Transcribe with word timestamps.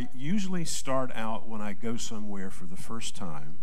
I 0.00 0.08
usually 0.14 0.64
start 0.64 1.10
out 1.14 1.46
when 1.46 1.60
I 1.60 1.74
go 1.74 1.98
somewhere 1.98 2.50
for 2.50 2.64
the 2.64 2.74
first 2.74 3.14
time 3.14 3.58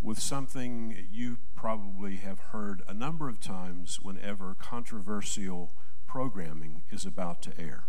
with 0.00 0.20
something 0.20 1.08
you 1.10 1.38
probably 1.56 2.14
have 2.18 2.38
heard 2.38 2.82
a 2.86 2.94
number 2.94 3.28
of 3.28 3.40
times 3.40 3.98
whenever 4.00 4.54
controversial 4.54 5.72
programming 6.06 6.82
is 6.92 7.04
about 7.04 7.42
to 7.42 7.60
air. 7.60 7.82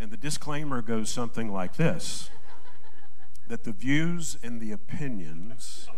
And 0.00 0.10
the 0.10 0.16
disclaimer 0.16 0.80
goes 0.80 1.10
something 1.10 1.52
like 1.52 1.76
this 1.76 2.30
that 3.48 3.64
the 3.64 3.72
views 3.72 4.38
and 4.42 4.62
the 4.62 4.72
opinions 4.72 5.90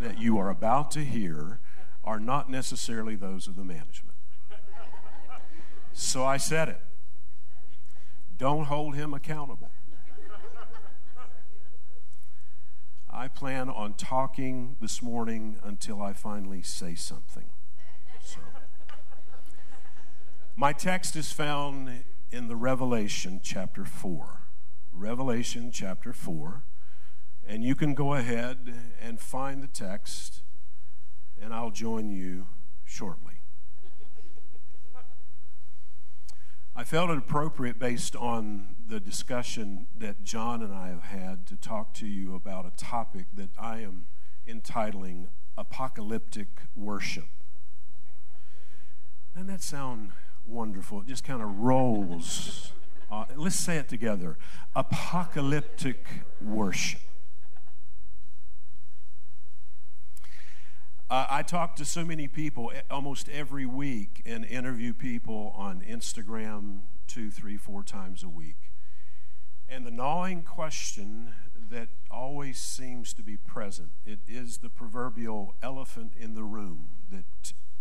that 0.00 0.18
you 0.18 0.38
are 0.38 0.48
about 0.48 0.90
to 0.92 1.04
hear 1.04 1.60
are 2.02 2.18
not 2.18 2.48
necessarily 2.48 3.16
those 3.16 3.46
of 3.46 3.54
the 3.54 3.64
management. 3.64 4.16
So 5.92 6.24
I 6.24 6.38
said 6.38 6.70
it. 6.70 6.80
Don't 8.40 8.64
hold 8.64 8.94
him 8.94 9.12
accountable. 9.12 9.68
I 13.10 13.28
plan 13.28 13.68
on 13.68 13.92
talking 13.92 14.76
this 14.80 15.02
morning 15.02 15.58
until 15.62 16.00
I 16.00 16.14
finally 16.14 16.62
say 16.62 16.94
something. 16.94 17.50
So, 18.24 18.38
my 20.56 20.72
text 20.72 21.16
is 21.16 21.32
found 21.32 22.02
in 22.30 22.48
the 22.48 22.56
Revelation 22.56 23.40
chapter 23.42 23.84
4. 23.84 24.40
Revelation 24.90 25.70
chapter 25.70 26.14
4. 26.14 26.62
And 27.46 27.62
you 27.62 27.74
can 27.74 27.92
go 27.92 28.14
ahead 28.14 28.74
and 29.02 29.20
find 29.20 29.62
the 29.62 29.68
text, 29.68 30.40
and 31.38 31.52
I'll 31.52 31.70
join 31.70 32.08
you 32.08 32.46
shortly. 32.86 33.29
I 36.74 36.84
felt 36.84 37.10
it 37.10 37.18
appropriate 37.18 37.78
based 37.78 38.14
on 38.16 38.76
the 38.86 39.00
discussion 39.00 39.86
that 39.98 40.24
John 40.24 40.62
and 40.62 40.72
I 40.72 40.88
have 40.88 41.02
had 41.02 41.46
to 41.48 41.56
talk 41.56 41.92
to 41.94 42.06
you 42.06 42.34
about 42.34 42.64
a 42.64 42.70
topic 42.76 43.26
that 43.34 43.50
I 43.58 43.80
am 43.80 44.06
entitling 44.46 45.28
Apocalyptic 45.58 46.48
Worship. 46.76 47.26
Doesn't 49.34 49.48
that 49.48 49.62
sound 49.62 50.12
wonderful? 50.46 51.00
It 51.00 51.06
just 51.06 51.24
kind 51.24 51.42
of 51.42 51.58
rolls. 51.58 52.72
Uh, 53.10 53.24
let's 53.36 53.56
say 53.56 53.76
it 53.76 53.88
together 53.88 54.38
Apocalyptic 54.74 56.06
Worship. 56.40 57.00
Uh, 61.10 61.26
I 61.28 61.42
talk 61.42 61.74
to 61.76 61.84
so 61.84 62.04
many 62.04 62.28
people 62.28 62.70
almost 62.88 63.28
every 63.28 63.66
week 63.66 64.22
and 64.24 64.44
interview 64.44 64.94
people 64.94 65.52
on 65.56 65.80
Instagram 65.80 66.82
two, 67.08 67.32
three, 67.32 67.56
four 67.56 67.82
times 67.82 68.22
a 68.22 68.28
week. 68.28 68.70
And 69.68 69.84
the 69.84 69.90
gnawing 69.90 70.44
question 70.44 71.34
that 71.68 71.88
always 72.12 72.60
seems 72.60 73.12
to 73.14 73.24
be 73.24 73.36
present 73.36 73.90
it 74.06 74.20
is 74.28 74.58
the 74.58 74.68
proverbial 74.68 75.56
elephant 75.64 76.12
in 76.16 76.34
the 76.34 76.44
room 76.44 76.90
that 77.10 77.24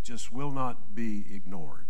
just 0.03 0.33
will 0.33 0.51
not 0.51 0.95
be 0.95 1.25
ignored 1.31 1.85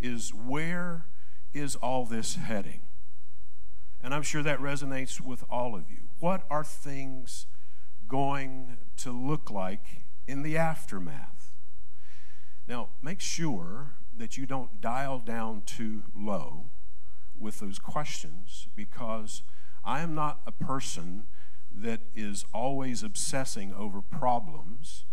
is 0.00 0.32
where 0.32 1.04
is 1.52 1.76
all 1.76 2.04
this 2.04 2.34
heading 2.34 2.82
and 4.02 4.12
i'm 4.12 4.22
sure 4.22 4.42
that 4.42 4.58
resonates 4.58 5.18
with 5.18 5.42
all 5.48 5.74
of 5.74 5.90
you 5.90 6.08
what 6.20 6.44
are 6.50 6.64
things 6.64 7.46
going 8.06 8.76
to 8.98 9.10
look 9.10 9.50
like 9.50 10.04
in 10.26 10.42
the 10.42 10.56
aftermath. 10.56 11.52
Now, 12.66 12.88
make 13.02 13.20
sure 13.20 13.92
that 14.16 14.36
you 14.36 14.46
don't 14.46 14.80
dial 14.80 15.18
down 15.18 15.62
too 15.66 16.04
low 16.16 16.66
with 17.38 17.60
those 17.60 17.78
questions 17.78 18.68
because 18.74 19.42
I 19.84 20.00
am 20.00 20.14
not 20.14 20.40
a 20.46 20.52
person 20.52 21.24
that 21.74 22.00
is 22.14 22.44
always 22.54 23.02
obsessing 23.02 23.74
over 23.74 24.00
problems. 24.00 25.04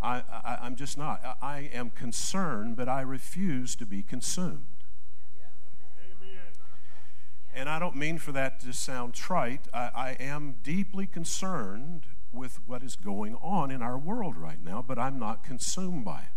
I, 0.00 0.22
am 0.62 0.76
just 0.76 0.98
not. 0.98 1.20
I, 1.24 1.34
I, 1.42 1.58
am 1.72 1.90
concerned, 1.90 2.76
but 2.76 2.88
I 2.88 3.00
refuse 3.00 3.74
to 3.76 3.86
be 3.86 4.02
consumed. 4.02 4.66
And 7.56 7.68
I 7.68 7.78
don't 7.78 7.96
mean 7.96 8.18
for 8.18 8.32
that 8.32 8.60
to 8.60 8.72
sound 8.72 9.14
trite. 9.14 9.68
I, 9.72 9.90
I 9.94 10.10
am 10.20 10.56
deeply 10.62 11.06
concerned 11.06 12.06
with 12.34 12.60
what 12.66 12.82
is 12.82 12.96
going 12.96 13.36
on 13.36 13.70
in 13.70 13.82
our 13.82 13.98
world 13.98 14.36
right 14.36 14.62
now, 14.62 14.84
but 14.86 14.98
I'm 14.98 15.18
not 15.18 15.44
consumed 15.44 16.04
by 16.04 16.20
it. 16.20 16.28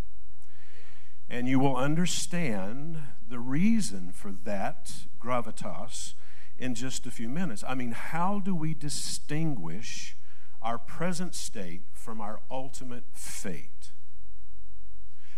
And 1.29 1.47
you 1.47 1.59
will 1.59 1.75
understand 1.75 2.99
the 3.27 3.39
reason 3.39 4.11
for 4.11 4.31
that 4.31 4.91
gravitas 5.21 6.13
in 6.57 6.73
just 6.73 7.05
a 7.05 7.11
few 7.11 7.27
minutes. 7.27 7.63
I 7.67 7.75
mean, 7.75 7.91
how 7.91 8.39
do 8.39 8.55
we 8.55 8.73
distinguish 8.73 10.15
our 10.61 10.77
present 10.77 11.35
state 11.35 11.81
from 11.93 12.21
our 12.21 12.39
ultimate 12.49 13.03
fate? 13.13 13.91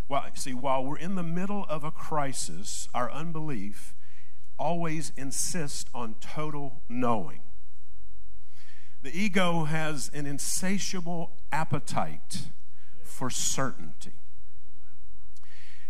Well, 0.07 0.25
see, 0.33 0.53
while 0.53 0.83
we're 0.83 0.97
in 0.97 1.15
the 1.15 1.23
middle 1.23 1.65
of 1.69 1.83
a 1.83 1.91
crisis, 1.91 2.87
our 2.93 3.11
unbelief 3.11 3.93
always 4.57 5.11
insists 5.15 5.85
on 5.93 6.15
total 6.19 6.81
knowing. 6.89 7.41
The 9.01 9.17
ego 9.17 9.63
has 9.63 10.11
an 10.13 10.25
insatiable 10.25 11.31
appetite 11.51 12.49
for 13.01 13.29
certainty. 13.29 14.13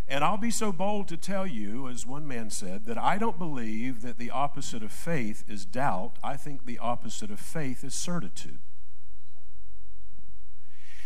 And 0.08 0.24
I'll 0.24 0.38
be 0.38 0.52
so 0.52 0.72
bold 0.72 1.08
to 1.09 1.18
tell 1.18 1.46
you, 1.46 1.88
as 1.88 2.06
one 2.06 2.28
man 2.28 2.50
said, 2.50 2.86
that 2.86 2.98
I 2.98 3.19
don't 3.19 3.38
believe 3.38 4.02
that 4.02 4.18
the 4.18 4.31
opposite 4.31 4.81
of 4.81 4.92
faith 4.92 5.44
is 5.48 5.66
doubt. 5.66 6.14
I 6.24 6.36
think 6.36 6.66
the 6.66 6.80
opposite 6.80 7.30
of 7.30 7.40
faith 7.40 7.84
is 7.84 7.94
certitude. 7.94 8.59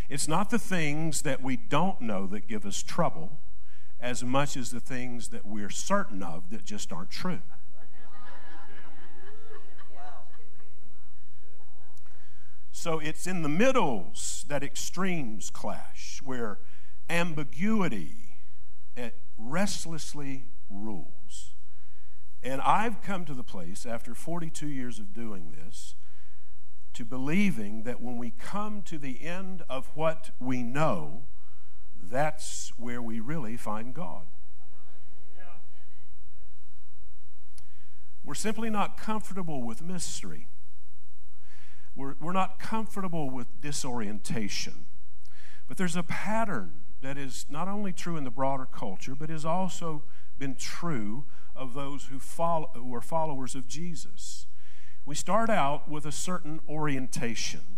It's 0.10 0.28
not 0.28 0.50
the 0.50 0.60
things 0.60 1.24
that 1.24 1.42
we 1.42 1.58
don't 1.58 2.00
know 2.00 2.28
that 2.28 2.48
give 2.48 2.66
us 2.66 2.82
trouble 2.82 3.40
as 4.00 4.24
much 4.24 4.56
as 4.56 4.72
the 4.72 4.80
things 4.80 5.30
that 5.30 5.46
we're 5.46 5.70
certain 5.70 6.22
of 6.22 6.50
that 6.50 6.64
just 6.66 6.94
aren't 6.94 7.10
true. 7.10 7.42
So 12.76 12.98
it's 12.98 13.28
in 13.28 13.44
the 13.44 13.50
middles 13.50 14.44
that 14.50 14.64
extremes 14.64 15.52
clash, 15.52 16.20
where 16.24 16.58
ambiguity 17.08 18.40
eh, 18.98 19.12
restlessly 19.38 20.46
rules. 20.72 21.54
And 22.42 22.60
I've 22.62 23.02
come 23.04 23.26
to 23.26 23.36
the 23.36 23.44
place, 23.44 23.86
after 23.86 24.16
42 24.16 24.68
years 24.68 24.98
of 24.98 25.14
doing 25.14 25.52
this, 25.52 25.94
to 26.96 27.06
believing 27.06 27.84
that 27.84 28.02
when 28.02 28.18
we 28.18 28.32
come 28.32 28.82
to 28.82 28.98
the 28.98 29.24
end 29.24 29.62
of 29.70 29.92
what 29.94 30.32
we 30.40 30.64
know, 30.64 31.28
that's 31.96 32.74
where 32.76 33.02
we 33.04 33.20
really 33.20 33.56
find 33.56 33.94
God. 33.94 34.26
We're 38.26 38.34
simply 38.34 38.72
not 38.72 38.98
comfortable 38.98 39.62
with 39.62 39.82
mystery. 39.82 40.48
We're, 41.96 42.16
we're 42.20 42.34
not 42.34 42.60
comfortable 42.60 43.30
with 43.30 43.62
disorientation. 43.62 44.86
But 45.68 45.78
there's 45.78 45.96
a 45.96 46.04
pattern 46.04 46.82
that 47.02 47.18
is 47.18 47.46
not 47.50 47.68
only 47.68 47.94
true 47.94 48.18
in 48.18 48.24
the 48.24 48.32
broader 48.32 48.66
culture, 48.66 49.16
but 49.16 49.30
has 49.30 49.46
also 49.46 50.04
been 50.38 50.56
true 50.56 51.26
of 51.56 51.74
those 51.74 52.06
who, 52.06 52.20
follow, 52.20 52.72
who 52.74 52.94
are 52.96 53.02
followers 53.02 53.56
of 53.56 53.68
Jesus. 53.68 54.48
We 55.06 55.16
start 55.16 55.50
out 55.50 55.90
with 55.90 56.06
a 56.06 56.12
certain 56.12 56.62
orientation, 56.68 57.78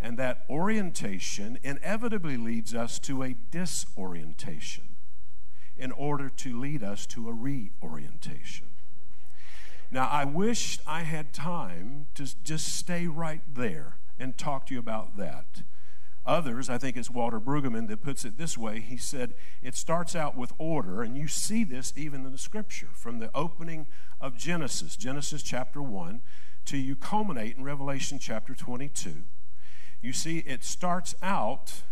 and 0.00 0.18
that 0.18 0.44
orientation 0.48 1.58
inevitably 1.62 2.36
leads 2.36 2.74
us 2.74 2.98
to 3.00 3.22
a 3.22 3.36
disorientation 3.50 4.96
in 5.76 5.92
order 5.92 6.30
to 6.30 6.58
lead 6.58 6.82
us 6.82 7.06
to 7.06 7.28
a 7.28 7.32
reorientation. 7.32 8.68
Now, 9.90 10.08
I 10.08 10.24
wish 10.24 10.78
I 10.86 11.02
had 11.02 11.32
time 11.32 12.06
to 12.14 12.26
just 12.42 12.76
stay 12.76 13.06
right 13.06 13.42
there 13.46 13.96
and 14.18 14.36
talk 14.36 14.66
to 14.66 14.74
you 14.74 14.80
about 14.80 15.16
that. 15.16 15.62
Others, 16.26 16.68
I 16.68 16.76
think 16.76 16.96
it's 16.96 17.08
Walter 17.08 17.38
Brueggemann 17.38 17.86
that 17.86 18.02
puts 18.02 18.24
it 18.24 18.36
this 18.36 18.58
way. 18.58 18.80
He 18.80 18.96
said, 18.96 19.34
It 19.62 19.76
starts 19.76 20.16
out 20.16 20.36
with 20.36 20.52
order, 20.58 21.02
and 21.02 21.16
you 21.16 21.28
see 21.28 21.62
this 21.62 21.92
even 21.94 22.26
in 22.26 22.32
the 22.32 22.38
scripture 22.38 22.88
from 22.92 23.20
the 23.20 23.30
opening 23.32 23.86
of 24.20 24.36
Genesis, 24.36 24.96
Genesis 24.96 25.42
chapter 25.44 25.80
1, 25.80 26.20
till 26.64 26.80
you 26.80 26.96
culminate 26.96 27.56
in 27.56 27.62
Revelation 27.62 28.18
chapter 28.18 28.54
22. 28.56 29.22
You 30.02 30.12
see, 30.12 30.38
it 30.38 30.64
starts 30.64 31.14
out 31.22 31.82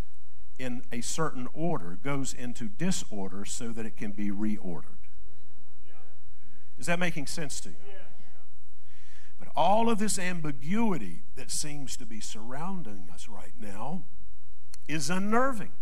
in 0.58 0.82
a 0.90 1.00
certain 1.00 1.46
order, 1.52 1.98
goes 2.02 2.34
into 2.34 2.66
disorder 2.66 3.44
so 3.44 3.68
that 3.68 3.86
it 3.86 3.96
can 3.96 4.10
be 4.10 4.30
reordered. 4.30 4.93
Is 6.78 6.86
that 6.86 6.98
making 6.98 7.26
sense 7.26 7.60
to 7.60 7.70
you? 7.70 7.76
But 9.38 9.48
all 9.56 9.90
of 9.90 9.98
this 9.98 10.18
ambiguity 10.18 11.22
that 11.36 11.50
seems 11.50 11.96
to 11.96 12.06
be 12.06 12.20
surrounding 12.20 13.08
us 13.12 13.28
right 13.28 13.52
now 13.58 14.04
is 14.88 15.10
unnerving. 15.10 15.72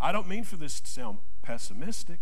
I 0.00 0.12
don't 0.12 0.28
mean 0.28 0.44
for 0.44 0.56
this 0.56 0.80
to 0.80 0.88
sound 0.88 1.18
pessimistic, 1.42 2.20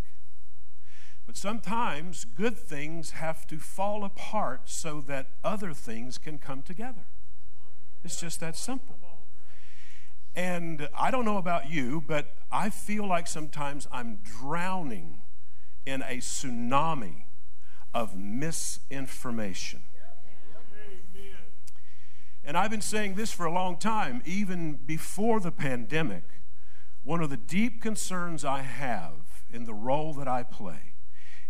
But 1.27 1.37
sometimes 1.37 2.25
good 2.25 2.57
things 2.57 3.11
have 3.11 3.47
to 3.49 3.59
fall 3.59 4.05
apart 4.05 4.63
so 4.67 5.01
that 5.03 5.27
other 5.43 5.73
things 5.73 6.19
can 6.19 6.39
come 6.39 6.63
together. 6.63 7.07
It's 8.05 8.21
just 8.21 8.39
that 8.41 8.57
simple. 8.57 8.97
And 10.37 10.89
I 10.97 11.11
don't 11.11 11.25
know 11.25 11.39
about 11.39 11.69
you, 11.69 12.05
but 12.07 12.37
I 12.53 12.71
feel 12.71 13.07
like 13.07 13.27
sometimes 13.27 13.89
I'm 13.91 14.21
drowning 14.23 15.23
in 15.87 16.03
a 16.03 16.19
tsunami 16.19 17.23
of 17.95 18.17
misinformation. 18.17 19.83
And 22.45 22.57
I've 22.57 22.71
been 22.71 22.81
saying 22.81 23.15
this 23.15 23.33
for 23.33 23.45
a 23.47 23.53
long 23.53 23.77
time, 23.77 24.23
even 24.25 24.79
before 24.87 25.41
the 25.41 25.51
pandemic. 25.51 26.23
One 27.03 27.21
of 27.21 27.31
the 27.31 27.37
deep 27.37 27.81
concerns 27.81 28.45
I 28.45 28.63
have 28.63 29.45
in 29.53 29.65
the 29.65 29.75
role 29.75 30.13
that 30.15 30.29
I 30.29 30.43
play 30.43 30.93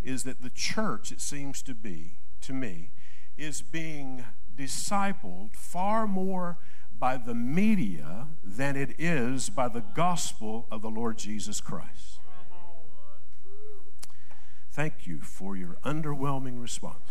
is 0.02 0.22
that 0.24 0.42
the 0.42 0.50
church, 0.50 1.12
it 1.12 1.20
seems 1.20 1.60
to 1.62 1.74
be, 1.74 2.18
to 2.42 2.52
me, 2.52 2.92
is 3.36 3.60
being 3.60 4.24
discipled 4.56 5.54
far 5.54 6.06
more 6.06 6.58
by 6.98 7.18
the 7.18 7.34
media 7.34 8.28
than 8.42 8.76
it 8.76 8.94
is 8.98 9.50
by 9.50 9.68
the 9.68 9.84
gospel 9.94 10.66
of 10.70 10.80
the 10.80 10.88
Lord 10.88 11.18
Jesus 11.18 11.60
Christ. 11.60 12.20
Thank 14.76 15.06
you 15.06 15.20
for 15.22 15.56
your 15.56 15.78
underwhelming 15.86 16.60
response. 16.60 17.08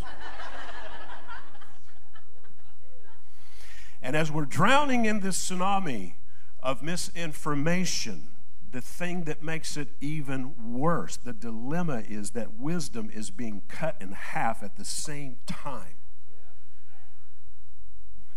and 4.03 4.15
as 4.15 4.31
we're 4.31 4.45
drowning 4.45 5.05
in 5.05 5.21
this 5.21 5.49
tsunami 5.49 6.13
of 6.61 6.83
misinformation, 6.83 8.27
the 8.71 8.81
thing 8.81 9.23
that 9.23 9.41
makes 9.41 9.77
it 9.77 9.87
even 9.99 10.73
worse, 10.77 11.17
the 11.17 11.33
dilemma 11.33 12.03
is 12.07 12.31
that 12.31 12.59
wisdom 12.59 13.09
is 13.11 13.31
being 13.31 13.63
cut 13.67 13.95
in 13.99 14.11
half 14.11 14.61
at 14.61 14.75
the 14.75 14.85
same 14.85 15.37
time. 15.47 15.95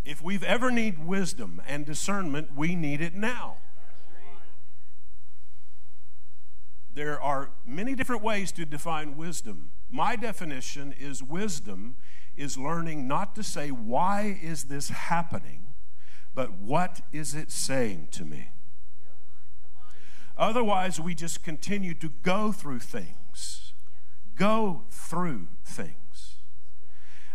If 0.06 0.22
we've 0.22 0.42
ever 0.42 0.70
need 0.70 1.04
wisdom 1.04 1.60
and 1.68 1.84
discernment, 1.84 2.56
we 2.56 2.74
need 2.74 3.02
it 3.02 3.14
now. 3.14 3.58
There 6.94 7.20
are 7.20 7.50
many 7.66 7.94
different 7.94 8.22
ways 8.22 8.52
to 8.52 8.64
define 8.64 9.16
wisdom. 9.16 9.70
My 9.90 10.16
definition 10.16 10.92
is 10.98 11.22
wisdom 11.22 11.96
is 12.36 12.56
learning 12.56 13.08
not 13.08 13.34
to 13.36 13.42
say, 13.42 13.70
Why 13.70 14.38
is 14.42 14.64
this 14.64 14.88
happening? 14.88 15.68
but 16.38 16.52
what 16.52 17.00
is 17.10 17.34
it 17.34 17.50
saying 17.50 18.06
to 18.12 18.24
me? 18.24 18.50
Otherwise, 20.36 21.00
we 21.00 21.12
just 21.12 21.42
continue 21.42 21.94
to 21.94 22.10
go 22.22 22.52
through 22.52 22.78
things. 22.78 23.72
Go 24.36 24.84
through 24.88 25.48
things. 25.64 26.36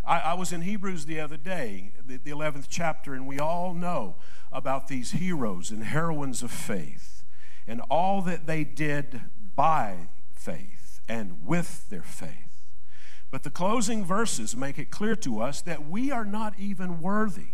I, 0.05 0.19
I 0.19 0.33
was 0.35 0.53
in 0.53 0.61
Hebrews 0.61 1.05
the 1.05 1.19
other 1.19 1.35
day, 1.35 1.91
the, 2.01 2.15
the 2.15 2.31
11th 2.31 2.67
chapter, 2.69 3.13
and 3.13 3.27
we 3.27 3.39
all 3.39 3.73
know 3.73 4.15
about 4.53 4.88
these 4.88 5.11
heroes 5.11 5.69
and 5.69 5.83
heroines 5.83 6.41
of 6.41 6.50
faith 6.50 7.25
and 7.67 7.81
all 7.89 8.21
that 8.21 8.47
they 8.47 8.63
did 8.63 9.19
by 9.55 10.09
faith 10.33 11.01
and 11.07 11.45
with 11.45 11.89
their 11.89 12.03
faith. 12.03 12.67
But 13.31 13.44
the 13.44 13.50
closing 13.50 14.05
verses 14.05 14.55
make 14.55 14.77
it 14.77 14.91
clear 14.91 15.15
to 15.17 15.41
us 15.41 15.61
that 15.61 15.89
we 15.89 16.11
are 16.11 16.25
not 16.25 16.53
even 16.59 17.01
worthy. 17.01 17.53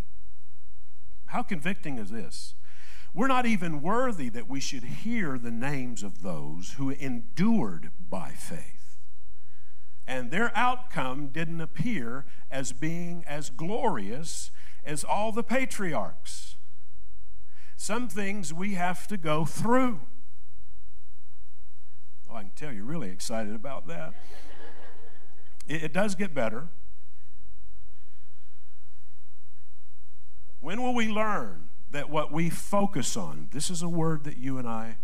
How 1.28 1.44
convicting 1.44 1.98
is 1.98 2.10
this? 2.10 2.56
We're 3.14 3.28
not 3.28 3.46
even 3.46 3.82
worthy 3.82 4.30
that 4.30 4.50
we 4.50 4.60
should 4.60 4.84
hear 4.84 5.38
the 5.38 5.52
names 5.52 6.04
of 6.04 6.22
those 6.22 6.74
who 6.78 6.90
endured 6.90 7.92
by 8.10 8.32
faith. 8.32 8.98
And 10.06 10.32
their 10.32 10.52
outcome 10.58 11.28
didn't 11.28 11.62
appear 11.62 12.26
as 12.52 12.72
being 12.72 13.24
as 13.28 13.50
glorious 13.50 14.52
as 14.84 15.04
all 15.04 15.32
the 15.32 15.44
patriarchs. 15.44 16.56
Some 17.78 18.10
things 18.10 18.54
we 18.54 18.74
have 18.74 19.08
to 19.08 19.18
go 19.18 19.46
through. 19.46 20.02
I 22.40 22.44
can 22.44 22.52
tell 22.56 22.72
you're 22.72 22.86
really 22.86 23.10
excited 23.10 23.54
about 23.54 23.88
that. 23.88 24.14
It, 25.68 25.84
it 25.84 25.94
does 25.94 26.16
get 26.16 26.34
better. 26.34 26.70
When 30.62 30.82
will 30.82 30.96
we 30.96 31.10
learn 31.10 31.68
that 31.92 32.10
what 32.10 32.32
we 32.32 32.50
focus 32.50 33.18
on, 33.18 33.50
this 33.52 33.70
is 33.70 33.82
a 33.82 33.90
word 33.90 34.24
that 34.24 34.38
you 34.38 34.58
and 34.58 34.70
I 34.70 34.96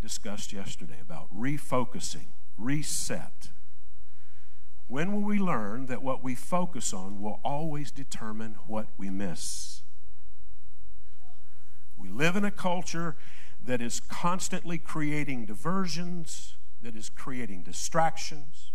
discussed 0.00 0.54
yesterday 0.54 0.96
about 0.98 1.28
refocusing, 1.36 2.28
reset. 2.56 3.50
When 4.86 5.12
will 5.12 5.24
we 5.24 5.38
learn 5.38 5.86
that 5.86 6.02
what 6.02 6.22
we 6.24 6.34
focus 6.34 6.94
on 6.94 7.20
will 7.20 7.38
always 7.44 7.90
determine 7.90 8.56
what 8.66 8.86
we 8.96 9.10
miss? 9.10 9.82
We 11.98 12.08
live 12.08 12.34
in 12.34 12.46
a 12.46 12.50
culture 12.50 13.14
that 13.62 13.82
is 13.82 14.00
constantly 14.00 14.78
creating 14.78 15.44
diversions, 15.44 16.54
that 16.82 16.96
is 16.96 17.08
creating 17.08 17.62
distractions 17.62 18.72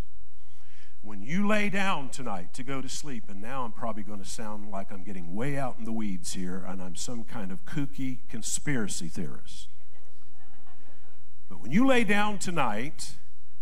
when 1.07 1.21
you 1.21 1.47
lay 1.47 1.69
down 1.69 2.09
tonight 2.09 2.53
to 2.53 2.63
go 2.63 2.81
to 2.81 2.89
sleep, 2.89 3.29
and 3.29 3.41
now 3.41 3.63
I'm 3.63 3.71
probably 3.71 4.03
going 4.03 4.19
to 4.19 4.29
sound 4.29 4.71
like 4.71 4.91
I'm 4.91 5.03
getting 5.03 5.35
way 5.35 5.57
out 5.57 5.77
in 5.77 5.85
the 5.85 5.91
weeds 5.93 6.33
here 6.33 6.65
and 6.67 6.81
I'm 6.81 6.95
some 6.95 7.23
kind 7.23 7.49
of 7.49 7.65
kooky 7.65 8.19
conspiracy 8.27 9.07
theorist. 9.07 9.69
But 11.47 11.61
when 11.61 11.71
you 11.71 11.87
lay 11.87 12.03
down 12.03 12.39
tonight, 12.39 13.13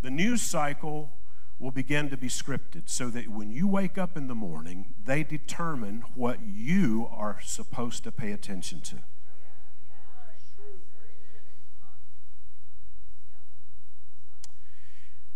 the 0.01 0.09
news 0.09 0.41
cycle 0.41 1.11
will 1.59 1.69
begin 1.69 2.09
to 2.09 2.17
be 2.17 2.29
scripted 2.29 2.89
so 2.89 3.09
that 3.09 3.27
when 3.29 3.51
you 3.51 3.67
wake 3.67 3.97
up 3.97 4.17
in 4.17 4.27
the 4.27 4.35
morning, 4.35 4.95
they 5.05 5.23
determine 5.23 6.03
what 6.15 6.39
you 6.41 7.07
are 7.11 7.37
supposed 7.43 8.03
to 8.05 8.11
pay 8.11 8.31
attention 8.31 8.81
to. 8.81 8.95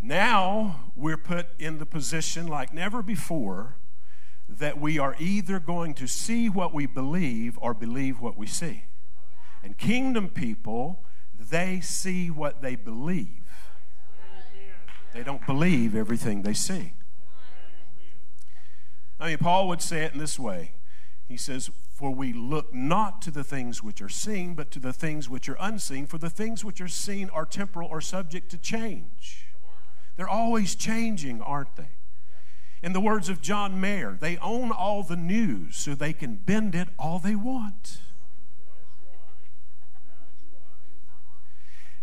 Now 0.02 0.92
we're 0.96 1.18
put 1.18 1.48
in 1.60 1.78
the 1.78 1.86
position 1.86 2.48
like 2.48 2.74
never 2.74 3.02
before 3.02 3.76
that 4.48 4.80
we 4.80 4.98
are 4.98 5.16
either 5.20 5.60
going 5.60 5.94
to 5.96 6.08
see 6.08 6.50
what 6.50 6.74
we 6.74 6.86
believe 6.86 7.58
or 7.62 7.74
believe 7.74 8.20
what 8.20 8.38
we 8.38 8.48
see. 8.48 8.84
And 9.64 9.78
kingdom 9.78 10.30
people, 10.30 11.04
they 11.38 11.82
see 11.82 12.32
what 12.32 12.62
they 12.62 12.76
believe. 12.76 13.44
They 15.14 15.24
don't 15.24 15.46
believe 15.46 15.96
everything 15.96 16.44
they 16.44 16.54
see. 16.54 16.94
I 19.20 19.28
mean, 19.28 19.38
Paul 19.38 19.68
would 19.68 19.82
say 19.82 20.04
it 20.04 20.14
in 20.14 20.20
this 20.20 20.40
way 20.40 20.72
He 21.28 21.36
says, 21.36 21.70
For 21.94 22.12
we 22.12 22.32
look 22.32 22.74
not 22.74 23.22
to 23.24 23.32
the 23.32 23.44
things 23.44 23.84
which 23.84 24.02
are 24.02 24.10
seen, 24.10 24.54
but 24.54 24.72
to 24.72 24.80
the 24.80 24.94
things 24.94 25.30
which 25.30 25.50
are 25.50 25.58
unseen, 25.60 26.08
for 26.08 26.18
the 26.18 26.30
things 26.30 26.64
which 26.64 26.80
are 26.80 26.88
seen 26.88 27.30
are 27.32 27.46
temporal 27.46 27.90
or 27.90 28.00
subject 28.00 28.50
to 28.52 28.58
change. 28.58 29.49
They're 30.20 30.28
always 30.28 30.76
changing, 30.76 31.42
aren't 31.42 31.78
they? 31.78 31.92
In 32.84 32.92
the 32.92 33.00
words 33.00 33.30
of 33.30 33.42
John 33.42 33.80
Mayer, 33.80 34.18
they 34.20 34.36
own 34.40 34.70
all 34.70 35.02
the 35.02 35.16
news 35.16 35.78
so 35.78 35.96
they 35.96 36.12
can 36.12 36.36
bend 36.36 36.76
it 36.76 36.90
all 37.00 37.20
they 37.20 37.36
want. 37.36 38.02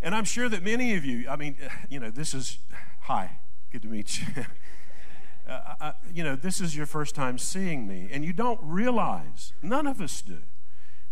And 0.01 0.15
I'm 0.15 0.25
sure 0.25 0.49
that 0.49 0.63
many 0.63 0.95
of 0.95 1.05
you, 1.05 1.29
I 1.29 1.37
mean, 1.37 1.59
you 1.91 2.01
know, 2.01 2.11
this 2.11 2.33
is, 2.33 2.57
hi, 3.03 3.33
good 3.71 3.83
to 3.83 3.89
meet 3.89 4.19
you. 4.19 4.47
uh, 5.47 5.75
I, 5.79 5.93
you 6.11 6.25
know, 6.25 6.37
this 6.37 6.59
is 6.59 6.75
your 6.75 6.87
first 6.87 7.15
time 7.15 7.37
seeing 7.37 7.87
me, 7.87 8.09
and 8.11 8.25
you 8.25 8.33
don't 8.33 8.61
realize, 8.63 9.53
none 9.61 9.87
of 9.87 10.01
us 10.01 10.23
do, 10.23 10.39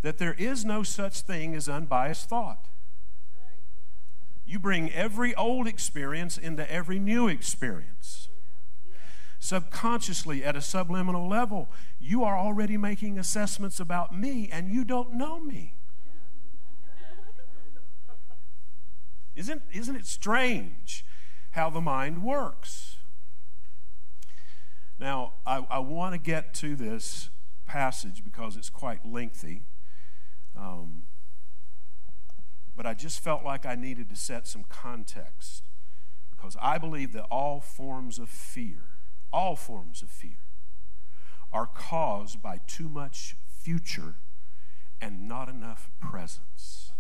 that 0.01 0.17
there 0.17 0.37
is 0.39 0.65
no 0.65 0.83
such 0.83 1.21
thing 1.21 1.55
as 1.55 1.69
unbiased 1.69 2.31
thought. 2.31 2.69
You 4.47 4.59
bring 4.59 4.93
every 4.93 5.35
old 5.35 5.67
experience 5.67 6.37
into 6.37 6.71
every 6.71 6.99
new 6.99 7.29
experience. 7.29 8.29
Subconsciously, 9.39 10.43
at 10.43 10.57
a 10.57 10.61
subliminal 10.61 11.29
level, 11.29 11.69
you 12.01 12.25
are 12.25 12.37
already 12.37 12.77
making 12.77 13.19
assessments 13.19 13.79
about 13.79 14.15
me 14.15 14.49
and 14.51 14.71
you 14.71 14.85
don't 14.85 15.15
know 15.15 15.41
me. 15.41 15.75
Isn't, 19.35 19.63
isn't 19.73 19.97
it 19.97 20.07
strange 20.07 21.05
how 21.51 21.69
the 21.69 21.81
mind 21.81 22.23
works? 22.23 22.97
Now, 24.99 25.35
I, 25.45 25.67
I 25.71 25.79
want 25.81 26.15
to 26.15 26.19
get 26.19 26.55
to 26.55 26.77
this 26.77 27.31
passage 27.67 28.23
because 28.25 28.57
it's 28.57 28.71
quite 28.71 29.05
lengthy. 29.05 29.65
Um, 30.57 31.03
but 32.77 32.87
I 32.87 32.95
just 32.95 33.21
felt 33.21 33.45
like 33.45 33.65
I 33.65 33.75
needed 33.75 34.09
to 34.11 34.17
set 34.17 34.47
some 34.47 34.65
context 34.69 35.63
because 36.31 36.57
I 36.61 36.79
believe 36.79 37.13
that 37.13 37.25
all 37.31 37.61
forms 37.61 38.19
of 38.19 38.29
fear, 38.29 38.83
all 39.33 39.57
forms 39.57 40.03
of 40.03 40.11
fear, 40.11 40.39
are 41.53 41.67
caused 41.67 42.43
by 42.43 42.61
too 42.67 42.89
much 42.89 43.37
future 43.47 44.17
and 45.01 45.29
not 45.29 45.49
enough 45.49 45.91
presence. 46.01 46.93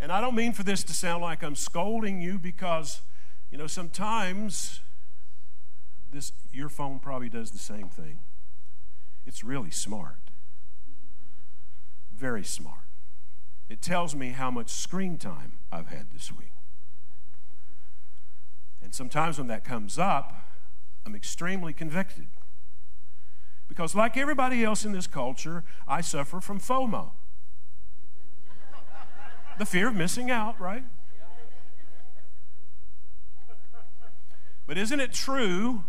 And 0.00 0.12
I 0.12 0.20
don't 0.20 0.34
mean 0.34 0.52
for 0.52 0.62
this 0.62 0.84
to 0.84 0.92
sound 0.92 1.22
like 1.22 1.42
I'm 1.42 1.56
scolding 1.56 2.20
you 2.20 2.38
because, 2.38 3.02
you 3.50 3.58
know, 3.58 3.66
sometimes 3.66 4.80
this 6.12 6.32
your 6.52 6.68
phone 6.68 7.00
probably 7.00 7.28
does 7.28 7.50
the 7.50 7.58
same 7.58 7.88
thing. 7.88 8.20
It's 9.26 9.42
really 9.42 9.70
smart. 9.70 10.27
Very 12.18 12.42
smart. 12.42 12.80
It 13.68 13.80
tells 13.80 14.16
me 14.16 14.30
how 14.30 14.50
much 14.50 14.70
screen 14.70 15.18
time 15.18 15.52
I've 15.70 15.86
had 15.86 16.10
this 16.12 16.32
week. 16.32 16.50
And 18.82 18.92
sometimes 18.92 19.38
when 19.38 19.46
that 19.46 19.64
comes 19.64 20.00
up, 20.00 20.34
I'm 21.06 21.14
extremely 21.14 21.72
convicted. 21.72 22.26
Because, 23.68 23.94
like 23.94 24.16
everybody 24.16 24.64
else 24.64 24.84
in 24.84 24.90
this 24.90 25.06
culture, 25.06 25.62
I 25.86 26.00
suffer 26.00 26.40
from 26.40 26.58
FOMO 26.58 27.12
the 29.58 29.66
fear 29.66 29.88
of 29.88 29.94
missing 29.94 30.28
out, 30.28 30.60
right? 30.60 30.84
But 34.66 34.76
isn't 34.76 34.98
it 34.98 35.12
true 35.12 35.84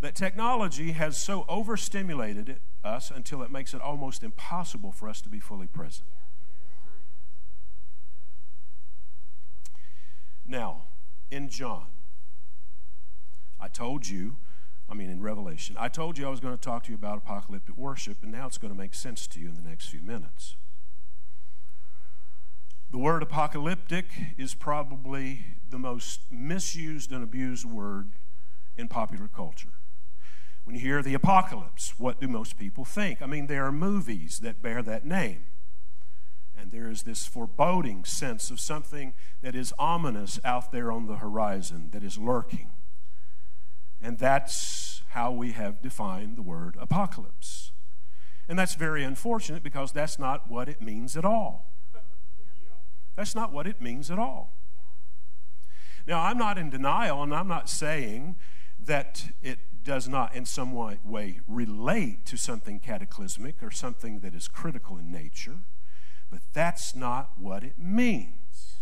that 0.00 0.14
technology 0.14 0.92
has 0.92 1.16
so 1.18 1.44
overstimulated 1.46 2.58
us 2.84 3.10
until 3.10 3.42
it 3.42 3.50
makes 3.50 3.74
it 3.74 3.80
almost 3.80 4.22
impossible 4.22 4.92
for 4.92 5.08
us 5.08 5.20
to 5.22 5.28
be 5.28 5.40
fully 5.40 5.66
present? 5.66 6.08
Now, 10.46 10.84
in 11.30 11.48
John, 11.48 11.86
I 13.60 13.68
told 13.68 14.08
you, 14.08 14.36
I 14.90 14.94
mean, 14.94 15.08
in 15.08 15.20
Revelation, 15.22 15.76
I 15.78 15.88
told 15.88 16.18
you 16.18 16.26
I 16.26 16.30
was 16.30 16.40
going 16.40 16.54
to 16.54 16.60
talk 16.60 16.84
to 16.84 16.90
you 16.90 16.96
about 16.96 17.18
apocalyptic 17.18 17.76
worship, 17.76 18.18
and 18.22 18.32
now 18.32 18.46
it's 18.46 18.58
going 18.58 18.72
to 18.72 18.78
make 18.78 18.94
sense 18.94 19.26
to 19.28 19.40
you 19.40 19.48
in 19.48 19.54
the 19.54 19.62
next 19.62 19.86
few 19.88 20.02
minutes. 20.02 20.56
The 22.90 22.98
word 22.98 23.22
apocalyptic 23.22 24.06
is 24.36 24.54
probably 24.54 25.46
the 25.70 25.78
most 25.78 26.20
misused 26.30 27.10
and 27.12 27.24
abused 27.24 27.64
word 27.64 28.10
in 28.76 28.88
popular 28.88 29.28
culture. 29.28 29.70
When 30.64 30.76
you 30.76 30.80
hear 30.80 31.02
the 31.02 31.14
apocalypse, 31.14 31.94
what 31.98 32.20
do 32.20 32.28
most 32.28 32.58
people 32.58 32.84
think? 32.84 33.20
I 33.20 33.26
mean, 33.26 33.46
there 33.46 33.64
are 33.64 33.72
movies 33.72 34.38
that 34.40 34.62
bear 34.62 34.82
that 34.82 35.04
name. 35.04 35.44
And 36.56 36.70
there 36.70 36.88
is 36.88 37.02
this 37.02 37.26
foreboding 37.26 38.04
sense 38.04 38.50
of 38.50 38.60
something 38.60 39.14
that 39.42 39.56
is 39.56 39.72
ominous 39.78 40.38
out 40.44 40.70
there 40.70 40.92
on 40.92 41.06
the 41.06 41.16
horizon, 41.16 41.88
that 41.90 42.04
is 42.04 42.18
lurking. 42.18 42.70
And 44.00 44.18
that's 44.18 45.02
how 45.10 45.32
we 45.32 45.52
have 45.52 45.82
defined 45.82 46.36
the 46.36 46.42
word 46.42 46.76
apocalypse. 46.78 47.72
And 48.48 48.58
that's 48.58 48.74
very 48.74 49.02
unfortunate 49.02 49.62
because 49.62 49.92
that's 49.92 50.18
not 50.18 50.50
what 50.50 50.68
it 50.68 50.80
means 50.80 51.16
at 51.16 51.24
all. 51.24 51.72
That's 53.16 53.34
not 53.34 53.52
what 53.52 53.66
it 53.66 53.80
means 53.80 54.10
at 54.10 54.18
all. 54.18 54.52
Now, 56.06 56.20
I'm 56.20 56.38
not 56.38 56.58
in 56.58 56.70
denial, 56.70 57.22
and 57.22 57.34
I'm 57.34 57.46
not 57.46 57.68
saying 57.68 58.36
that 58.84 59.26
it 59.42 59.58
does 59.84 60.08
not 60.08 60.34
in 60.34 60.44
some 60.46 60.72
way 60.72 61.40
relate 61.46 62.24
to 62.26 62.36
something 62.36 62.78
cataclysmic 62.78 63.62
or 63.62 63.70
something 63.70 64.20
that 64.20 64.34
is 64.34 64.48
critical 64.48 64.96
in 64.96 65.10
nature, 65.10 65.58
but 66.30 66.40
that's 66.52 66.94
not 66.94 67.32
what 67.38 67.62
it 67.62 67.78
means. 67.78 68.76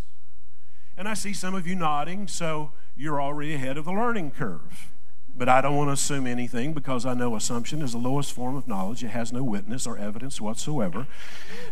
And 0.97 1.09
I 1.09 1.15
see 1.15 1.33
some 1.33 1.55
of 1.55 1.67
you 1.67 1.75
nodding, 1.75 2.29
so 2.29 2.73
you're 2.97 3.21
already 3.21 3.55
ahead 3.55 3.79
of 3.79 3.87
the 3.87 3.93
learning 3.93 4.33
curve. 4.33 4.91
But 5.35 5.49
I 5.49 5.61
don't 5.61 5.77
want 5.77 5.89
to 5.89 5.93
assume 5.93 6.27
anything 6.27 6.75
because 6.75 7.07
I 7.07 7.15
know 7.15 7.35
assumption 7.37 7.81
is 7.81 7.93
the 7.93 7.99
lowest 7.99 8.33
form 8.33 8.57
of 8.57 8.69
knowledge. 8.69 9.03
It 9.03 9.09
has 9.09 9.33
no 9.33 9.43
witness 9.43 9.87
or 9.87 9.97
evidence 9.97 10.41
whatsoever. 10.41 11.07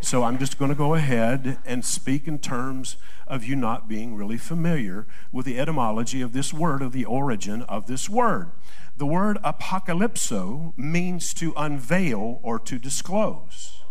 So 0.01 0.23
I'm 0.23 0.39
just 0.39 0.59
going 0.59 0.71
to 0.71 0.75
go 0.75 0.95
ahead 0.95 1.59
and 1.67 1.85
speak 1.85 2.27
in 2.27 2.39
terms 2.39 2.97
of 3.27 3.45
you 3.45 3.57
not 3.57 3.89
being 3.89 4.15
really 4.15 4.39
familiar 4.39 5.07
with 5.33 5.45
the 5.45 5.59
etymology 5.59 6.23
of 6.23 6.33
this 6.33 6.55
word, 6.55 6.81
of 6.81 6.93
the 6.93 7.05
origin 7.05 7.63
of 7.63 7.87
this 7.87 8.09
word. 8.09 8.53
The 8.99 9.07
word 9.07 9.39
apocalypso 9.45 10.77
means 10.77 11.33
to 11.35 11.55
unveil 11.57 12.41
or 12.43 12.59
to 12.59 12.81
disclose. 12.81 13.85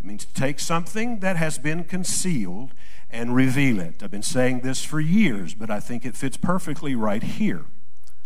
It 0.00 0.06
means 0.06 0.24
to 0.24 0.32
take 0.32 0.60
something 0.60 1.18
that 1.18 1.36
has 1.36 1.58
been 1.58 1.82
concealed 1.82 2.72
and 3.10 3.34
reveal 3.34 3.80
it. 3.80 4.04
I've 4.04 4.12
been 4.12 4.22
saying 4.22 4.60
this 4.60 4.84
for 4.84 5.00
years, 5.00 5.54
but 5.54 5.68
I 5.68 5.80
think 5.80 6.06
it 6.06 6.16
fits 6.16 6.36
perfectly 6.36 6.94
right 6.94 7.24
here. 7.24 7.64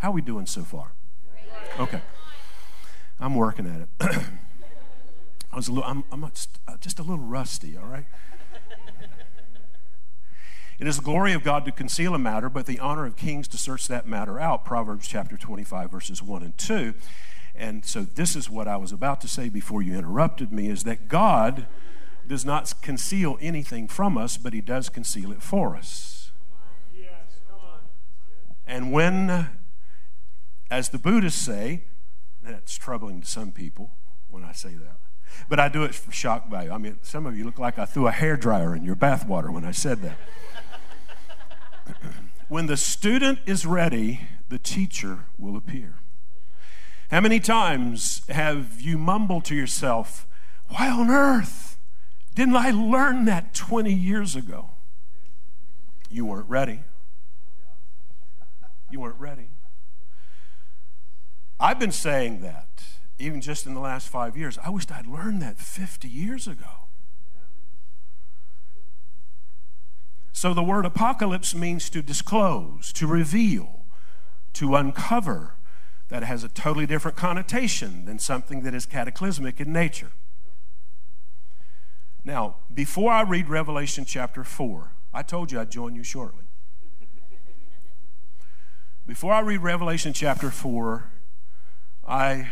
How 0.00 0.11
are 0.11 0.12
we 0.12 0.20
doing 0.20 0.44
so 0.44 0.62
far? 0.62 0.92
Okay. 1.80 2.02
I'm 3.18 3.34
working 3.34 3.66
at 3.66 3.80
it. 3.80 3.88
I 5.52 5.56
was 5.56 5.68
a 5.68 5.73
little, 5.73 5.88
I'm, 5.88 6.04
I'm 6.12 6.23
uh, 6.23 6.28
just 6.80 6.99
a 6.99 7.02
little 7.02 7.25
rusty, 7.25 7.78
all 7.78 7.87
right? 7.87 8.04
It 10.78 10.87
is 10.87 10.97
the 10.97 11.02
glory 11.02 11.33
of 11.33 11.45
God 11.45 11.64
to 11.64 11.73
conceal 11.73 12.14
a 12.14 12.19
matter, 12.19 12.49
but 12.49 12.66
the 12.66 12.81
honor 12.81 13.07
of 13.07 13.16
kings 13.16 13.47
to 13.49 13.59
search 13.59 13.87
that 13.88 14.07
matter 14.07 14.40
out. 14.40 14.64
Proverbs 14.64 15.07
chapter 15.07 15.37
25, 15.37 15.90
verses 15.90 16.23
1 16.23 16.43
and 16.43 16.59
2. 16.59 16.95
And 17.54 17.85
so, 17.85 18.02
this 18.02 18.35
is 18.35 18.50
what 18.50 18.66
I 18.66 18.76
was 18.76 18.90
about 18.90 19.21
to 19.21 19.28
say 19.28 19.49
before 19.49 19.81
you 19.81 19.95
interrupted 19.95 20.52
me 20.52 20.69
is 20.69 20.83
that 20.85 21.07
God 21.07 21.66
does 22.26 22.45
not 22.45 22.73
conceal 22.83 23.38
anything 23.40 23.87
from 23.87 24.19
us, 24.19 24.37
but 24.37 24.52
He 24.52 24.61
does 24.61 24.88
conceal 24.88 25.31
it 25.31 25.43
for 25.43 25.76
us. 25.76 26.33
Yes, 26.93 27.09
and 28.66 28.90
when 28.90 29.50
as 30.71 30.88
the 30.88 30.99
Buddhists 30.99 31.40
say, 31.40 31.85
that's 32.43 32.76
troubling 32.76 33.21
to 33.21 33.26
some 33.26 33.52
people 33.52 33.93
when 34.28 34.43
I 34.43 34.50
say 34.50 34.75
that. 34.75 34.99
But 35.49 35.61
I 35.61 35.69
do 35.69 35.85
it 35.85 35.95
for 35.95 36.11
shock 36.11 36.50
value. 36.50 36.71
I 36.71 36.78
mean, 36.78 36.99
some 37.02 37.26
of 37.26 37.37
you 37.37 37.45
look 37.45 37.59
like 37.59 37.78
I 37.78 37.85
threw 37.85 38.09
a 38.09 38.12
hair 38.12 38.37
dryer 38.37 38.75
in 38.75 38.85
your 38.85 38.97
bathwater 38.97 39.52
when 39.52 39.64
I 39.64 39.71
said 39.71 40.02
that. 40.02 40.16
When 42.49 42.67
the 42.67 42.76
student 42.76 43.38
is 43.47 43.67
ready, 43.67 44.29
the 44.49 44.59
teacher 44.59 45.26
will 45.38 45.57
appear. 45.57 45.97
How 47.11 47.21
many 47.21 47.41
times 47.41 48.23
have 48.29 48.81
you 48.81 48.99
mumbled 48.99 49.45
to 49.47 49.55
yourself, 49.55 50.26
Why 50.69 50.88
on 50.88 51.11
earth 51.11 51.76
didn't 52.35 52.57
I 52.57 52.71
learn 52.71 53.26
that 53.26 53.55
20 53.55 53.93
years 53.93 54.35
ago? 54.35 54.71
You 56.11 56.25
weren't 56.25 56.49
ready. 56.49 56.81
You 58.91 59.00
weren't 59.00 59.21
ready. 59.21 59.49
I've 61.61 61.79
been 61.79 61.93
saying 61.93 62.41
that 62.43 62.83
even 63.19 63.41
just 63.41 63.67
in 63.67 63.75
the 63.75 63.81
last 63.81 64.09
five 64.09 64.37
years. 64.37 64.59
I 64.64 64.71
wished 64.71 64.91
I'd 64.91 65.07
learned 65.07 65.41
that 65.43 65.59
50 65.59 66.09
years 66.09 66.47
ago. 66.49 66.84
So 70.35 70.53
the 70.53 70.64
word 70.64 70.85
apocalypse 70.85 71.55
means 71.55 71.88
to 71.91 72.03
disclose, 72.03 72.93
to 72.95 73.07
reveal, 73.07 73.87
to 74.55 74.75
uncover. 74.75 75.55
That 76.09 76.25
has 76.25 76.43
a 76.43 76.49
totally 76.49 76.87
different 76.87 77.17
connotation 77.17 78.05
than 78.05 78.19
something 78.19 78.62
that 78.62 78.75
is 78.75 78.85
cataclysmic 78.85 79.61
in 79.61 79.73
nature. 79.73 80.11
Now, 82.25 82.57
before 82.73 83.12
I 83.12 83.23
read 83.23 83.49
Revelation 83.49 84.05
chapter 84.05 84.43
4, 84.43 84.91
I 85.14 85.23
told 85.23 85.53
you 85.53 85.61
I'd 85.61 85.71
join 85.71 85.95
you 85.95 86.03
shortly. 86.03 86.45
Before 89.07 89.33
I 89.33 89.41
read 89.41 89.59
Revelation 89.62 90.12
chapter 90.12 90.50
4, 90.50 91.11
I 92.07 92.50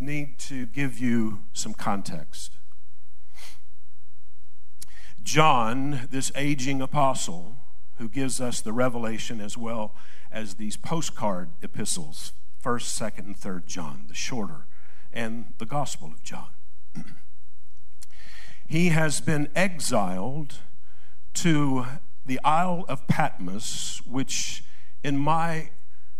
need 0.00 0.38
to 0.40 0.66
give 0.66 0.98
you 0.98 1.44
some 1.52 1.74
context. 1.74 2.57
John, 5.28 6.08
this 6.10 6.32
aging 6.34 6.80
apostle, 6.80 7.58
who 7.98 8.08
gives 8.08 8.40
us 8.40 8.62
the 8.62 8.72
revelation 8.72 9.42
as 9.42 9.58
well 9.58 9.94
as 10.32 10.54
these 10.54 10.78
postcard 10.78 11.50
epistles, 11.60 12.32
1st, 12.64 13.12
2nd, 13.12 13.18
and 13.18 13.36
3rd 13.36 13.66
John, 13.66 14.04
the 14.08 14.14
shorter, 14.14 14.64
and 15.12 15.52
the 15.58 15.66
Gospel 15.66 16.08
of 16.08 16.22
John. 16.22 16.48
he 18.66 18.88
has 18.88 19.20
been 19.20 19.50
exiled 19.54 20.60
to 21.34 21.84
the 22.24 22.40
Isle 22.42 22.86
of 22.88 23.06
Patmos, 23.06 24.00
which, 24.06 24.64
in 25.04 25.18
my 25.18 25.68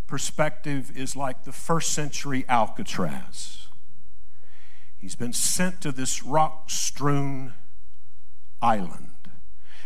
perspective 0.05 0.95
is 0.95 1.15
like 1.15 1.45
the 1.45 1.51
first 1.51 1.93
century 1.93 2.45
Alcatraz. 2.47 3.69
He's 4.99 5.15
been 5.15 5.33
sent 5.33 5.81
to 5.81 5.91
this 5.91 6.21
rock 6.21 6.69
strewn 6.69 7.55
island. 8.61 9.11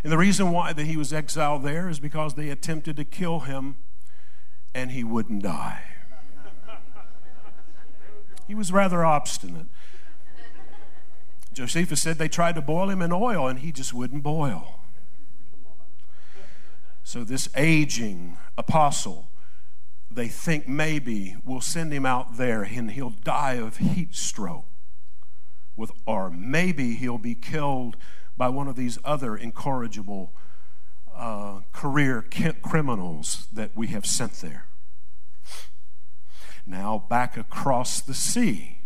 And 0.04 0.12
the 0.12 0.18
reason 0.18 0.52
why 0.52 0.74
that 0.74 0.86
he 0.86 0.98
was 0.98 1.14
exiled 1.14 1.64
there 1.64 1.90
is 1.90 2.00
because 2.00 2.34
they 2.34 2.50
attempted 2.50 2.98
to 2.98 3.06
kill 3.06 3.42
him 3.42 3.78
and 4.74 4.92
he 4.92 5.04
wouldn't 5.04 5.44
die. 5.44 5.84
He 8.46 8.56
was 8.56 8.74
rather 8.74 9.06
obstinate. 9.06 9.68
Josephus 11.54 12.02
said 12.02 12.18
they 12.18 12.28
tried 12.28 12.56
to 12.56 12.62
boil 12.62 12.90
him 12.90 13.02
in 13.02 13.14
oil 13.14 13.48
and 13.48 13.60
he 13.60 13.72
just 13.72 13.94
wouldn't 13.94 14.22
boil. 14.22 14.82
So, 17.06 17.24
this 17.24 17.48
aging 17.56 18.38
apostle 18.58 19.30
they 20.16 20.28
think 20.28 20.68
maybe 20.68 21.36
we'll 21.44 21.62
send 21.62 21.92
him 21.92 22.06
out 22.06 22.38
there 22.38 22.64
and 22.64 22.92
he'll 22.92 23.10
die 23.10 23.54
of 23.54 23.78
heat 23.78 24.14
stroke 24.16 24.66
with 25.76 25.92
or 26.06 26.30
maybe 26.30 26.96
he'll 26.96 27.18
be 27.18 27.36
killed 27.36 27.98
by 28.38 28.50
one 28.50 28.68
of 28.68 28.76
these 28.76 28.98
other 29.04 29.36
incorrigible 29.36 30.34
uh, 31.16 31.60
career 31.72 32.26
criminals 32.62 33.48
that 33.54 33.72
we 33.76 33.88
have 33.88 34.06
sent 34.06 34.34
there. 34.34 34.66
Now, 36.66 37.04
back 37.10 37.38
across 37.38 38.02
the 38.02 38.14
sea 38.14 38.80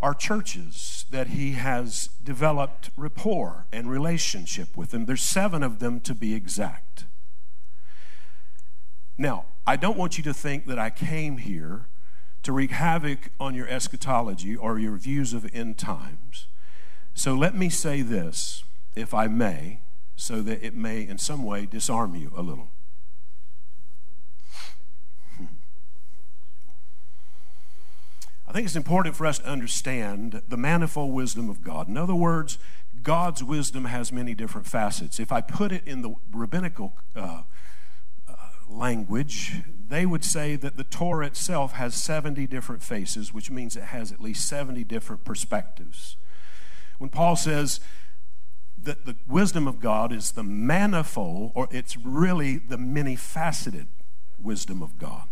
are 0.00 0.14
churches 0.14 1.04
that 1.10 1.28
he 1.28 1.52
has 1.52 2.10
developed 2.22 2.90
rapport 2.96 3.66
and 3.72 3.90
relationship 3.90 4.76
with 4.76 4.90
them. 4.90 5.06
There's 5.06 5.22
seven 5.22 5.62
of 5.62 5.78
them 5.78 6.00
to 6.00 6.14
be 6.14 6.34
exact. 6.34 7.04
Now, 9.18 9.46
I 9.66 9.76
don't 9.76 9.96
want 9.96 10.18
you 10.18 10.24
to 10.24 10.34
think 10.34 10.66
that 10.66 10.78
I 10.78 10.90
came 10.90 11.38
here 11.38 11.86
to 12.42 12.52
wreak 12.52 12.70
havoc 12.70 13.30
on 13.40 13.54
your 13.54 13.66
eschatology 13.68 14.54
or 14.54 14.78
your 14.78 14.96
views 14.96 15.32
of 15.32 15.50
end 15.52 15.78
times. 15.78 16.46
So 17.16 17.34
let 17.34 17.56
me 17.56 17.70
say 17.70 18.02
this, 18.02 18.62
if 18.94 19.14
I 19.14 19.26
may, 19.26 19.80
so 20.16 20.42
that 20.42 20.62
it 20.62 20.74
may 20.74 21.00
in 21.00 21.16
some 21.16 21.44
way 21.44 21.64
disarm 21.64 22.14
you 22.14 22.30
a 22.36 22.42
little. 22.42 22.68
I 28.46 28.52
think 28.52 28.66
it's 28.66 28.76
important 28.76 29.16
for 29.16 29.24
us 29.26 29.38
to 29.38 29.46
understand 29.46 30.42
the 30.46 30.58
manifold 30.58 31.14
wisdom 31.14 31.48
of 31.48 31.62
God. 31.62 31.88
In 31.88 31.96
other 31.96 32.14
words, 32.14 32.58
God's 33.02 33.42
wisdom 33.42 33.86
has 33.86 34.12
many 34.12 34.34
different 34.34 34.66
facets. 34.66 35.18
If 35.18 35.32
I 35.32 35.40
put 35.40 35.72
it 35.72 35.88
in 35.88 36.02
the 36.02 36.14
rabbinical 36.30 36.98
uh, 37.16 37.42
uh, 38.28 38.34
language, 38.68 39.62
they 39.88 40.04
would 40.04 40.24
say 40.24 40.54
that 40.56 40.76
the 40.76 40.84
Torah 40.84 41.26
itself 41.26 41.72
has 41.72 41.94
70 41.94 42.46
different 42.46 42.82
faces, 42.82 43.32
which 43.32 43.50
means 43.50 43.74
it 43.74 43.84
has 43.84 44.12
at 44.12 44.20
least 44.20 44.46
70 44.46 44.84
different 44.84 45.24
perspectives. 45.24 46.18
When 46.98 47.10
Paul 47.10 47.36
says 47.36 47.80
that 48.82 49.04
the 49.04 49.16
wisdom 49.26 49.66
of 49.66 49.80
God 49.80 50.12
is 50.12 50.32
the 50.32 50.42
manifold, 50.42 51.52
or 51.54 51.68
it's 51.70 51.96
really 51.96 52.58
the 52.58 52.78
many 52.78 53.16
faceted 53.16 53.88
wisdom 54.40 54.82
of 54.82 54.98
God. 54.98 55.24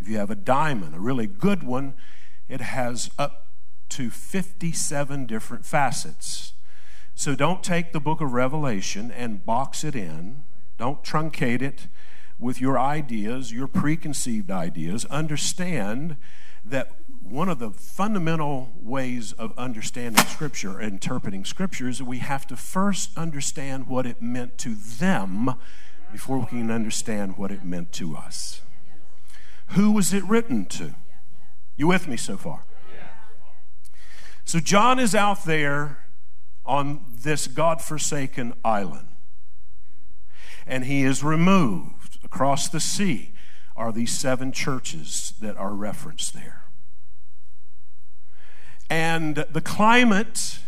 If 0.00 0.08
you 0.08 0.18
have 0.18 0.30
a 0.30 0.36
diamond, 0.36 0.94
a 0.94 1.00
really 1.00 1.26
good 1.26 1.62
one, 1.62 1.94
it 2.48 2.60
has 2.60 3.10
up 3.18 3.46
to 3.90 4.10
57 4.10 5.26
different 5.26 5.64
facets. 5.64 6.52
So 7.14 7.34
don't 7.34 7.62
take 7.62 7.92
the 7.92 8.00
book 8.00 8.20
of 8.20 8.32
Revelation 8.32 9.10
and 9.10 9.44
box 9.44 9.84
it 9.84 9.94
in. 9.94 10.44
Don't 10.76 11.02
truncate 11.02 11.62
it 11.62 11.86
with 12.38 12.60
your 12.60 12.78
ideas, 12.78 13.52
your 13.52 13.66
preconceived 13.66 14.50
ideas. 14.50 15.06
Understand 15.06 16.16
that 16.64 16.90
one 17.30 17.48
of 17.48 17.58
the 17.58 17.70
fundamental 17.70 18.72
ways 18.80 19.32
of 19.32 19.52
understanding 19.58 20.24
Scripture, 20.26 20.80
interpreting 20.80 21.44
Scripture, 21.44 21.88
is 21.88 21.98
that 21.98 22.04
we 22.04 22.18
have 22.18 22.46
to 22.46 22.56
first 22.56 23.16
understand 23.16 23.86
what 23.86 24.06
it 24.06 24.22
meant 24.22 24.58
to 24.58 24.74
them 24.74 25.54
before 26.12 26.38
we 26.38 26.46
can 26.46 26.70
understand 26.70 27.36
what 27.36 27.50
it 27.50 27.64
meant 27.64 27.92
to 27.92 28.16
us. 28.16 28.60
Who 29.68 29.92
was 29.92 30.12
it 30.12 30.24
written 30.24 30.66
to? 30.66 30.94
You 31.76 31.88
with 31.88 32.08
me 32.08 32.16
so 32.16 32.36
far? 32.36 32.64
So 34.44 34.60
John 34.60 34.98
is 35.00 35.14
out 35.14 35.44
there 35.44 36.04
on 36.64 37.04
this 37.10 37.48
God 37.48 37.82
forsaken 37.82 38.54
island. 38.64 39.08
And 40.66 40.84
he 40.84 41.02
is 41.02 41.22
removed 41.22 42.18
across 42.24 42.68
the 42.68 42.80
sea 42.80 43.32
are 43.76 43.92
these 43.92 44.16
seven 44.16 44.52
churches 44.52 45.34
that 45.40 45.56
are 45.56 45.74
referenced 45.74 46.32
there. 46.32 46.65
And 48.88 49.44
the 49.50 49.60
climate, 49.60 50.60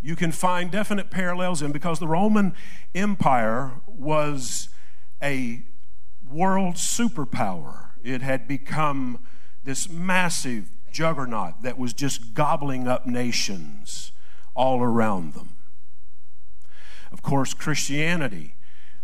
you 0.00 0.14
can 0.14 0.32
find 0.32 0.70
definite 0.70 1.10
parallels 1.10 1.62
in 1.62 1.72
because 1.72 1.98
the 1.98 2.06
Roman 2.06 2.54
Empire 2.94 3.80
was 3.86 4.68
a 5.22 5.62
world 6.28 6.74
superpower. 6.76 7.90
It 8.02 8.22
had 8.22 8.46
become 8.46 9.18
this 9.64 9.88
massive 9.88 10.70
juggernaut 10.92 11.62
that 11.62 11.78
was 11.78 11.92
just 11.92 12.34
gobbling 12.34 12.86
up 12.86 13.06
nations 13.06 14.12
all 14.54 14.80
around 14.82 15.34
them. 15.34 15.50
Of 17.12 17.22
course, 17.22 17.52
Christianity 17.54 18.54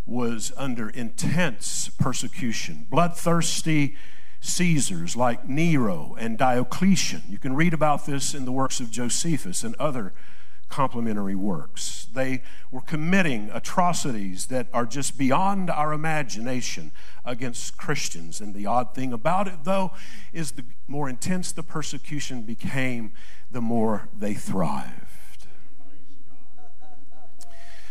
was 0.07 0.53
under 0.57 0.88
intense 0.88 1.90
persecution. 1.99 2.87
Bloodthirsty 2.90 3.96
Caesars 4.42 5.14
like 5.16 5.48
Nero 5.48 6.16
and 6.18 6.37
Diocletian. 6.37 7.22
You 7.28 7.38
can 7.38 7.55
read 7.55 7.72
about 7.72 8.07
this 8.07 8.35
in 8.35 8.44
the 8.44 8.52
works 8.52 8.81
of 8.81 8.90
Josephus 8.90 9.62
and 9.62 9.76
other 9.76 10.12
complementary 10.68 11.37
works. 11.37 12.09
They 12.12 12.42
were 12.72 12.81
committing 12.81 13.50
atrocities 13.52 14.46
that 14.46 14.66
are 14.72 14.85
just 14.85 15.16
beyond 15.16 15.70
our 15.70 15.92
imagination 15.92 16.90
against 17.24 17.76
Christians. 17.76 18.40
And 18.40 18.52
the 18.52 18.66
odd 18.66 18.94
thing 18.96 19.12
about 19.12 19.46
it, 19.46 19.62
though, 19.62 19.92
is 20.33 20.52
the 20.52 20.64
more 20.88 21.09
intense 21.09 21.52
the 21.52 21.62
persecution 21.62 22.42
became, 22.42 23.12
the 23.50 23.61
more 23.61 24.09
they 24.18 24.35
thrived. 24.35 25.46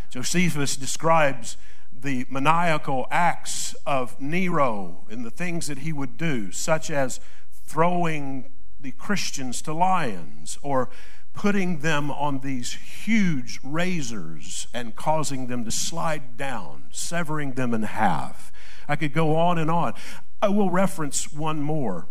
Josephus 0.10 0.76
describes 0.76 1.56
the 2.02 2.26
maniacal 2.30 3.08
acts 3.12 3.76
of 3.86 4.20
Nero 4.20 5.06
and 5.10 5.24
the 5.24 5.30
things 5.30 5.68
that 5.68 5.80
he 5.80 5.94
would 5.94 6.18
do, 6.18 6.52
such 6.52 6.90
as 6.90 7.20
throwing 7.66 8.52
the 8.80 8.92
Christians 8.92 9.62
to 9.62 9.74
lions 9.74 10.58
or 10.62 10.90
putting 11.34 11.80
them 11.80 12.12
on 12.12 12.40
these 12.40 12.74
huge 12.74 13.60
razors 13.64 14.68
and 14.74 14.96
causing 14.96 15.48
them 15.48 15.64
to 15.64 15.72
slide 15.72 16.36
down, 16.38 16.84
severing 16.92 17.54
them 17.54 17.74
in 17.74 17.84
half. 17.84 18.52
I 18.88 18.96
could 18.96 19.14
go 19.14 19.36
on 19.36 19.58
and 19.58 19.72
on. 19.72 19.94
I 20.42 20.50
will 20.50 20.70
reference 20.70 21.32
one 21.32 21.62
more. 21.62 22.08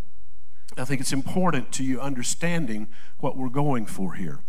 I 0.78 0.84
think 0.84 1.00
it's 1.00 1.12
important 1.12 1.72
to 1.72 1.84
you 1.84 2.00
understanding 2.00 2.88
what 3.18 3.36
we're 3.36 3.48
going 3.48 3.86
for 3.86 4.14
here. 4.14 4.40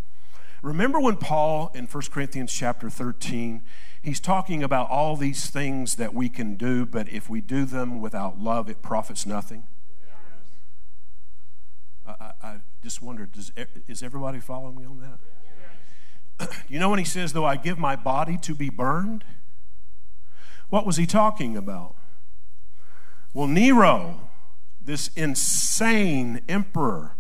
Remember 0.62 1.00
when 1.00 1.18
Paul 1.18 1.72
in 1.74 1.88
1 1.88 2.04
Corinthians 2.12 2.54
chapter 2.54 2.90
13, 2.90 3.64
he's 4.02 4.20
talking 4.20 4.62
about 4.62 4.90
all 4.90 5.16
these 5.16 5.50
things 5.50 5.96
that 5.96 6.14
we 6.14 6.30
can 6.30 6.56
do, 6.56 6.86
but 6.86 7.10
if 7.10 7.30
we 7.30 7.42
do 7.42 7.66
them 7.66 8.00
without 8.00 8.40
love, 8.40 8.70
it 8.70 8.82
profits 8.84 9.26
nothing? 9.26 9.64
I, 12.06 12.32
I 12.42 12.56
just 12.84 13.02
wondered, 13.02 13.32
does, 13.32 13.52
is 13.88 14.04
everybody 14.04 14.40
following 14.40 14.76
me 14.76 14.86
on 14.86 15.18
that? 16.40 16.50
you 16.68 16.80
know 16.80 16.90
when 16.90 17.00
he 17.00 17.06
says, 17.06 17.34
though 17.34 17.46
I 17.46 17.56
give 17.56 17.80
my 17.80 17.96
body 17.96 18.38
to 18.40 18.54
be 18.54 18.70
burned? 18.70 19.24
What 20.70 20.86
was 20.86 20.98
he 20.98 21.06
talking 21.08 21.58
about? 21.58 21.96
Well, 23.34 23.48
Nero, 23.48 24.30
this 24.80 25.10
insane 25.16 26.42
emperor, 26.48 27.16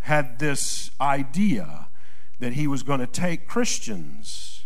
had 0.00 0.38
this 0.38 0.90
idea 1.00 1.88
that 2.40 2.54
he 2.54 2.66
was 2.66 2.82
going 2.82 3.00
to 3.00 3.06
take 3.06 3.46
Christians 3.46 4.64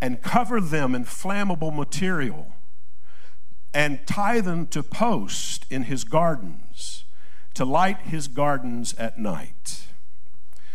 and 0.00 0.22
cover 0.22 0.60
them 0.60 0.94
in 0.94 1.04
flammable 1.04 1.74
material 1.74 2.52
and 3.74 4.06
tie 4.06 4.40
them 4.40 4.66
to 4.68 4.82
posts 4.82 5.66
in 5.70 5.84
his 5.84 6.04
gardens 6.04 7.04
to 7.56 7.64
light 7.64 8.02
his 8.02 8.28
gardens 8.28 8.94
at 8.98 9.18
night. 9.18 9.86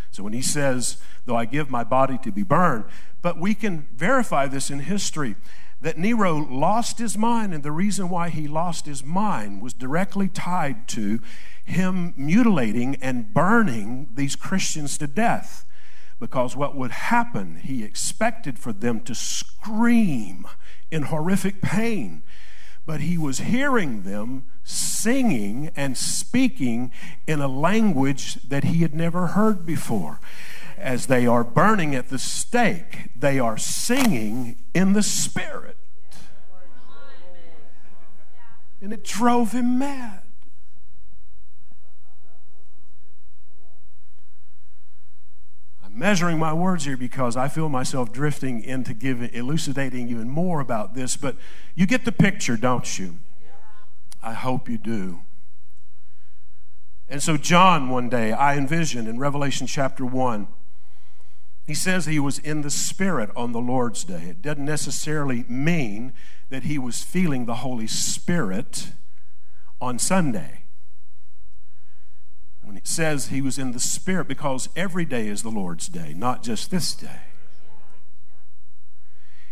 So 0.10 0.23
when 0.23 0.34
he 0.34 0.41
says, 0.41 0.97
though 1.25 1.36
I 1.36 1.45
give 1.45 1.69
my 1.69 1.84
body 1.84 2.17
to 2.23 2.32
be 2.32 2.41
burned, 2.41 2.86
but 3.21 3.39
we 3.39 3.54
can 3.54 3.88
verify 3.95 4.47
this 4.47 4.71
in 4.71 4.80
history 4.80 5.36
that 5.82 5.99
Nero 5.99 6.38
lost 6.38 6.97
his 6.97 7.17
mind, 7.17 7.54
and 7.54 7.63
the 7.63 7.71
reason 7.71 8.10
why 8.10 8.30
he 8.30 8.47
lost 8.47 8.88
his 8.88 9.04
mind 9.04 9.62
was 9.62 9.73
directly 9.73 10.27
tied 10.27 10.88
to 10.89 11.19
him 11.65 12.15
mutilating 12.17 12.95
and 12.95 13.32
burning 13.32 14.10
these 14.15 14.36
Christians 14.36 14.97
to 14.97 15.08
death. 15.08 15.65
Because 16.21 16.55
what 16.55 16.77
would 16.77 16.91
happen, 16.91 17.57
he 17.57 17.84
expected 17.84 18.57
for 18.57 18.71
them 18.71 19.01
to 19.01 19.13
scream 19.13 20.47
in 20.89 21.03
horrific 21.03 21.62
pain 21.62 22.23
but 22.86 23.01
he 23.01 23.17
was 23.17 23.39
hearing 23.39 24.03
them 24.03 24.43
singing 24.63 25.71
and 25.75 25.97
speaking 25.97 26.91
in 27.27 27.39
a 27.39 27.47
language 27.47 28.36
that 28.47 28.65
he 28.65 28.79
had 28.79 28.93
never 28.93 29.27
heard 29.27 29.65
before. 29.65 30.19
As 30.77 31.05
they 31.05 31.27
are 31.27 31.43
burning 31.43 31.93
at 31.93 32.10
the 32.10 32.17
stake, 32.17 33.10
they 33.15 33.39
are 33.39 33.57
singing 33.57 34.57
in 34.73 34.93
the 34.93 35.03
Spirit. 35.03 35.77
And 38.81 38.91
it 38.91 39.03
drove 39.03 39.51
him 39.51 39.77
mad. 39.77 40.20
Measuring 45.93 46.39
my 46.39 46.54
words 46.54 46.86
here 46.86 46.97
because 46.97 47.36
I 47.36 47.47
feel 47.47 47.69
myself 47.69 48.12
drifting 48.12 48.63
into 48.63 48.93
giving, 48.93 49.30
elucidating 49.34 50.10
even 50.10 50.30
more 50.30 50.60
about 50.60 50.93
this, 50.93 51.17
but 51.17 51.36
you 51.75 51.86
get 51.86 52.06
the 52.06 52.12
picture, 52.12 52.58
don't 52.58 52.97
you? 52.99 53.19
I 54.23 54.34
hope 54.34 54.69
you 54.69 54.77
do. 54.77 55.21
And 57.10 57.21
so, 57.21 57.36
John, 57.36 57.89
one 57.89 58.08
day, 58.08 58.32
I 58.32 58.56
envisioned 58.56 59.08
in 59.08 59.19
Revelation 59.19 59.67
chapter 59.67 60.06
1, 60.06 60.47
He 61.67 61.73
says 61.73 62.06
he 62.06 62.19
was 62.19 62.39
in 62.39 62.62
the 62.62 62.69
Spirit 62.69 63.30
on 63.36 63.51
the 63.51 63.60
Lord's 63.60 64.04
day. 64.04 64.23
It 64.30 64.41
doesn't 64.41 64.63
necessarily 64.63 65.43
mean 65.47 66.13
that 66.49 66.63
he 66.63 66.77
was 66.77 67.04
feeling 67.04 67.45
the 67.45 67.56
Holy 67.56 67.88
Spirit 67.88 68.93
on 69.80 69.99
Sunday. 69.99 70.61
When 72.71 72.77
it 72.77 72.88
says 72.88 73.27
he 73.27 73.41
was 73.41 73.57
in 73.57 73.73
the 73.73 73.81
Spirit, 73.81 74.29
because 74.29 74.69
every 74.77 75.03
day 75.03 75.27
is 75.27 75.43
the 75.43 75.49
Lord's 75.49 75.89
day, 75.89 76.13
not 76.15 76.41
just 76.41 76.71
this 76.71 76.93
day. 76.93 77.23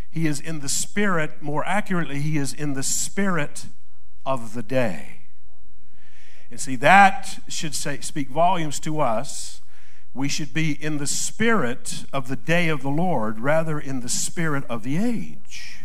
He 0.10 0.25
is 0.25 0.39
in 0.39 0.62
the 0.62 0.69
Spirit, 0.69 1.43
more 1.43 1.65
accurately, 1.65 2.21
he 2.21 2.38
is 2.38 2.53
in 2.53 2.75
the 2.75 2.82
Spirit 2.82 3.65
of 4.25 4.53
the 4.53 4.63
day. 4.63 5.23
And 6.49 6.62
see, 6.62 6.77
that 6.77 7.41
should 7.49 7.75
say, 7.75 7.99
speak 7.99 8.29
volumes 8.29 8.79
to 8.79 9.01
us. 9.01 9.60
We 10.13 10.29
should 10.29 10.53
be 10.53 10.82
in 10.82 10.97
the 10.97 11.05
spirit 11.05 12.05
of 12.13 12.29
the 12.29 12.38
day 12.38 12.69
of 12.69 12.82
the 12.82 12.88
Lord 12.88 13.41
rather 13.41 13.82
in 13.82 13.99
the 13.99 14.08
spirit 14.08 14.63
of 14.69 14.84
the 14.84 14.95
age. 14.95 15.79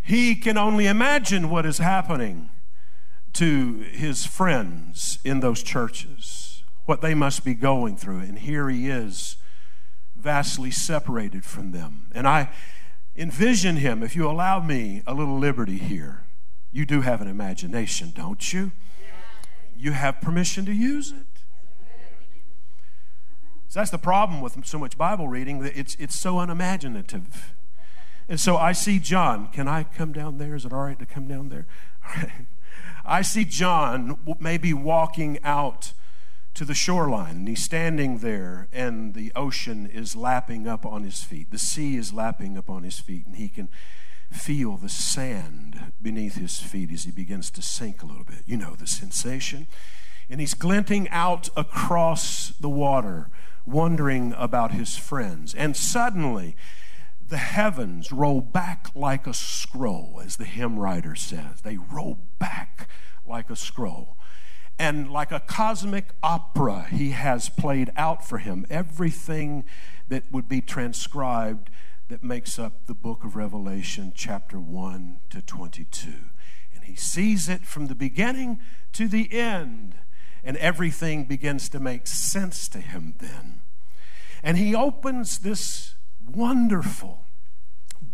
He 0.00 0.36
can 0.36 0.56
only 0.56 0.86
imagine 0.86 1.50
what 1.50 1.66
is 1.66 1.78
happening 1.78 2.50
to 3.34 3.80
his 3.92 4.26
friends 4.26 5.18
in 5.24 5.40
those 5.40 5.62
churches, 5.62 6.62
what 6.86 7.00
they 7.00 7.14
must 7.14 7.44
be 7.44 7.54
going 7.54 7.96
through. 7.96 8.18
And 8.18 8.38
here 8.38 8.68
he 8.68 8.88
is, 8.88 9.36
vastly 10.16 10.70
separated 10.70 11.44
from 11.44 11.72
them. 11.72 12.08
And 12.12 12.26
I 12.26 12.50
envision 13.16 13.76
him, 13.76 14.02
if 14.02 14.14
you 14.14 14.28
allow 14.28 14.60
me 14.60 15.02
a 15.06 15.12
little 15.12 15.38
liberty 15.38 15.78
here. 15.78 16.24
You 16.70 16.86
do 16.86 17.00
have 17.00 17.20
an 17.20 17.28
imagination, 17.28 18.12
don't 18.14 18.52
you? 18.52 18.72
You 19.76 19.92
have 19.92 20.20
permission 20.20 20.64
to 20.66 20.72
use 20.72 21.12
it. 21.12 21.26
So 23.68 23.80
that's 23.80 23.90
the 23.90 23.98
problem 23.98 24.40
with 24.40 24.64
so 24.64 24.78
much 24.78 24.96
Bible 24.96 25.28
reading, 25.28 25.60
that 25.60 25.78
it's, 25.78 25.94
it's 25.96 26.18
so 26.18 26.38
unimaginative. 26.38 27.54
And 28.28 28.38
so 28.38 28.56
I 28.56 28.72
see 28.72 28.98
John. 28.98 29.48
Can 29.48 29.68
I 29.68 29.84
come 29.84 30.12
down 30.12 30.38
there? 30.38 30.54
Is 30.54 30.64
it 30.64 30.72
all 30.72 30.84
right 30.84 30.98
to 30.98 31.06
come 31.06 31.28
down 31.28 31.48
there? 31.48 31.66
I 33.04 33.22
see 33.22 33.44
John 33.44 34.18
maybe 34.38 34.72
walking 34.72 35.38
out 35.42 35.92
to 36.54 36.64
the 36.64 36.74
shoreline, 36.74 37.36
and 37.36 37.48
he's 37.48 37.62
standing 37.62 38.18
there, 38.18 38.68
and 38.72 39.14
the 39.14 39.32
ocean 39.36 39.86
is 39.86 40.16
lapping 40.16 40.66
up 40.66 40.84
on 40.84 41.04
his 41.04 41.22
feet. 41.22 41.50
The 41.50 41.58
sea 41.58 41.96
is 41.96 42.12
lapping 42.12 42.58
up 42.58 42.68
on 42.68 42.82
his 42.82 42.98
feet, 42.98 43.26
and 43.26 43.36
he 43.36 43.48
can 43.48 43.68
feel 44.30 44.76
the 44.76 44.88
sand 44.88 45.92
beneath 46.02 46.34
his 46.34 46.58
feet 46.58 46.90
as 46.92 47.04
he 47.04 47.10
begins 47.10 47.50
to 47.50 47.62
sink 47.62 48.02
a 48.02 48.06
little 48.06 48.24
bit. 48.24 48.42
You 48.44 48.56
know 48.56 48.74
the 48.74 48.86
sensation. 48.86 49.66
And 50.28 50.40
he's 50.40 50.54
glinting 50.54 51.08
out 51.08 51.48
across 51.56 52.52
the 52.60 52.68
water, 52.68 53.30
wondering 53.64 54.34
about 54.36 54.72
his 54.72 54.96
friends. 54.96 55.54
And 55.54 55.76
suddenly, 55.76 56.56
the 57.28 57.36
heavens 57.36 58.10
roll 58.10 58.40
back 58.40 58.88
like 58.94 59.26
a 59.26 59.34
scroll, 59.34 60.20
as 60.24 60.36
the 60.36 60.44
hymn 60.44 60.78
writer 60.78 61.14
says. 61.14 61.60
They 61.62 61.76
roll 61.76 62.18
back 62.38 62.88
like 63.26 63.50
a 63.50 63.56
scroll. 63.56 64.16
And 64.78 65.10
like 65.10 65.32
a 65.32 65.40
cosmic 65.40 66.14
opera, 66.22 66.86
he 66.90 67.10
has 67.10 67.48
played 67.48 67.90
out 67.96 68.26
for 68.26 68.38
him 68.38 68.64
everything 68.70 69.64
that 70.08 70.30
would 70.32 70.48
be 70.48 70.60
transcribed 70.60 71.68
that 72.08 72.24
makes 72.24 72.58
up 72.58 72.86
the 72.86 72.94
book 72.94 73.24
of 73.24 73.36
Revelation, 73.36 74.12
chapter 74.14 74.58
1 74.58 75.18
to 75.30 75.42
22. 75.42 76.08
And 76.74 76.84
he 76.84 76.94
sees 76.94 77.48
it 77.48 77.66
from 77.66 77.88
the 77.88 77.94
beginning 77.94 78.60
to 78.94 79.08
the 79.08 79.30
end, 79.32 79.96
and 80.42 80.56
everything 80.56 81.24
begins 81.24 81.68
to 81.70 81.80
make 81.80 82.06
sense 82.06 82.68
to 82.68 82.78
him 82.78 83.14
then. 83.18 83.60
And 84.42 84.56
he 84.56 84.74
opens 84.74 85.40
this 85.40 85.96
wonderful 86.32 87.24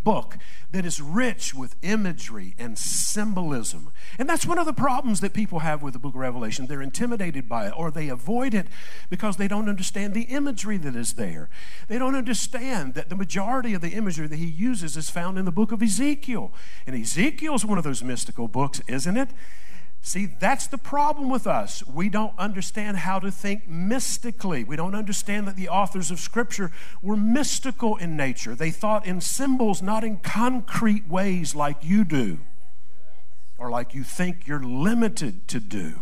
book 0.05 0.37
that 0.71 0.85
is 0.85 1.01
rich 1.01 1.55
with 1.55 1.77
imagery 1.83 2.55
and 2.59 2.79
symbolism. 2.79 3.91
And 4.19 4.29
that's 4.29 4.47
one 4.47 4.59
of 4.59 4.67
the 4.67 4.73
problems 4.73 5.21
that 5.21 5.33
people 5.33 5.61
have 5.61 5.83
with 5.83 5.95
the 5.95 5.99
book 5.99 6.15
of 6.15 6.21
Revelation. 6.21 6.67
They're 6.67 6.83
intimidated 6.83 7.49
by 7.49 7.69
it 7.69 7.75
or 7.77 7.91
they 7.91 8.09
avoid 8.09 8.55
it 8.55 8.67
because 9.09 9.37
they 9.37 9.49
don't 9.49 9.69
understand 9.69 10.15
the 10.15 10.23
imagery 10.23 10.77
that 10.79 10.95
is 10.95 11.15
there. 11.15 11.49
They 11.89 11.99
don't 11.99 12.15
understand 12.15 12.95
that 12.95 13.09
the 13.09 13.17
majority 13.17 13.73
of 13.75 13.81
the 13.81 13.91
imagery 13.91 14.27
that 14.27 14.37
he 14.37 14.47
uses 14.47 14.97
is 14.97 15.11
found 15.11 15.39
in 15.39 15.45
the 15.45 15.53
book 15.53 15.73
of 15.73 15.83
Ezekiel. 15.83 16.53
And 16.87 16.95
Ezekiel 16.95 17.55
is 17.55 17.65
one 17.65 17.79
of 17.79 17.85
those 17.85 18.03
mystical 18.03 18.49
books, 18.49 18.81
isn't 18.87 19.17
it? 19.17 19.31
See, 20.07 20.27
that's 20.27 20.67
the 20.67 20.77
problem 20.77 21.31
with 21.31 21.47
us. 21.47 21.83
We 21.87 22.11
don't 22.11 22.39
understand 22.39 22.99
how 22.99 23.19
to 23.21 23.31
think 23.31 23.67
mystically. 23.67 24.63
We 24.63 24.77
don't 24.77 24.95
understand 24.95 25.49
that 25.49 25.57
the 25.57 25.71
authors 25.71 26.11
of 26.11 26.21
Scripture 26.21 26.71
were 27.01 27.17
mystical 27.17 27.97
in 27.97 28.15
nature. 28.15 28.55
They 28.55 28.71
thought 28.71 29.07
in 29.07 29.23
symbols, 29.23 29.81
not 29.81 30.05
in 30.05 30.19
concrete 30.19 31.09
ways 31.09 31.55
like 31.55 31.79
you 31.81 32.05
do, 32.05 32.41
or 33.57 33.71
like 33.71 33.95
you 33.95 34.05
think 34.05 34.47
you're 34.47 34.63
limited 34.63 35.49
to 35.49 35.59
do. 35.59 35.95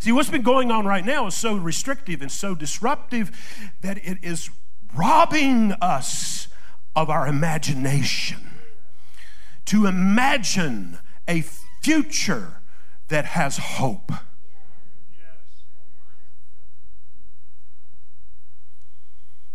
See, 0.00 0.12
what's 0.12 0.28
been 0.28 0.42
going 0.42 0.70
on 0.70 0.84
right 0.84 1.04
now 1.04 1.28
is 1.28 1.34
so 1.34 1.56
restrictive 1.56 2.20
and 2.20 2.30
so 2.30 2.54
disruptive 2.54 3.74
that 3.80 3.96
it 4.06 4.18
is 4.20 4.50
robbing 4.94 5.72
us 5.80 6.48
of 6.94 7.08
our 7.08 7.26
imagination. 7.26 8.50
To 9.64 9.86
imagine 9.86 10.98
a 11.28 11.42
future 11.82 12.62
that 13.08 13.26
has 13.26 13.58
hope. 13.58 14.10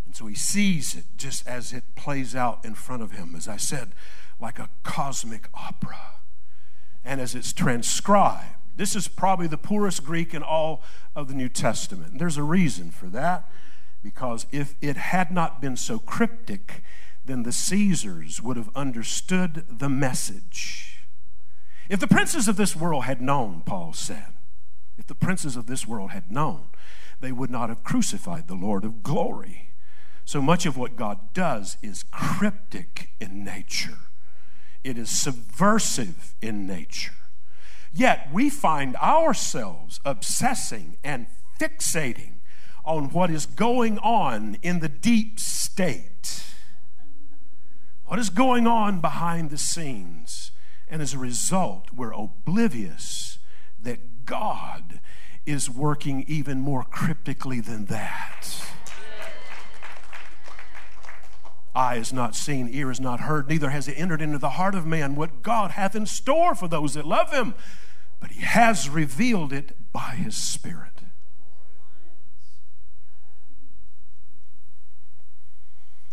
And 0.06 0.16
so 0.16 0.28
he 0.28 0.36
sees 0.36 0.94
it 0.94 1.06
just 1.18 1.48
as 1.48 1.74
it 1.74 1.96
plays 1.96 2.36
out 2.36 2.64
in 2.64 2.76
front 2.76 3.02
of 3.02 3.14
him, 3.14 3.34
as 3.36 3.48
I 3.48 3.58
said, 3.58 3.94
like 4.40 4.60
a 4.60 4.70
cosmic 4.84 5.50
opera. 5.56 6.20
And 7.04 7.20
as 7.20 7.34
it's 7.34 7.52
transcribed, 7.52 8.56
this 8.76 8.96
is 8.96 9.08
probably 9.08 9.48
the 9.48 9.58
poorest 9.58 10.04
Greek 10.04 10.34
in 10.34 10.44
all 10.44 10.84
of 11.16 11.28
the 11.28 11.34
New 11.34 11.50
Testament. 11.50 12.12
And 12.12 12.20
there's 12.20 12.38
a 12.38 12.44
reason 12.44 12.92
for 12.92 13.08
that, 13.08 13.50
because 14.04 14.46
if 14.52 14.76
it 14.82 14.98
had 14.98 15.32
not 15.32 15.62
been 15.62 15.78
so 15.78 15.98
cryptic, 15.98 16.84
then 17.26 17.44
the 17.44 17.52
Caesars 17.52 18.42
would 18.42 18.58
have 18.58 18.70
understood 18.76 19.66
the 19.68 19.90
message 19.90 20.93
if 21.90 22.00
the 22.00 22.08
princes 22.08 22.48
of 22.48 22.56
this 22.56 22.76
world 22.76 23.04
had 23.04 23.22
known, 23.22 23.62
Paul 23.66 23.94
said, 23.94 24.28
if 24.98 25.08
the 25.08 25.16
princes 25.16 25.56
of 25.56 25.66
this 25.68 25.88
world 25.88 26.12
had 26.12 26.32
known, 26.32 26.68
they 27.20 27.32
would 27.32 27.50
not 27.50 27.70
have 27.70 27.84
crucified 27.84 28.48
the 28.48 28.56
Lord 28.56 28.86
of 28.86 29.04
glory. 29.04 29.70
So 30.26 30.42
much 30.42 30.66
of 30.66 30.78
what 30.78 30.96
God 30.96 31.34
does 31.34 31.78
is 31.82 32.04
cryptic 32.12 33.10
in 33.20 33.44
nature, 33.44 33.98
it 34.84 34.98
is 34.98 35.10
subversive 35.10 36.36
in 36.42 36.68
nature. 36.68 37.14
Yet 37.94 38.30
we 38.34 38.50
find 38.50 38.96
ourselves 38.98 40.00
obsessing 40.04 40.98
and 41.04 41.28
fixating 41.60 42.40
on 42.84 43.10
what 43.12 43.30
is 43.30 43.46
going 43.46 44.00
on 44.00 44.58
in 44.62 44.80
the 44.80 44.90
deep 44.90 45.40
state. 45.40 46.44
What 48.06 48.20
is 48.20 48.30
going 48.30 48.68
on 48.68 49.00
behind 49.00 49.50
the 49.50 49.58
scenes? 49.58 50.52
And 50.94 51.02
as 51.02 51.16
a 51.16 51.18
result, 51.18 51.88
we're 51.92 52.12
oblivious 52.12 53.40
that 53.82 54.26
God 54.26 55.00
is 55.44 55.68
working 55.68 56.24
even 56.28 56.60
more 56.60 56.84
cryptically 56.84 57.60
than 57.60 57.86
that. 57.86 58.64
Eye 61.74 61.96
is 61.96 62.14
not 62.14 62.36
seen, 62.36 62.70
ear 62.72 62.92
is 62.92 63.00
not 63.00 63.22
heard, 63.22 63.50
neither 63.50 63.72
has 63.72 63.88
it 63.88 63.94
entered 63.94 64.22
into 64.22 64.38
the 64.38 64.52
heart 64.52 64.76
of 64.76 64.86
man 64.86 65.16
what 65.16 65.42
God 65.42 65.72
hath 65.72 65.96
in 65.96 66.06
store 66.06 66.54
for 66.54 66.68
those 66.68 66.94
that 66.94 67.08
love 67.08 67.34
him. 67.34 67.56
But 68.20 68.30
he 68.30 68.42
has 68.42 68.88
revealed 68.88 69.52
it 69.52 69.76
by 69.92 70.12
his 70.12 70.38
Spirit. 70.38 71.02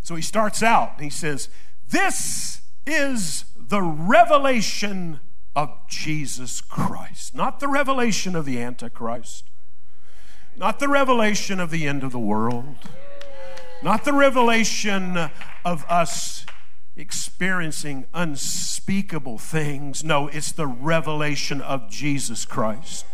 So 0.00 0.14
he 0.14 0.22
starts 0.22 0.62
out 0.62 1.02
he 1.02 1.10
says, 1.10 1.50
This 1.86 2.62
is 2.86 3.44
the 3.70 3.80
revelation 3.80 5.20
of 5.54 5.70
Jesus 5.88 6.60
Christ, 6.60 7.36
not 7.36 7.60
the 7.60 7.68
revelation 7.68 8.34
of 8.34 8.44
the 8.44 8.60
Antichrist, 8.60 9.44
not 10.56 10.80
the 10.80 10.88
revelation 10.88 11.60
of 11.60 11.70
the 11.70 11.86
end 11.86 12.02
of 12.02 12.10
the 12.10 12.18
world, 12.18 12.76
not 13.80 14.04
the 14.04 14.12
revelation 14.12 15.30
of 15.64 15.84
us 15.88 16.44
experiencing 16.96 18.06
unspeakable 18.12 19.38
things. 19.38 20.02
No, 20.02 20.26
it's 20.26 20.50
the 20.50 20.66
revelation 20.66 21.60
of 21.60 21.88
Jesus 21.88 22.44
Christ. 22.44 23.06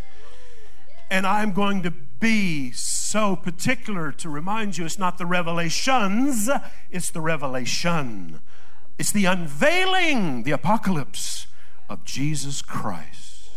And 1.11 1.27
I'm 1.27 1.53
going 1.53 1.83
to 1.83 1.91
be 1.91 2.73
so 2.73 3.37
particular 3.37 4.11
to 4.11 4.31
remind 4.31 4.79
you 4.79 4.87
it's 4.87 4.99
not 4.99 5.19
the 5.19 5.27
revelations, 5.27 6.49
it's 6.91 7.11
the 7.11 7.21
revelation 7.21 8.41
it's 8.99 9.13
the 9.13 9.27
unveiling, 9.27 10.45
the 10.45 10.53
apocalypse 10.53 11.47
of 11.89 12.05
Jesus 12.05 12.63
Christ. 12.63 13.51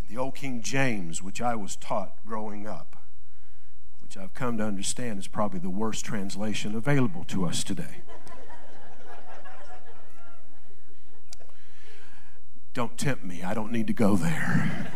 In 0.00 0.14
the 0.14 0.20
old 0.20 0.34
King 0.34 0.62
James, 0.62 1.22
which 1.22 1.42
I 1.42 1.54
was 1.54 1.76
taught 1.76 2.14
growing 2.26 2.66
up, 2.66 2.96
which 4.00 4.16
I've 4.16 4.32
come 4.32 4.56
to 4.58 4.64
understand 4.64 5.18
is 5.18 5.28
probably 5.28 5.60
the 5.60 5.68
worst 5.68 6.04
translation 6.04 6.74
available 6.74 7.24
to 7.24 7.44
us 7.44 7.62
today. 7.62 8.02
Don't 12.72 12.96
tempt 12.96 13.24
me. 13.24 13.42
I 13.42 13.54
don't 13.54 13.72
need 13.72 13.88
to 13.88 13.92
go 13.92 14.16
there. 14.16 14.92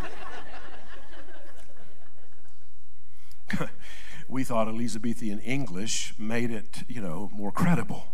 We 4.33 4.45
thought 4.45 4.67
Elizabethan 4.67 5.39
English 5.41 6.15
made 6.19 6.51
it, 6.51 6.85
you 6.89 7.03
know, 7.03 7.31
more 7.35 7.53
credible. 7.53 8.07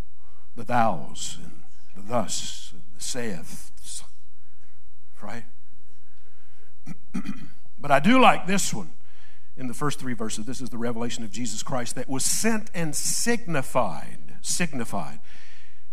The 0.56 0.64
thous 0.64 1.38
and 1.42 1.62
the 1.96 2.02
thus 2.02 2.70
and 2.72 2.82
the 2.96 3.02
saith, 3.02 3.70
right? 5.22 5.44
but 7.78 7.90
I 7.90 8.00
do 8.00 8.20
like 8.20 8.46
this 8.46 8.74
one 8.74 8.90
in 9.56 9.68
the 9.68 9.74
first 9.74 10.00
three 10.00 10.14
verses. 10.14 10.44
This 10.44 10.60
is 10.60 10.70
the 10.70 10.78
revelation 10.78 11.22
of 11.22 11.30
Jesus 11.30 11.62
Christ 11.62 11.94
that 11.94 12.08
was 12.08 12.24
sent 12.24 12.70
and 12.74 12.94
signified. 12.96 14.34
Signified. 14.42 15.20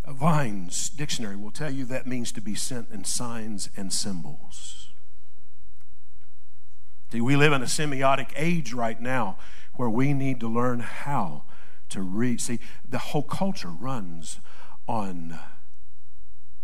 Vine's 0.07 0.89
dictionary 0.89 1.35
will 1.35 1.51
tell 1.51 1.71
you 1.71 1.85
that 1.85 2.07
means 2.07 2.31
to 2.31 2.41
be 2.41 2.55
sent 2.55 2.89
in 2.89 3.03
signs 3.03 3.69
and 3.75 3.91
symbols. 3.91 4.89
See, 7.11 7.21
we 7.21 7.35
live 7.35 7.53
in 7.53 7.61
a 7.61 7.65
semiotic 7.65 8.31
age 8.35 8.73
right 8.73 8.99
now 8.99 9.37
where 9.77 9.89
we 9.89 10.13
need 10.13 10.39
to 10.39 10.47
learn 10.47 10.79
how 10.79 11.43
to 11.89 12.01
read. 12.01 12.41
See, 12.41 12.59
the 12.87 12.97
whole 12.97 13.23
culture 13.23 13.69
runs 13.69 14.39
on 14.87 15.39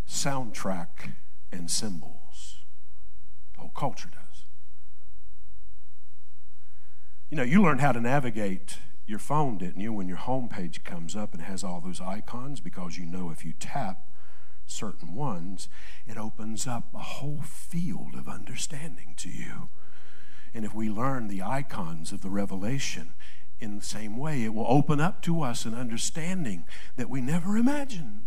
soundtrack 0.07 1.13
and 1.51 1.69
symbols. 1.69 2.59
The 3.53 3.61
whole 3.61 3.71
culture 3.75 4.09
does. 4.09 4.45
You 7.29 7.37
know, 7.37 7.43
you 7.43 7.61
learn 7.61 7.79
how 7.79 7.91
to 7.91 8.01
navigate 8.01 8.77
your 9.05 9.19
phone, 9.19 9.57
didn't 9.57 9.81
you, 9.81 9.93
when 9.93 10.07
your 10.07 10.17
home 10.17 10.49
page 10.49 10.83
comes 10.83 11.15
up 11.15 11.33
and 11.33 11.43
has 11.43 11.63
all 11.63 11.81
those 11.81 12.01
icons 12.01 12.59
because 12.59 12.97
you 12.97 13.05
know 13.05 13.29
if 13.29 13.45
you 13.45 13.53
tap 13.59 14.07
certain 14.65 15.13
ones, 15.13 15.67
it 16.07 16.17
opens 16.17 16.67
up 16.67 16.89
a 16.93 16.99
whole 16.99 17.41
field 17.43 18.15
of 18.15 18.27
understanding 18.27 19.13
to 19.17 19.29
you. 19.29 19.69
And 20.53 20.65
if 20.65 20.73
we 20.73 20.89
learn 20.89 21.27
the 21.27 21.41
icons 21.41 22.11
of 22.11 22.21
the 22.21 22.29
revelation 22.29 23.13
in 23.59 23.77
the 23.77 23.83
same 23.83 24.17
way, 24.17 24.43
it 24.43 24.53
will 24.53 24.65
open 24.67 24.99
up 24.99 25.21
to 25.23 25.41
us 25.41 25.65
an 25.65 25.73
understanding 25.73 26.65
that 26.97 27.09
we 27.09 27.21
never 27.21 27.57
imagined. 27.57 28.23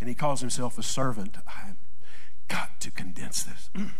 And 0.00 0.08
he 0.08 0.14
calls 0.14 0.40
himself 0.40 0.76
a 0.78 0.82
servant. 0.82 1.36
I've 1.46 1.76
got 2.48 2.80
to 2.80 2.90
condense 2.90 3.42
this. 3.44 3.70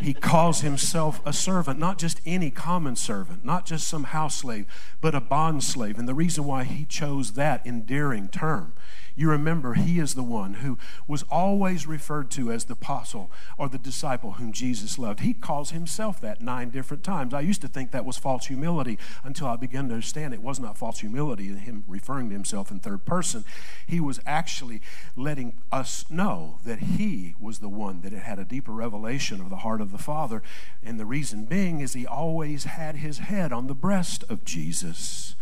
he 0.00 0.14
calls 0.14 0.62
himself 0.62 1.20
a 1.24 1.32
servant, 1.32 1.78
not 1.78 1.98
just 1.98 2.20
any 2.26 2.50
common 2.50 2.96
servant, 2.96 3.44
not 3.44 3.66
just 3.66 3.86
some 3.86 4.04
house 4.04 4.36
slave, 4.36 4.66
but 5.00 5.14
a 5.14 5.20
bond 5.20 5.62
slave. 5.62 5.98
And 5.98 6.08
the 6.08 6.14
reason 6.14 6.44
why 6.44 6.64
he 6.64 6.84
chose 6.84 7.32
that 7.32 7.64
endearing 7.66 8.28
term 8.28 8.72
you 9.20 9.28
remember 9.28 9.74
he 9.74 9.98
is 9.98 10.14
the 10.14 10.22
one 10.22 10.54
who 10.54 10.78
was 11.06 11.24
always 11.24 11.86
referred 11.86 12.30
to 12.30 12.50
as 12.50 12.64
the 12.64 12.72
apostle 12.72 13.30
or 13.58 13.68
the 13.68 13.76
disciple 13.76 14.32
whom 14.32 14.50
Jesus 14.50 14.98
loved. 14.98 15.20
He 15.20 15.34
calls 15.34 15.72
himself 15.72 16.22
that 16.22 16.40
nine 16.40 16.70
different 16.70 17.04
times. 17.04 17.34
I 17.34 17.40
used 17.40 17.60
to 17.60 17.68
think 17.68 17.90
that 17.90 18.06
was 18.06 18.16
false 18.16 18.46
humility 18.46 18.98
until 19.22 19.48
I 19.48 19.56
began 19.56 19.88
to 19.88 19.94
understand 19.94 20.32
it 20.32 20.40
was 20.40 20.58
not 20.58 20.78
false 20.78 21.00
humility 21.00 21.48
him 21.48 21.84
referring 21.86 22.30
to 22.30 22.34
himself 22.34 22.70
in 22.70 22.80
third 22.80 23.04
person. 23.04 23.44
He 23.86 24.00
was 24.00 24.20
actually 24.24 24.80
letting 25.14 25.58
us 25.70 26.06
know 26.08 26.58
that 26.64 26.78
he 26.78 27.34
was 27.38 27.58
the 27.58 27.68
one 27.68 28.00
that 28.00 28.14
had 28.14 28.38
a 28.38 28.44
deeper 28.44 28.72
revelation 28.72 29.42
of 29.42 29.50
the 29.50 29.56
heart 29.56 29.82
of 29.82 29.92
the 29.92 29.98
Father. 29.98 30.42
And 30.82 30.98
the 30.98 31.04
reason 31.04 31.44
being 31.44 31.80
is 31.80 31.92
he 31.92 32.06
always 32.06 32.64
had 32.64 32.96
his 32.96 33.18
head 33.18 33.52
on 33.52 33.66
the 33.66 33.74
breast 33.74 34.24
of 34.30 34.46
Jesus. 34.46 35.36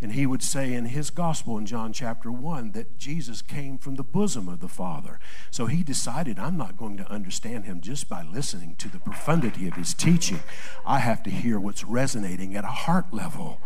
And 0.00 0.12
he 0.12 0.26
would 0.26 0.42
say 0.42 0.72
in 0.74 0.86
his 0.86 1.10
gospel 1.10 1.56
in 1.58 1.66
John 1.66 1.92
chapter 1.92 2.30
1 2.30 2.72
that 2.72 2.98
Jesus 2.98 3.42
came 3.42 3.78
from 3.78 3.94
the 3.94 4.02
bosom 4.02 4.48
of 4.48 4.60
the 4.60 4.68
Father. 4.68 5.18
So 5.50 5.66
he 5.66 5.82
decided, 5.82 6.38
I'm 6.38 6.56
not 6.56 6.76
going 6.76 6.96
to 6.98 7.10
understand 7.10 7.64
him 7.64 7.80
just 7.80 8.08
by 8.08 8.22
listening 8.22 8.76
to 8.76 8.88
the 8.88 8.98
profundity 8.98 9.66
of 9.68 9.74
his 9.74 9.94
teaching. 9.94 10.40
I 10.84 10.98
have 10.98 11.22
to 11.24 11.30
hear 11.30 11.58
what's 11.58 11.84
resonating 11.84 12.54
at 12.56 12.64
a 12.64 12.68
heart 12.68 13.12
level. 13.12 13.60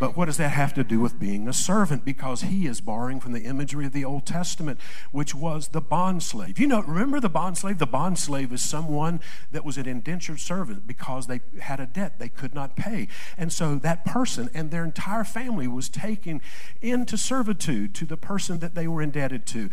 But 0.00 0.16
what 0.16 0.26
does 0.26 0.36
that 0.36 0.50
have 0.50 0.74
to 0.74 0.84
do 0.84 1.00
with 1.00 1.18
being 1.18 1.48
a 1.48 1.52
servant? 1.52 2.04
Because 2.04 2.42
he 2.42 2.66
is 2.66 2.80
borrowing 2.80 3.18
from 3.18 3.32
the 3.32 3.42
imagery 3.42 3.86
of 3.86 3.92
the 3.92 4.04
Old 4.04 4.26
Testament, 4.26 4.78
which 5.10 5.34
was 5.34 5.68
the 5.68 5.80
bond 5.80 6.22
slave. 6.22 6.58
You 6.58 6.68
know, 6.68 6.82
remember 6.82 7.18
the 7.18 7.28
bond 7.28 7.58
slave? 7.58 7.78
The 7.78 7.86
bond 7.86 8.18
slave 8.18 8.52
is 8.52 8.62
someone 8.62 9.20
that 9.50 9.64
was 9.64 9.76
an 9.76 9.86
indentured 9.86 10.38
servant 10.38 10.86
because 10.86 11.26
they 11.26 11.40
had 11.60 11.80
a 11.80 11.86
debt 11.86 12.18
they 12.18 12.28
could 12.28 12.54
not 12.54 12.76
pay. 12.76 13.08
And 13.36 13.52
so 13.52 13.74
that 13.76 14.04
person 14.04 14.50
and 14.54 14.70
their 14.70 14.84
entire 14.84 15.24
family 15.24 15.66
was 15.66 15.88
taken 15.88 16.40
into 16.80 17.16
servitude 17.16 17.94
to 17.96 18.06
the 18.06 18.16
person 18.16 18.60
that 18.60 18.74
they 18.76 18.86
were 18.86 19.02
indebted 19.02 19.46
to. 19.46 19.68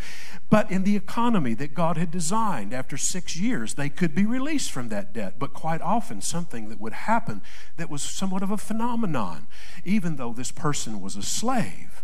But 0.50 0.70
in 0.70 0.82
the 0.82 0.96
economy 0.96 1.54
that 1.54 1.74
God 1.74 1.96
had 1.96 2.10
designed, 2.10 2.72
after 2.72 2.96
six 2.96 3.36
years, 3.36 3.74
they 3.74 3.88
could 3.88 4.14
be 4.14 4.26
released 4.26 4.72
from 4.72 4.88
that 4.88 5.12
debt. 5.12 5.38
But 5.38 5.54
quite 5.54 5.80
often, 5.80 6.20
something 6.20 6.68
that 6.68 6.80
would 6.80 6.92
happen 6.92 7.42
that 7.76 7.90
was 7.90 8.02
somewhat 8.02 8.42
of 8.42 8.50
a 8.50 8.56
phenomenon, 8.56 9.46
even 9.84 10.15
though 10.16 10.32
this 10.32 10.52
person 10.52 11.00
was 11.00 11.16
a 11.16 11.22
slave, 11.22 12.02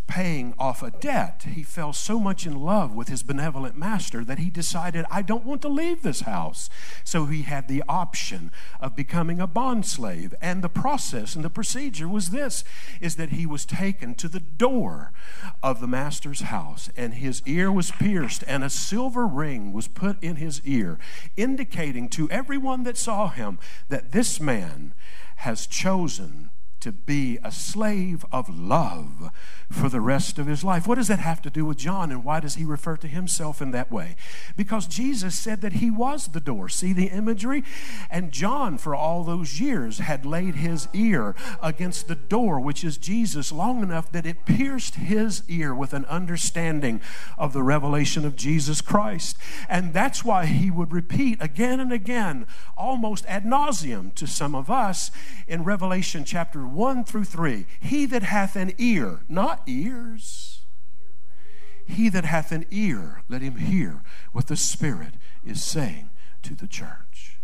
paying 0.00 0.54
off 0.58 0.82
a 0.82 0.90
debt, 0.90 1.46
he 1.54 1.62
fell 1.62 1.92
so 1.92 2.18
much 2.18 2.46
in 2.46 2.54
love 2.54 2.94
with 2.94 3.08
his 3.08 3.22
benevolent 3.22 3.76
master 3.76 4.24
that 4.24 4.38
he 4.38 4.50
decided, 4.50 5.04
I 5.10 5.22
don't 5.22 5.44
want 5.44 5.62
to 5.62 5.68
leave 5.68 6.02
this 6.02 6.20
house. 6.20 6.68
So 7.04 7.26
he 7.26 7.42
had 7.42 7.68
the 7.68 7.82
option 7.88 8.50
of 8.80 8.96
becoming 8.96 9.40
a 9.40 9.46
bond 9.46 9.86
slave. 9.86 10.34
And 10.40 10.62
the 10.62 10.68
process 10.68 11.34
and 11.34 11.44
the 11.44 11.50
procedure 11.50 12.08
was 12.08 12.30
this 12.30 12.64
is 13.00 13.16
that 13.16 13.30
he 13.30 13.46
was 13.46 13.64
taken 13.64 14.14
to 14.16 14.28
the 14.28 14.40
door 14.40 15.12
of 15.62 15.80
the 15.80 15.88
master's 15.88 16.42
house, 16.42 16.90
and 16.96 17.14
his 17.14 17.42
ear 17.46 17.70
was 17.70 17.90
pierced, 17.90 18.44
and 18.46 18.62
a 18.62 18.70
silver 18.70 19.26
ring 19.26 19.72
was 19.72 19.88
put 19.88 20.22
in 20.22 20.36
his 20.36 20.60
ear, 20.64 20.98
indicating 21.36 22.08
to 22.10 22.30
everyone 22.30 22.82
that 22.84 22.98
saw 22.98 23.28
him 23.28 23.58
that 23.88 24.12
this 24.12 24.40
man 24.40 24.94
has 25.36 25.66
chosen 25.66 26.50
to 26.82 26.92
be 26.92 27.38
a 27.42 27.50
slave 27.50 28.24
of 28.30 28.48
love 28.48 29.30
for 29.70 29.88
the 29.88 30.00
rest 30.00 30.38
of 30.38 30.46
his 30.46 30.62
life. 30.62 30.86
What 30.86 30.96
does 30.96 31.08
that 31.08 31.18
have 31.18 31.40
to 31.42 31.50
do 31.50 31.64
with 31.64 31.78
John, 31.78 32.10
and 32.10 32.24
why 32.24 32.40
does 32.40 32.56
he 32.56 32.64
refer 32.64 32.96
to 32.98 33.08
himself 33.08 33.62
in 33.62 33.70
that 33.70 33.90
way? 33.90 34.16
Because 34.56 34.86
Jesus 34.86 35.34
said 35.38 35.62
that 35.62 35.74
he 35.74 35.90
was 35.90 36.28
the 36.28 36.40
door. 36.40 36.68
See 36.68 36.92
the 36.92 37.06
imagery? 37.06 37.64
And 38.10 38.32
John, 38.32 38.76
for 38.78 38.94
all 38.94 39.24
those 39.24 39.60
years, 39.60 39.98
had 39.98 40.26
laid 40.26 40.56
his 40.56 40.88
ear 40.92 41.34
against 41.62 42.08
the 42.08 42.14
door, 42.14 42.60
which 42.60 42.84
is 42.84 42.98
Jesus, 42.98 43.50
long 43.52 43.82
enough 43.82 44.12
that 44.12 44.26
it 44.26 44.44
pierced 44.44 44.96
his 44.96 45.42
ear 45.48 45.74
with 45.74 45.92
an 45.92 46.04
understanding 46.06 47.00
of 47.38 47.52
the 47.52 47.62
revelation 47.62 48.24
of 48.24 48.36
Jesus 48.36 48.80
Christ. 48.80 49.38
And 49.68 49.94
that's 49.94 50.24
why 50.24 50.46
he 50.46 50.70
would 50.70 50.92
repeat 50.92 51.38
again 51.40 51.80
and 51.80 51.92
again, 51.92 52.46
almost 52.76 53.24
ad 53.26 53.44
nauseum 53.44 54.14
to 54.16 54.26
some 54.26 54.54
of 54.54 54.68
us, 54.68 55.10
in 55.46 55.64
Revelation 55.64 56.24
chapter 56.24 56.66
1 56.74 57.04
through 57.04 57.24
3. 57.24 57.66
He 57.80 58.06
that 58.06 58.22
hath 58.22 58.56
an 58.56 58.72
ear, 58.78 59.20
not 59.28 59.62
ears, 59.66 60.62
he 61.86 62.08
that 62.08 62.24
hath 62.24 62.52
an 62.52 62.64
ear, 62.70 63.22
let 63.28 63.42
him 63.42 63.56
hear 63.56 64.02
what 64.32 64.46
the 64.46 64.56
Spirit 64.56 65.14
is 65.44 65.62
saying 65.62 66.10
to 66.42 66.54
the 66.54 66.66
church. 66.66 67.38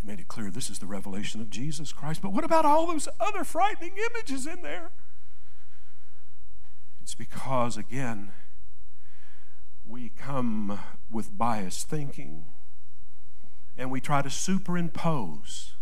He 0.00 0.06
made 0.06 0.20
it 0.20 0.28
clear 0.28 0.50
this 0.50 0.70
is 0.70 0.78
the 0.78 0.86
revelation 0.86 1.40
of 1.40 1.50
Jesus 1.50 1.92
Christ. 1.92 2.22
But 2.22 2.32
what 2.32 2.44
about 2.44 2.64
all 2.64 2.86
those 2.86 3.08
other 3.20 3.44
frightening 3.44 3.94
images 4.14 4.46
in 4.46 4.62
there? 4.62 4.90
It's 7.02 7.14
because, 7.14 7.76
again, 7.76 8.32
we 9.86 10.08
come 10.08 10.78
with 11.10 11.36
biased 11.36 11.88
thinking 11.88 12.46
and 13.76 13.90
we 13.90 14.00
try 14.00 14.22
to 14.22 14.30
superimpose. 14.30 15.74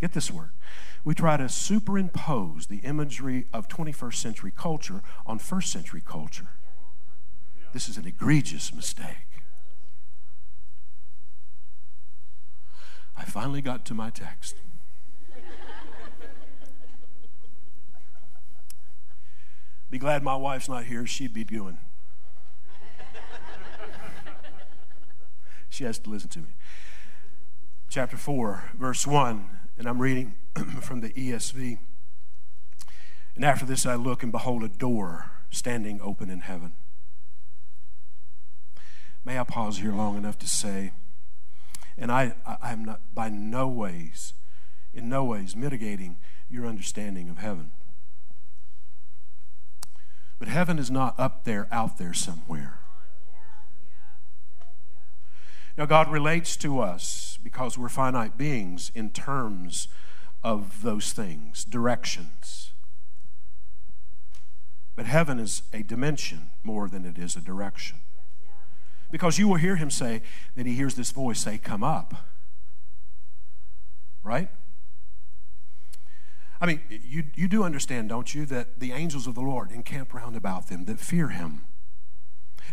Get 0.00 0.12
this 0.12 0.30
word. 0.30 0.50
We 1.04 1.14
try 1.14 1.36
to 1.36 1.48
superimpose 1.48 2.66
the 2.66 2.78
imagery 2.78 3.46
of 3.52 3.68
21st 3.68 4.14
century 4.14 4.52
culture 4.54 5.02
on 5.26 5.38
first 5.38 5.70
century 5.70 6.02
culture. 6.04 6.48
This 7.72 7.88
is 7.88 7.96
an 7.96 8.06
egregious 8.06 8.72
mistake. 8.72 9.42
I 13.16 13.24
finally 13.24 13.60
got 13.62 13.84
to 13.86 13.94
my 13.94 14.10
text. 14.10 14.56
Be 19.90 19.98
glad 19.98 20.22
my 20.22 20.36
wife's 20.36 20.68
not 20.68 20.84
here. 20.84 21.06
She'd 21.06 21.32
be 21.32 21.44
doing. 21.44 21.78
She 25.74 25.82
has 25.82 25.98
to 25.98 26.10
listen 26.10 26.28
to 26.30 26.38
me 26.38 26.54
chapter 27.88 28.16
4, 28.16 28.70
verse 28.78 29.08
1, 29.08 29.44
and 29.76 29.88
I'm 29.88 30.00
reading 30.00 30.34
from 30.80 31.00
the 31.00 31.10
ESV. 31.10 31.78
And 33.34 33.44
after 33.44 33.66
this, 33.66 33.84
I 33.84 33.96
look 33.96 34.22
and 34.22 34.30
behold 34.30 34.62
a 34.62 34.68
door 34.68 35.32
standing 35.50 36.00
open 36.00 36.30
in 36.30 36.42
heaven. 36.42 36.74
May 39.24 39.36
I 39.36 39.42
pause 39.42 39.78
here 39.78 39.92
long 39.92 40.16
enough 40.16 40.38
to 40.40 40.48
say, 40.48 40.92
and 41.98 42.12
I, 42.12 42.36
I, 42.46 42.70
am 42.70 42.84
not 42.84 43.00
by 43.12 43.28
no 43.28 43.66
ways, 43.66 44.34
in 44.92 45.08
no 45.08 45.24
ways 45.24 45.56
mitigating 45.56 46.18
your 46.48 46.66
understanding 46.66 47.28
of 47.28 47.38
heaven. 47.38 47.72
But 50.38 50.46
heaven 50.46 50.78
is 50.78 50.90
not 50.90 51.18
up 51.18 51.42
there, 51.42 51.66
out 51.72 51.98
there 51.98 52.14
somewhere. 52.14 52.78
Now, 55.76 55.86
God 55.86 56.10
relates 56.10 56.56
to 56.58 56.80
us 56.80 57.38
because 57.42 57.76
we're 57.76 57.88
finite 57.88 58.36
beings 58.36 58.92
in 58.94 59.10
terms 59.10 59.88
of 60.42 60.82
those 60.82 61.12
things, 61.12 61.64
directions. 61.64 62.72
But 64.94 65.06
heaven 65.06 65.40
is 65.40 65.62
a 65.72 65.82
dimension 65.82 66.50
more 66.62 66.88
than 66.88 67.04
it 67.04 67.18
is 67.18 67.34
a 67.34 67.40
direction. 67.40 67.98
Because 69.10 69.38
you 69.38 69.48
will 69.48 69.56
hear 69.56 69.76
him 69.76 69.90
say 69.90 70.22
that 70.54 70.66
he 70.66 70.74
hears 70.74 70.94
this 70.94 71.10
voice 71.10 71.40
say, 71.40 71.58
Come 71.58 71.82
up. 71.82 72.14
Right? 74.22 74.48
I 76.60 76.66
mean, 76.66 76.80
you, 76.88 77.24
you 77.34 77.48
do 77.48 77.64
understand, 77.64 78.08
don't 78.08 78.34
you, 78.34 78.46
that 78.46 78.78
the 78.80 78.92
angels 78.92 79.26
of 79.26 79.34
the 79.34 79.40
Lord 79.40 79.70
encamp 79.70 80.14
round 80.14 80.36
about 80.36 80.68
them 80.68 80.84
that 80.86 80.98
fear 80.98 81.28
him. 81.28 81.62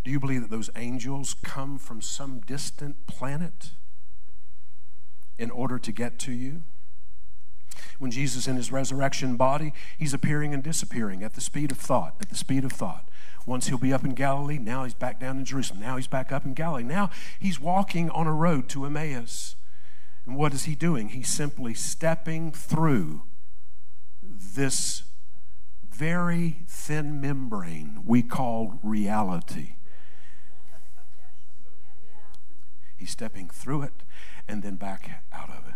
Do 0.03 0.11
you 0.11 0.19
believe 0.19 0.41
that 0.41 0.49
those 0.49 0.69
angels 0.75 1.35
come 1.43 1.77
from 1.77 2.01
some 2.01 2.39
distant 2.39 3.07
planet 3.07 3.71
in 5.37 5.51
order 5.51 5.77
to 5.77 5.91
get 5.91 6.17
to 6.19 6.31
you? 6.31 6.63
When 7.99 8.11
Jesus 8.11 8.47
in 8.47 8.55
his 8.55 8.71
resurrection 8.71 9.37
body, 9.37 9.73
he's 9.97 10.13
appearing 10.13 10.53
and 10.53 10.63
disappearing 10.63 11.23
at 11.23 11.35
the 11.35 11.41
speed 11.41 11.71
of 11.71 11.77
thought, 11.77 12.15
at 12.19 12.29
the 12.29 12.35
speed 12.35 12.63
of 12.63 12.71
thought. 12.71 13.07
Once 13.45 13.67
he'll 13.67 13.77
be 13.77 13.93
up 13.93 14.03
in 14.03 14.13
Galilee, 14.13 14.57
now 14.57 14.83
he's 14.83 14.93
back 14.93 15.19
down 15.19 15.37
in 15.37 15.45
Jerusalem. 15.45 15.79
Now 15.79 15.97
he's 15.97 16.07
back 16.07 16.31
up 16.31 16.45
in 16.45 16.53
Galilee. 16.53 16.83
Now 16.83 17.09
he's 17.39 17.59
walking 17.59 18.09
on 18.09 18.27
a 18.27 18.33
road 18.33 18.69
to 18.69 18.85
Emmaus. 18.85 19.55
And 20.25 20.35
what 20.35 20.53
is 20.53 20.65
he 20.65 20.75
doing? 20.75 21.09
He's 21.09 21.29
simply 21.29 21.73
stepping 21.73 22.51
through 22.51 23.23
this 24.21 25.03
very 25.89 26.57
thin 26.67 27.21
membrane 27.21 28.01
we 28.05 28.21
call 28.21 28.79
reality. 28.83 29.75
He's 33.01 33.09
stepping 33.09 33.49
through 33.49 33.81
it 33.81 34.03
and 34.47 34.61
then 34.61 34.75
back 34.75 35.23
out 35.33 35.49
of 35.49 35.67
it. 35.67 35.73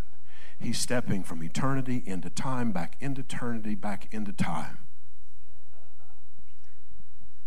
He's 0.59 0.77
stepping 0.77 1.23
from 1.23 1.41
eternity 1.41 2.03
into 2.05 2.29
time, 2.29 2.71
back 2.71 2.97
into 3.01 3.21
eternity, 3.21 3.73
back 3.73 4.07
into 4.11 4.31
time. 4.31 4.77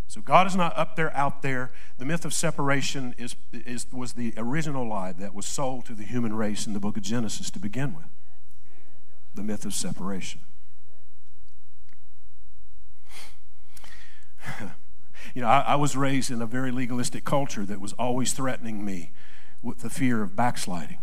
So 0.09 0.21
God 0.21 0.49
is 0.49 0.57
not 0.57 0.77
up 0.77 0.97
there, 0.97 1.17
out 1.17 1.43
there. 1.43 1.71
The 1.97 2.05
myth 2.05 2.25
of 2.25 2.35
separation 2.35 3.15
is, 3.17 3.37
is, 3.53 3.87
was 3.93 4.15
the 4.15 4.35
original 4.37 4.89
lie 4.89 5.13
that 5.13 5.33
was 5.33 5.47
sold 5.47 5.85
to 5.85 5.95
the 5.95 6.03
human 6.03 6.35
race 6.35 6.67
in 6.67 6.73
the 6.73 6.81
book 6.81 6.97
of 6.97 7.05
Genesis 7.05 7.49
to 7.51 7.61
begin 7.61 7.95
with. 7.95 8.07
The 9.37 9.45
myth 9.45 9.65
of 9.65 9.75
separation. 9.75 10.41
you 15.37 15.43
know, 15.43 15.47
I, 15.47 15.61
I 15.61 15.77
was 15.77 15.97
raised 15.97 16.33
in 16.33 16.43
a 16.43 16.47
very 16.47 16.73
legalistic 16.73 17.25
culture 17.25 17.65
that 17.65 17.81
was 17.81 17.93
always 17.93 18.33
threatening 18.33 18.85
me 18.85 19.13
with 19.63 19.79
the 19.79 19.91
fear 19.91 20.23
of 20.23 20.37
backsliding. 20.37 20.99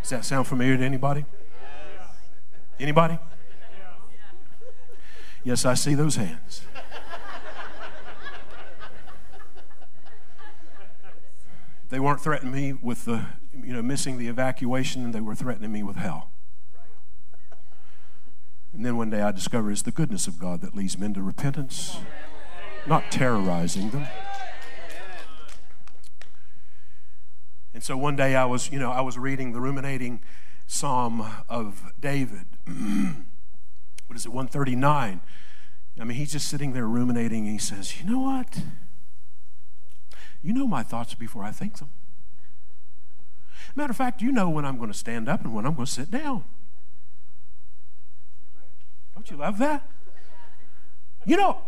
Does 0.00 0.10
that 0.10 0.24
sound 0.24 0.46
familiar 0.46 0.76
to 0.76 0.84
anybody? 0.84 1.24
Anybody? 2.78 3.18
Yes, 5.42 5.64
I 5.64 5.74
see 5.74 5.94
those 5.94 6.16
hands. 6.16 6.62
They 11.88 12.00
weren't 12.00 12.20
threatening 12.20 12.52
me 12.52 12.72
with 12.72 13.04
the, 13.04 13.26
you 13.52 13.72
know, 13.72 13.82
missing 13.82 14.18
the 14.18 14.26
evacuation, 14.26 15.12
they 15.12 15.20
were 15.20 15.34
threatening 15.34 15.70
me 15.70 15.82
with 15.82 15.96
hell. 15.96 16.30
And 18.72 18.84
then 18.84 18.96
one 18.96 19.08
day 19.08 19.22
I 19.22 19.32
discovered 19.32 19.70
it's 19.70 19.82
the 19.82 19.92
goodness 19.92 20.26
of 20.26 20.38
God 20.38 20.60
that 20.60 20.74
leads 20.74 20.98
men 20.98 21.14
to 21.14 21.22
repentance, 21.22 21.98
not 22.86 23.10
terrorizing 23.10 23.90
them. 23.90 24.06
And 27.76 27.84
so 27.84 27.94
one 27.94 28.16
day 28.16 28.34
I 28.34 28.46
was, 28.46 28.72
you 28.72 28.78
know, 28.78 28.90
I 28.90 29.02
was 29.02 29.18
reading 29.18 29.52
the 29.52 29.60
ruminating 29.60 30.22
psalm 30.66 31.30
of 31.46 31.92
David. 32.00 32.46
what 34.06 34.16
is 34.16 34.24
it, 34.24 34.30
139? 34.30 35.20
I 36.00 36.04
mean, 36.04 36.16
he's 36.16 36.32
just 36.32 36.48
sitting 36.48 36.72
there 36.72 36.86
ruminating 36.86 37.44
and 37.44 37.52
he 37.52 37.58
says, 37.58 38.00
You 38.00 38.10
know 38.10 38.20
what? 38.20 38.62
You 40.40 40.54
know 40.54 40.66
my 40.66 40.82
thoughts 40.82 41.12
before 41.12 41.44
I 41.44 41.50
think 41.50 41.76
them. 41.76 41.90
Matter 43.74 43.90
of 43.90 43.96
fact, 43.98 44.22
you 44.22 44.32
know 44.32 44.48
when 44.48 44.64
I'm 44.64 44.78
going 44.78 44.90
to 44.90 44.96
stand 44.96 45.28
up 45.28 45.44
and 45.44 45.54
when 45.54 45.66
I'm 45.66 45.74
going 45.74 45.84
to 45.84 45.92
sit 45.92 46.10
down. 46.10 46.44
Don't 49.14 49.30
you 49.30 49.36
love 49.36 49.58
that? 49.58 49.86
You 51.26 51.36
know, 51.36 51.60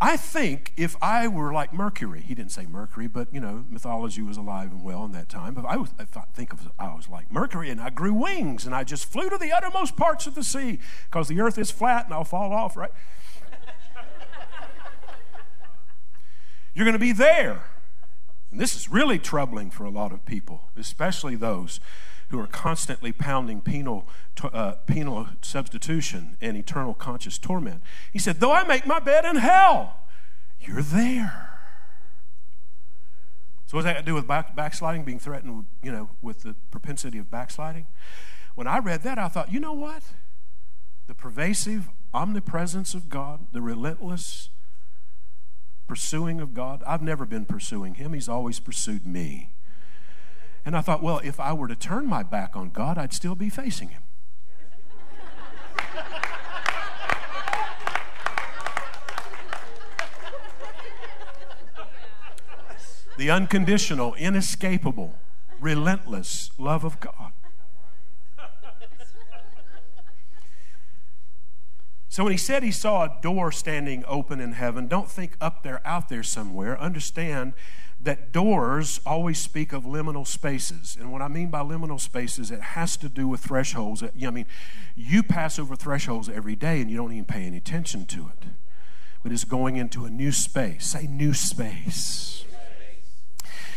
I, 0.00 0.16
think 0.16 0.72
if 0.76 0.96
I 1.02 1.28
were 1.28 1.52
like 1.52 1.72
Mercury, 1.72 2.20
he 2.20 2.34
didn't 2.34 2.52
say 2.52 2.66
Mercury, 2.66 3.06
but 3.06 3.32
you 3.32 3.40
know, 3.40 3.64
mythology 3.68 4.22
was 4.22 4.36
alive 4.36 4.72
and 4.72 4.82
well 4.82 5.04
in 5.04 5.12
that 5.12 5.28
time. 5.28 5.54
But 5.54 5.66
I, 5.66 5.76
was, 5.76 5.90
I 5.98 6.04
think 6.04 6.52
of 6.52 6.70
I 6.78 6.94
was 6.94 7.08
like 7.08 7.32
Mercury 7.32 7.70
and 7.70 7.80
I 7.80 7.90
grew 7.90 8.12
wings 8.12 8.66
and 8.66 8.74
I 8.74 8.84
just 8.84 9.04
flew 9.04 9.28
to 9.30 9.38
the 9.38 9.52
uttermost 9.52 9.96
parts 9.96 10.26
of 10.26 10.34
the 10.34 10.44
sea 10.44 10.78
because 11.10 11.28
the 11.28 11.40
earth 11.40 11.58
is 11.58 11.70
flat 11.70 12.06
and 12.06 12.14
I'll 12.14 12.24
fall 12.24 12.52
off, 12.52 12.76
right? 12.76 12.90
You're 16.74 16.84
going 16.84 16.92
to 16.92 16.98
be 16.98 17.12
there. 17.12 17.64
And 18.50 18.60
this 18.60 18.74
is 18.74 18.88
really 18.88 19.18
troubling 19.18 19.70
for 19.70 19.84
a 19.84 19.90
lot 19.90 20.12
of 20.12 20.26
people, 20.26 20.70
especially 20.76 21.36
those 21.36 21.78
who 22.30 22.38
are 22.38 22.46
constantly 22.46 23.12
pounding 23.12 23.60
penal, 23.60 24.08
uh, 24.42 24.72
penal 24.86 25.28
substitution 25.42 26.36
and 26.40 26.56
eternal 26.56 26.94
conscious 26.94 27.38
torment. 27.38 27.82
He 28.12 28.18
said, 28.18 28.40
Though 28.40 28.52
I 28.52 28.64
make 28.64 28.86
my 28.86 29.00
bed 29.00 29.24
in 29.24 29.36
hell, 29.36 29.96
you're 30.60 30.82
there. 30.82 31.50
So, 33.66 33.76
what's 33.76 33.84
that 33.84 33.94
got 33.94 34.00
to 34.00 34.06
do 34.06 34.14
with 34.14 34.26
back, 34.26 34.56
backsliding, 34.56 35.04
being 35.04 35.18
threatened 35.18 35.66
you 35.82 35.92
know, 35.92 36.10
with 36.22 36.42
the 36.42 36.54
propensity 36.70 37.18
of 37.18 37.30
backsliding? 37.30 37.86
When 38.54 38.66
I 38.66 38.78
read 38.78 39.02
that, 39.02 39.18
I 39.18 39.28
thought, 39.28 39.52
you 39.52 39.60
know 39.60 39.72
what? 39.72 40.02
The 41.06 41.14
pervasive 41.14 41.88
omnipresence 42.14 42.94
of 42.94 43.08
God, 43.08 43.46
the 43.52 43.60
relentless 43.60 44.50
pursuing 45.88 46.40
of 46.40 46.54
God, 46.54 46.82
I've 46.86 47.02
never 47.02 47.26
been 47.26 47.44
pursuing 47.44 47.94
Him, 47.94 48.12
He's 48.12 48.28
always 48.28 48.60
pursued 48.60 49.06
me. 49.06 49.50
And 50.64 50.76
I 50.76 50.80
thought, 50.80 51.02
well, 51.02 51.20
if 51.24 51.40
I 51.40 51.52
were 51.52 51.68
to 51.68 51.76
turn 51.76 52.06
my 52.06 52.22
back 52.22 52.54
on 52.54 52.70
God, 52.70 52.98
I'd 52.98 53.12
still 53.12 53.34
be 53.34 53.48
facing 53.48 53.88
Him. 53.88 54.02
the 63.20 63.30
unconditional, 63.30 64.14
inescapable, 64.14 65.14
relentless 65.60 66.52
love 66.56 66.84
of 66.84 66.98
God. 67.00 67.32
So 72.08 72.24
when 72.24 72.32
he 72.32 72.38
said 72.38 72.62
he 72.62 72.72
saw 72.72 73.04
a 73.04 73.18
door 73.22 73.52
standing 73.52 74.04
open 74.08 74.40
in 74.40 74.52
heaven, 74.52 74.88
don't 74.88 75.08
think 75.08 75.36
up 75.40 75.62
there, 75.62 75.80
out 75.86 76.08
there 76.08 76.22
somewhere. 76.22 76.80
Understand 76.80 77.52
that 78.02 78.32
doors 78.32 79.00
always 79.04 79.38
speak 79.38 79.72
of 79.72 79.84
liminal 79.84 80.26
spaces. 80.26 80.96
And 80.98 81.12
what 81.12 81.20
I 81.20 81.28
mean 81.28 81.50
by 81.50 81.60
liminal 81.60 82.00
spaces, 82.00 82.50
it 82.50 82.60
has 82.60 82.96
to 82.98 83.08
do 83.08 83.28
with 83.28 83.40
thresholds. 83.40 84.02
I 84.02 84.30
mean, 84.30 84.46
you 84.96 85.22
pass 85.22 85.58
over 85.58 85.76
thresholds 85.76 86.28
every 86.28 86.56
day 86.56 86.80
and 86.80 86.90
you 86.90 86.96
don't 86.96 87.12
even 87.12 87.26
pay 87.26 87.42
any 87.42 87.58
attention 87.58 88.06
to 88.06 88.28
it. 88.28 88.48
But 89.22 89.32
it's 89.32 89.44
going 89.44 89.76
into 89.76 90.06
a 90.06 90.10
new 90.10 90.32
space. 90.32 90.86
Say 90.86 91.06
new 91.06 91.34
space. 91.34 92.44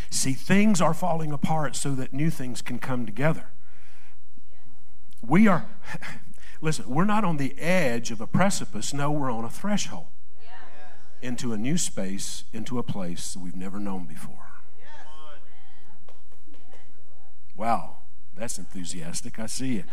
See, 0.10 0.34
things 0.34 0.80
are 0.80 0.94
falling 0.94 1.34
apart 1.34 1.76
so 1.76 1.94
that 1.96 2.14
new 2.14 2.30
things 2.30 2.62
can 2.62 2.80
come 2.80 3.06
together. 3.06 3.48
We 5.22 5.48
are, 5.48 5.66
listen, 6.62 6.86
we're 6.88 7.04
not 7.04 7.26
on 7.26 7.38
the 7.38 7.60
edge 7.60 8.10
of 8.12 8.22
a 8.22 8.28
precipice. 8.28 8.94
No, 8.94 9.12
we're 9.12 9.32
on 9.32 9.44
a 9.44 9.50
threshold 9.50 10.08
into 11.24 11.54
a 11.54 11.58
new 11.58 11.78
space, 11.78 12.44
into 12.52 12.78
a 12.78 12.84
place 12.84 13.34
that 13.34 13.40
we've 13.40 13.56
never 13.56 13.80
known 13.80 14.06
before. 14.06 14.48
Wow, 17.56 17.98
that's 18.36 18.58
enthusiastic. 18.58 19.40
I 19.40 19.46
see 19.46 19.78
it. 19.78 19.86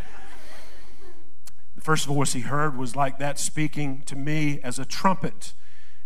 The 1.76 1.82
first 1.82 2.06
voice 2.06 2.32
he 2.32 2.40
heard 2.40 2.76
was 2.76 2.96
like 2.96 3.18
that 3.18 3.38
speaking 3.38 4.02
to 4.06 4.16
me 4.16 4.60
as 4.62 4.78
a 4.78 4.84
trumpet. 4.84 5.54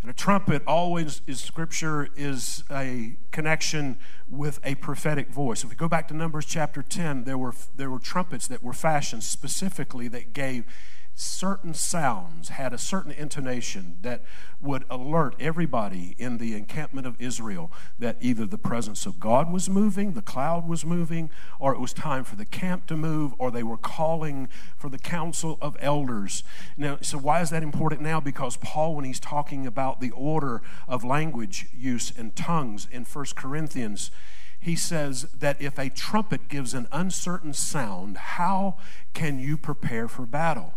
And 0.02 0.10
a 0.10 0.14
trumpet 0.14 0.62
always 0.66 1.22
is 1.26 1.42
scripture 1.42 2.10
is 2.14 2.62
a 2.70 3.16
connection 3.30 3.98
with 4.28 4.60
a 4.62 4.74
prophetic 4.74 5.30
voice. 5.30 5.64
If 5.64 5.70
we 5.70 5.76
go 5.76 5.88
back 5.88 6.08
to 6.08 6.14
Numbers 6.14 6.44
chapter 6.44 6.82
10, 6.82 7.24
there 7.24 7.38
were 7.38 7.54
there 7.74 7.88
were 7.88 7.98
trumpets 7.98 8.46
that 8.48 8.62
were 8.62 8.74
fashioned 8.74 9.24
specifically 9.24 10.06
that 10.08 10.34
gave 10.34 10.66
certain 11.14 11.74
sounds 11.74 12.48
had 12.48 12.72
a 12.72 12.78
certain 12.78 13.12
intonation 13.12 13.96
that 14.02 14.22
would 14.60 14.84
alert 14.90 15.36
everybody 15.38 16.16
in 16.18 16.38
the 16.38 16.54
encampment 16.54 17.06
of 17.06 17.20
Israel 17.20 17.70
that 17.98 18.16
either 18.20 18.46
the 18.46 18.58
presence 18.58 19.06
of 19.06 19.20
God 19.20 19.52
was 19.52 19.70
moving, 19.70 20.14
the 20.14 20.22
cloud 20.22 20.68
was 20.68 20.84
moving, 20.84 21.30
or 21.60 21.72
it 21.72 21.80
was 21.80 21.92
time 21.92 22.24
for 22.24 22.34
the 22.34 22.44
camp 22.44 22.86
to 22.86 22.96
move, 22.96 23.32
or 23.38 23.50
they 23.50 23.62
were 23.62 23.76
calling 23.76 24.48
for 24.76 24.88
the 24.88 24.98
council 24.98 25.56
of 25.60 25.76
elders. 25.80 26.42
Now, 26.76 26.98
so 27.00 27.18
why 27.18 27.40
is 27.40 27.50
that 27.50 27.62
important 27.62 28.00
now? 28.00 28.20
Because 28.20 28.56
Paul, 28.56 28.96
when 28.96 29.04
he's 29.04 29.20
talking 29.20 29.66
about 29.66 30.00
the 30.00 30.10
order 30.10 30.62
of 30.88 31.04
language 31.04 31.66
use 31.72 32.12
and 32.16 32.34
tongues 32.34 32.88
in 32.90 33.04
First 33.04 33.36
Corinthians, 33.36 34.10
he 34.58 34.74
says 34.74 35.24
that 35.38 35.60
if 35.60 35.78
a 35.78 35.90
trumpet 35.90 36.48
gives 36.48 36.74
an 36.74 36.88
uncertain 36.90 37.52
sound, 37.52 38.16
how 38.16 38.78
can 39.12 39.38
you 39.38 39.56
prepare 39.58 40.08
for 40.08 40.24
battle? 40.26 40.74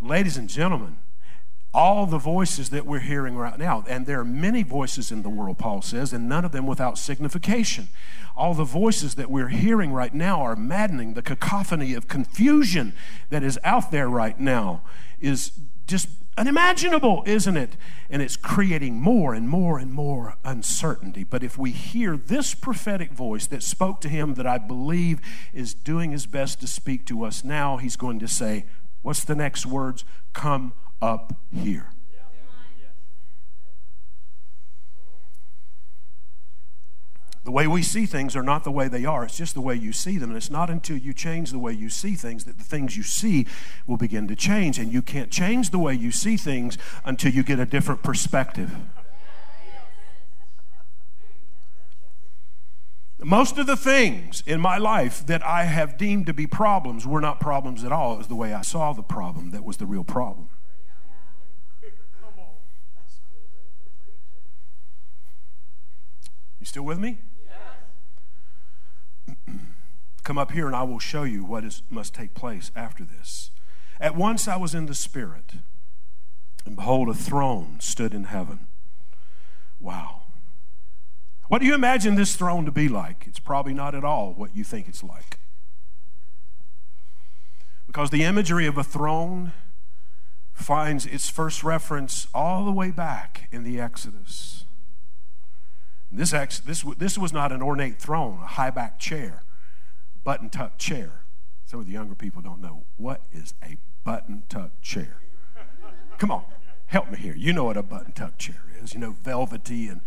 Ladies 0.00 0.36
and 0.36 0.48
gentlemen, 0.48 0.96
all 1.72 2.06
the 2.06 2.18
voices 2.18 2.70
that 2.70 2.86
we're 2.86 3.00
hearing 3.00 3.36
right 3.36 3.58
now, 3.58 3.84
and 3.88 4.06
there 4.06 4.20
are 4.20 4.24
many 4.24 4.62
voices 4.62 5.10
in 5.10 5.22
the 5.22 5.28
world, 5.28 5.58
Paul 5.58 5.82
says, 5.82 6.12
and 6.12 6.28
none 6.28 6.44
of 6.44 6.52
them 6.52 6.66
without 6.66 6.98
signification. 6.98 7.88
All 8.36 8.54
the 8.54 8.64
voices 8.64 9.16
that 9.16 9.28
we're 9.28 9.48
hearing 9.48 9.92
right 9.92 10.14
now 10.14 10.40
are 10.40 10.54
maddening. 10.54 11.14
The 11.14 11.22
cacophony 11.22 11.94
of 11.94 12.06
confusion 12.06 12.92
that 13.30 13.42
is 13.42 13.58
out 13.64 13.90
there 13.90 14.08
right 14.08 14.38
now 14.38 14.82
is 15.20 15.50
just 15.86 16.08
unimaginable, 16.36 17.24
isn't 17.26 17.56
it? 17.56 17.76
And 18.08 18.22
it's 18.22 18.36
creating 18.36 19.00
more 19.00 19.34
and 19.34 19.48
more 19.48 19.78
and 19.78 19.92
more 19.92 20.36
uncertainty. 20.44 21.24
But 21.24 21.42
if 21.42 21.58
we 21.58 21.72
hear 21.72 22.16
this 22.16 22.54
prophetic 22.54 23.10
voice 23.12 23.46
that 23.48 23.62
spoke 23.62 24.00
to 24.02 24.08
him, 24.08 24.34
that 24.34 24.46
I 24.46 24.58
believe 24.58 25.20
is 25.52 25.74
doing 25.74 26.12
his 26.12 26.26
best 26.26 26.60
to 26.60 26.66
speak 26.66 27.04
to 27.06 27.24
us 27.24 27.42
now, 27.42 27.78
he's 27.78 27.96
going 27.96 28.20
to 28.20 28.28
say, 28.28 28.66
What's 29.04 29.22
the 29.22 29.34
next 29.34 29.66
words? 29.66 30.02
Come 30.32 30.72
up 31.02 31.36
here. 31.52 31.90
The 37.44 37.50
way 37.50 37.66
we 37.66 37.82
see 37.82 38.06
things 38.06 38.34
are 38.34 38.42
not 38.42 38.64
the 38.64 38.70
way 38.70 38.88
they 38.88 39.04
are. 39.04 39.22
It's 39.24 39.36
just 39.36 39.52
the 39.52 39.60
way 39.60 39.74
you 39.74 39.92
see 39.92 40.16
them. 40.16 40.30
And 40.30 40.38
it's 40.38 40.48
not 40.48 40.70
until 40.70 40.96
you 40.96 41.12
change 41.12 41.50
the 41.50 41.58
way 41.58 41.74
you 41.74 41.90
see 41.90 42.14
things 42.14 42.44
that 42.44 42.56
the 42.56 42.64
things 42.64 42.96
you 42.96 43.02
see 43.02 43.46
will 43.86 43.98
begin 43.98 44.26
to 44.28 44.34
change. 44.34 44.78
And 44.78 44.90
you 44.90 45.02
can't 45.02 45.30
change 45.30 45.68
the 45.68 45.78
way 45.78 45.92
you 45.92 46.10
see 46.10 46.38
things 46.38 46.78
until 47.04 47.30
you 47.30 47.42
get 47.42 47.60
a 47.60 47.66
different 47.66 48.02
perspective. 48.02 48.74
Most 53.24 53.56
of 53.56 53.66
the 53.66 53.76
things 53.76 54.42
in 54.46 54.60
my 54.60 54.76
life 54.76 55.24
that 55.26 55.42
I 55.42 55.64
have 55.64 55.96
deemed 55.96 56.26
to 56.26 56.34
be 56.34 56.46
problems 56.46 57.06
were 57.06 57.22
not 57.22 57.40
problems 57.40 57.82
at 57.82 57.90
all. 57.90 58.12
It 58.14 58.18
was 58.18 58.26
the 58.28 58.34
way 58.34 58.52
I 58.52 58.60
saw 58.60 58.92
the 58.92 59.02
problem 59.02 59.50
that 59.52 59.64
was 59.64 59.78
the 59.78 59.86
real 59.86 60.04
problem. 60.04 60.50
You 66.60 66.66
still 66.66 66.82
with 66.82 66.98
me? 66.98 67.18
Yes. 69.28 69.36
Come 70.22 70.36
up 70.36 70.52
here 70.52 70.66
and 70.66 70.76
I 70.76 70.82
will 70.82 70.98
show 70.98 71.22
you 71.22 71.44
what 71.44 71.64
is, 71.64 71.82
must 71.88 72.14
take 72.14 72.34
place 72.34 72.70
after 72.76 73.04
this. 73.04 73.50
At 74.00 74.16
once 74.16 74.48
I 74.48 74.56
was 74.56 74.74
in 74.74 74.84
the 74.84 74.94
Spirit, 74.94 75.54
and 76.66 76.76
behold, 76.76 77.08
a 77.08 77.14
throne 77.14 77.80
stood 77.80 78.12
in 78.12 78.24
heaven. 78.24 78.66
Wow. 79.80 80.23
What 81.48 81.60
do 81.60 81.66
you 81.66 81.74
imagine 81.74 82.14
this 82.14 82.36
throne 82.36 82.64
to 82.64 82.70
be 82.72 82.88
like? 82.88 83.24
It's 83.26 83.38
probably 83.38 83.74
not 83.74 83.94
at 83.94 84.04
all 84.04 84.32
what 84.32 84.56
you 84.56 84.64
think 84.64 84.88
it's 84.88 85.02
like. 85.02 85.38
Because 87.86 88.10
the 88.10 88.24
imagery 88.24 88.66
of 88.66 88.78
a 88.78 88.84
throne 88.84 89.52
finds 90.52 91.04
its 91.06 91.28
first 91.28 91.62
reference 91.62 92.26
all 92.34 92.64
the 92.64 92.72
way 92.72 92.90
back 92.90 93.48
in 93.52 93.62
the 93.62 93.78
Exodus. 93.80 94.64
This, 96.10 96.32
ex, 96.32 96.60
this, 96.60 96.84
this 96.96 97.18
was 97.18 97.32
not 97.32 97.52
an 97.52 97.60
ornate 97.60 97.98
throne, 97.98 98.40
a 98.42 98.46
high 98.46 98.70
back 98.70 98.98
chair 98.98 99.42
button 100.24 100.48
tuck 100.48 100.78
chair. 100.78 101.20
Some 101.66 101.80
of 101.80 101.86
the 101.86 101.92
younger 101.92 102.14
people 102.14 102.42
don't 102.42 102.60
know 102.60 102.84
what 102.96 103.22
is 103.32 103.54
a 103.62 103.76
button 104.02 104.42
tuck 104.48 104.80
chair. 104.80 105.18
Come 106.18 106.30
on, 106.30 106.44
help 106.86 107.10
me 107.10 107.18
here. 107.18 107.34
You 107.36 107.52
know 107.52 107.64
what 107.64 107.76
a 107.76 107.82
button 107.82 108.12
tuck 108.12 108.38
chair 108.38 108.62
is. 108.82 108.94
You 108.94 109.00
know, 109.00 109.16
velvety 109.22 109.88
and, 109.88 110.00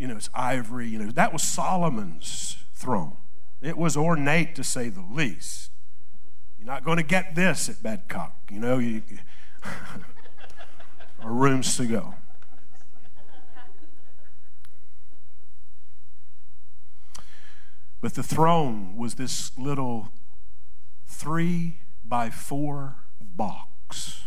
you 0.00 0.06
know, 0.06 0.16
it's 0.16 0.30
ivory. 0.32 0.88
You 0.88 0.98
know, 0.98 1.10
that 1.10 1.30
was 1.30 1.42
Solomon's 1.42 2.56
throne. 2.74 3.18
It 3.60 3.76
was 3.76 3.98
ornate 3.98 4.54
to 4.54 4.64
say 4.64 4.88
the 4.88 5.04
least. 5.08 5.70
You're 6.58 6.66
not 6.66 6.84
going 6.84 6.96
to 6.96 7.02
get 7.02 7.34
this 7.34 7.68
at 7.68 7.76
Badcock. 7.76 8.32
You 8.50 8.60
know, 8.60 8.78
you, 8.78 9.02
or 11.22 11.30
rooms 11.30 11.76
to 11.76 11.84
go. 11.84 12.14
But 18.00 18.14
the 18.14 18.22
throne 18.22 18.96
was 18.96 19.16
this 19.16 19.56
little 19.58 20.08
three 21.06 21.80
by 22.02 22.30
four 22.30 22.96
box 23.20 24.24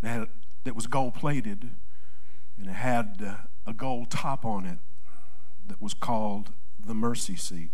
that, 0.00 0.30
that 0.64 0.74
was 0.74 0.86
gold 0.86 1.14
plated 1.14 1.68
and 2.56 2.68
it 2.68 2.72
had 2.72 3.22
uh, 3.24 3.34
a 3.68 3.74
gold 3.74 4.10
top 4.10 4.44
on 4.44 4.64
it 4.64 4.78
that 5.68 5.80
was 5.80 5.92
called 5.92 6.50
the 6.84 6.94
mercy 6.94 7.36
seat. 7.36 7.70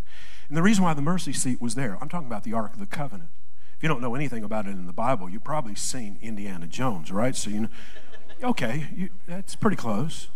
And 0.49 0.57
the 0.57 0.63
reason 0.63 0.85
why 0.85 0.93
the 0.93 1.03
mercy 1.03 1.33
seat 1.33 1.61
was 1.61 1.77
there, 1.77 1.97
I'm 2.01 2.09
talking 2.09 2.27
about 2.27 2.43
the 2.43 2.53
Ark 2.53 2.75
of 2.75 2.81
the 2.81 2.87
Covenant. 2.87 3.31
If 3.77 3.83
you 3.83 3.89
don't 3.89 4.01
know 4.01 4.15
anything 4.15 4.43
about 4.43 4.67
it 4.67 4.71
in 4.71 4.87
the 4.87 4.93
Bible, 4.93 5.31
you've 5.31 5.45
probably 5.45 5.75
seen 5.75 6.19
Indiana 6.21 6.67
Jones, 6.67 7.13
right? 7.13 7.35
So 7.37 7.51
you 7.51 7.61
know, 7.61 7.69
okay, 8.43 8.89
you, 8.95 9.11
that's 9.27 9.55
pretty 9.55 9.77
close, 9.77 10.29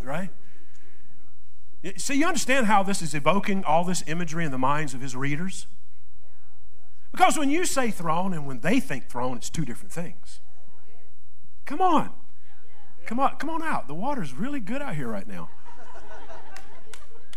right? 0.00 0.30
See, 1.96 2.14
you 2.14 2.26
understand 2.26 2.66
how 2.66 2.84
this 2.84 3.02
is 3.02 3.12
evoking 3.12 3.64
all 3.64 3.84
this 3.84 4.04
imagery 4.06 4.44
in 4.44 4.52
the 4.52 4.58
minds 4.58 4.94
of 4.94 5.00
his 5.00 5.16
readers? 5.16 5.66
Because 7.10 7.36
when 7.36 7.50
you 7.50 7.64
say 7.64 7.90
throne 7.90 8.32
and 8.32 8.46
when 8.46 8.60
they 8.60 8.78
think 8.78 9.08
throne, 9.08 9.36
it's 9.36 9.50
two 9.50 9.64
different 9.64 9.92
things. 9.92 10.40
Come 11.66 11.80
on. 11.80 12.12
Come 13.06 13.20
on, 13.20 13.36
come 13.36 13.50
on 13.50 13.62
out. 13.62 13.88
The 13.88 13.94
water's 13.94 14.32
really 14.34 14.60
good 14.60 14.80
out 14.80 14.94
here 14.94 15.08
right 15.08 15.26
now. 15.26 15.48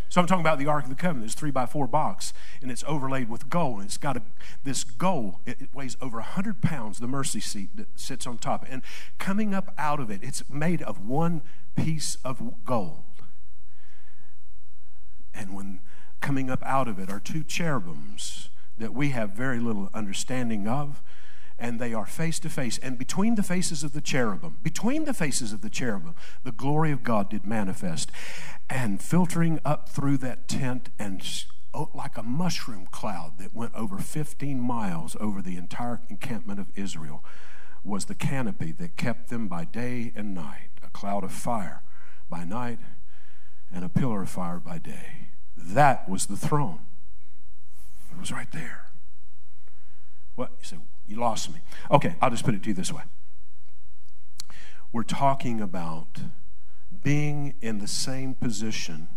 So 0.07 0.21
I'm 0.21 0.27
talking 0.27 0.41
about 0.41 0.59
the 0.59 0.67
Ark 0.67 0.85
of 0.85 0.89
the 0.89 0.95
Covenant. 0.95 1.25
It's 1.25 1.35
three 1.35 1.51
by 1.51 1.65
four 1.65 1.87
box, 1.87 2.31
and 2.61 2.71
it's 2.71 2.85
overlaid 2.87 3.27
with 3.27 3.49
gold. 3.49 3.79
And 3.79 3.85
it's 3.85 3.97
got 3.97 4.15
a, 4.15 4.21
this 4.63 4.85
gold. 4.85 5.35
It, 5.45 5.63
it 5.63 5.69
weighs 5.73 5.97
over 5.99 6.21
hundred 6.21 6.61
pounds. 6.61 6.99
The 6.99 7.07
mercy 7.07 7.41
seat 7.41 7.75
that 7.75 7.99
sits 7.99 8.25
on 8.25 8.37
top, 8.37 8.65
and 8.69 8.81
coming 9.17 9.53
up 9.53 9.73
out 9.77 9.99
of 9.99 10.09
it, 10.09 10.21
it's 10.23 10.49
made 10.49 10.81
of 10.83 11.05
one 11.05 11.41
piece 11.75 12.17
of 12.23 12.63
gold. 12.63 13.03
And 15.33 15.53
when 15.53 15.81
coming 16.21 16.49
up 16.49 16.63
out 16.63 16.87
of 16.87 16.97
it 16.97 17.09
are 17.09 17.19
two 17.19 17.43
cherubims 17.43 18.47
that 18.77 18.93
we 18.93 19.09
have 19.09 19.31
very 19.31 19.59
little 19.59 19.89
understanding 19.93 20.65
of, 20.65 21.01
and 21.57 21.79
they 21.79 21.93
are 21.93 22.05
face 22.05 22.39
to 22.39 22.49
face. 22.49 22.77
And 22.79 22.97
between 22.97 23.35
the 23.35 23.43
faces 23.43 23.83
of 23.83 23.93
the 23.93 24.01
cherubim, 24.01 24.57
between 24.61 25.05
the 25.05 25.13
faces 25.13 25.53
of 25.53 25.61
the 25.61 25.69
cherubim, 25.69 26.15
the 26.43 26.51
glory 26.51 26.91
of 26.91 27.03
God 27.03 27.29
did 27.29 27.45
manifest. 27.45 28.11
And 28.69 29.01
filtering 29.01 29.59
up 29.63 29.89
through 29.89 30.17
that 30.17 30.47
tent 30.47 30.89
and 30.99 31.21
oh, 31.73 31.89
like 31.93 32.17
a 32.17 32.23
mushroom 32.23 32.87
cloud 32.91 33.37
that 33.39 33.55
went 33.55 33.73
over 33.75 33.99
15 33.99 34.59
miles 34.59 35.15
over 35.19 35.41
the 35.41 35.55
entire 35.55 36.01
encampment 36.09 36.59
of 36.59 36.67
Israel 36.75 37.23
was 37.83 38.05
the 38.05 38.15
canopy 38.15 38.71
that 38.73 38.97
kept 38.97 39.29
them 39.29 39.47
by 39.47 39.63
day 39.63 40.11
and 40.15 40.33
night, 40.33 40.71
a 40.83 40.89
cloud 40.89 41.23
of 41.23 41.31
fire 41.31 41.83
by 42.29 42.43
night 42.43 42.79
and 43.71 43.85
a 43.85 43.89
pillar 43.89 44.23
of 44.23 44.29
fire 44.29 44.59
by 44.59 44.77
day. 44.77 45.29
That 45.55 46.09
was 46.09 46.25
the 46.25 46.37
throne. 46.37 46.79
It 48.11 48.19
was 48.19 48.31
right 48.31 48.51
there. 48.51 48.85
What? 50.35 50.51
You 50.59 50.65
say, 50.65 50.77
you 51.07 51.17
lost 51.17 51.53
me. 51.53 51.59
Okay, 51.91 52.15
I'll 52.21 52.29
just 52.29 52.43
put 52.43 52.55
it 52.55 52.63
to 52.63 52.69
you 52.69 52.75
this 52.75 52.91
way. 52.91 53.03
We're 54.91 55.03
talking 55.03 55.61
about 55.61 56.19
being 57.03 57.53
in 57.61 57.79
the 57.79 57.87
same 57.87 58.33
position 58.33 59.09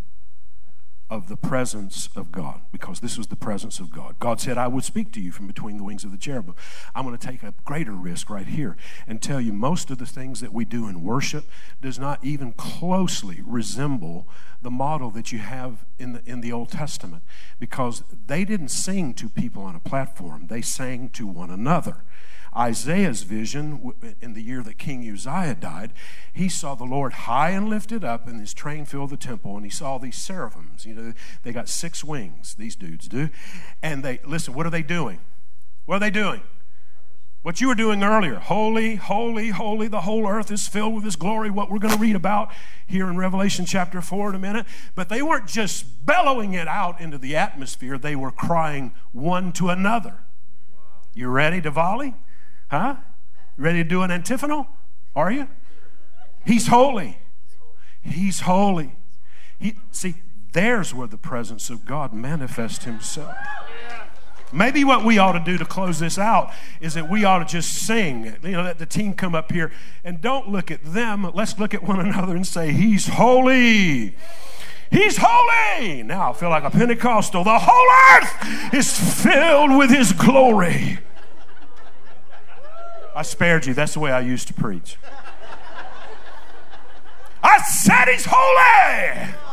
of 1.09 1.27
the 1.27 1.35
presence 1.35 2.07
of 2.15 2.31
God 2.31 2.61
because 2.71 2.99
this 2.99 3.17
was 3.17 3.27
the 3.27 3.35
presence 3.35 3.79
of 3.79 3.89
God. 3.89 4.19
God 4.19 4.39
said, 4.39 4.59
I 4.59 4.67
would 4.67 4.83
speak 4.83 5.11
to 5.13 5.21
you 5.21 5.31
from 5.31 5.47
between 5.47 5.77
the 5.77 5.83
wings 5.83 6.03
of 6.03 6.11
the 6.11 6.17
cherubim. 6.17 6.53
I'm 6.93 7.03
going 7.03 7.17
to 7.17 7.27
take 7.27 7.41
a 7.41 7.53
greater 7.65 7.93
risk 7.93 8.29
right 8.29 8.45
here 8.45 8.77
and 9.07 9.19
tell 9.19 9.41
you 9.41 9.51
most 9.51 9.89
of 9.89 9.97
the 9.97 10.05
things 10.05 10.39
that 10.41 10.53
we 10.53 10.65
do 10.65 10.87
in 10.87 11.03
worship 11.03 11.45
does 11.81 11.97
not 11.97 12.23
even 12.23 12.53
closely 12.53 13.41
resemble 13.43 14.27
the 14.61 14.71
model 14.71 15.09
that 15.11 15.31
you 15.31 15.39
have 15.39 15.85
in 15.97 16.13
the, 16.13 16.21
in 16.25 16.41
the 16.41 16.51
Old 16.51 16.69
Testament 16.69 17.23
because 17.59 18.03
they 18.27 18.43
didn't 18.43 18.69
sing 18.69 19.13
to 19.15 19.29
people 19.29 19.63
on 19.63 19.75
a 19.75 19.79
platform, 19.79 20.47
they 20.47 20.61
sang 20.61 21.09
to 21.09 21.25
one 21.25 21.49
another. 21.49 22.03
Isaiah's 22.55 23.23
vision 23.23 23.93
in 24.21 24.33
the 24.33 24.41
year 24.41 24.63
that 24.63 24.77
King 24.77 25.07
Uzziah 25.07 25.55
died, 25.55 25.93
he 26.33 26.49
saw 26.49 26.73
the 26.75 26.83
Lord 26.83 27.13
high 27.13 27.51
and 27.51 27.69
lifted 27.69 28.03
up, 28.03 28.27
and 28.27 28.39
his 28.39 28.53
train 28.53 28.85
filled 28.85 29.11
the 29.11 29.17
temple, 29.17 29.55
and 29.55 29.65
he 29.65 29.69
saw 29.69 29.97
these 29.97 30.17
seraphims. 30.17 30.85
You 30.85 30.95
know, 30.95 31.13
they 31.43 31.51
got 31.51 31.69
six 31.69 32.03
wings, 32.03 32.55
these 32.55 32.75
dudes 32.75 33.07
do. 33.07 33.29
And 33.83 34.03
they, 34.03 34.19
listen, 34.25 34.55
what 34.55 34.65
are 34.65 34.71
they 34.71 34.81
doing? 34.81 35.19
What 35.85 35.97
are 35.97 35.99
they 35.99 36.09
doing? 36.09 36.41
What 37.41 37.61
you 37.61 37.69
were 37.69 37.75
doing 37.75 38.03
earlier, 38.03 38.35
holy, 38.35 38.95
holy, 38.95 39.49
holy, 39.49 39.87
the 39.87 40.01
whole 40.01 40.27
earth 40.27 40.51
is 40.51 40.67
filled 40.67 40.93
with 40.93 41.05
His 41.05 41.15
glory, 41.15 41.49
what 41.49 41.71
we're 41.71 41.79
going 41.79 41.93
to 41.93 41.99
read 41.99 42.17
about 42.17 42.51
here 42.85 43.09
in 43.09 43.15
Revelation 43.15 43.65
chapter 43.65 44.01
4 44.01 44.29
in 44.29 44.35
a 44.35 44.39
minute. 44.39 44.65
But 44.93 45.07
they 45.07 45.21
weren't 45.21 45.47
just 45.47 46.05
bellowing 46.05 46.53
it 46.53 46.67
out 46.67 46.99
into 46.99 47.17
the 47.17 47.37
atmosphere, 47.37 47.97
they 47.97 48.15
were 48.15 48.31
crying 48.31 48.91
one 49.13 49.53
to 49.53 49.69
another. 49.69 50.17
You 51.13 51.29
ready 51.29 51.61
to 51.61 51.71
volley? 51.71 52.13
Huh? 52.69 52.97
Ready 53.57 53.83
to 53.83 53.89
do 53.89 54.01
an 54.01 54.11
antiphonal? 54.11 54.67
Are 55.15 55.31
you? 55.31 55.47
He's 56.45 56.67
holy. 56.67 57.19
He's 58.01 58.41
holy. 58.41 58.95
He, 59.57 59.75
see, 59.91 60.15
there's 60.51 60.93
where 60.93 61.07
the 61.07 61.17
presence 61.17 61.69
of 61.69 61.85
God 61.85 62.13
manifests 62.13 62.83
Himself. 62.83 63.35
Maybe 64.51 64.83
what 64.83 65.05
we 65.05 65.17
ought 65.17 65.33
to 65.33 65.39
do 65.39 65.57
to 65.57 65.65
close 65.65 65.99
this 65.99 66.17
out 66.17 66.51
is 66.81 66.95
that 66.95 67.09
we 67.09 67.23
ought 67.23 67.39
to 67.39 67.45
just 67.45 67.73
sing. 67.73 68.35
You 68.43 68.51
know, 68.51 68.63
let 68.63 68.79
the 68.79 68.85
team 68.85 69.13
come 69.13 69.35
up 69.35 69.51
here 69.51 69.71
and 70.03 70.21
don't 70.21 70.49
look 70.49 70.71
at 70.71 70.83
them. 70.83 71.29
Let's 71.33 71.59
look 71.59 71.73
at 71.73 71.83
one 71.83 71.99
another 72.05 72.35
and 72.35 72.45
say, 72.45 72.71
He's 72.71 73.07
holy. 73.07 74.15
He's 74.91 75.17
holy. 75.21 76.01
Now 76.03 76.31
I 76.31 76.33
feel 76.33 76.49
like 76.49 76.63
a 76.63 76.71
Pentecostal. 76.71 77.43
The 77.43 77.59
whole 77.59 78.17
earth 78.17 78.73
is 78.73 79.23
filled 79.23 79.77
with 79.77 79.91
His 79.91 80.13
glory. 80.13 80.99
I 83.15 83.21
spared 83.21 83.65
you. 83.65 83.73
That's 83.73 83.93
the 83.93 83.99
way 83.99 84.11
I 84.11 84.21
used 84.21 84.47
to 84.47 84.53
preach. 84.53 84.97
I 87.43 87.61
said 87.61 88.07
He's 88.07 88.25
holy 88.27 89.48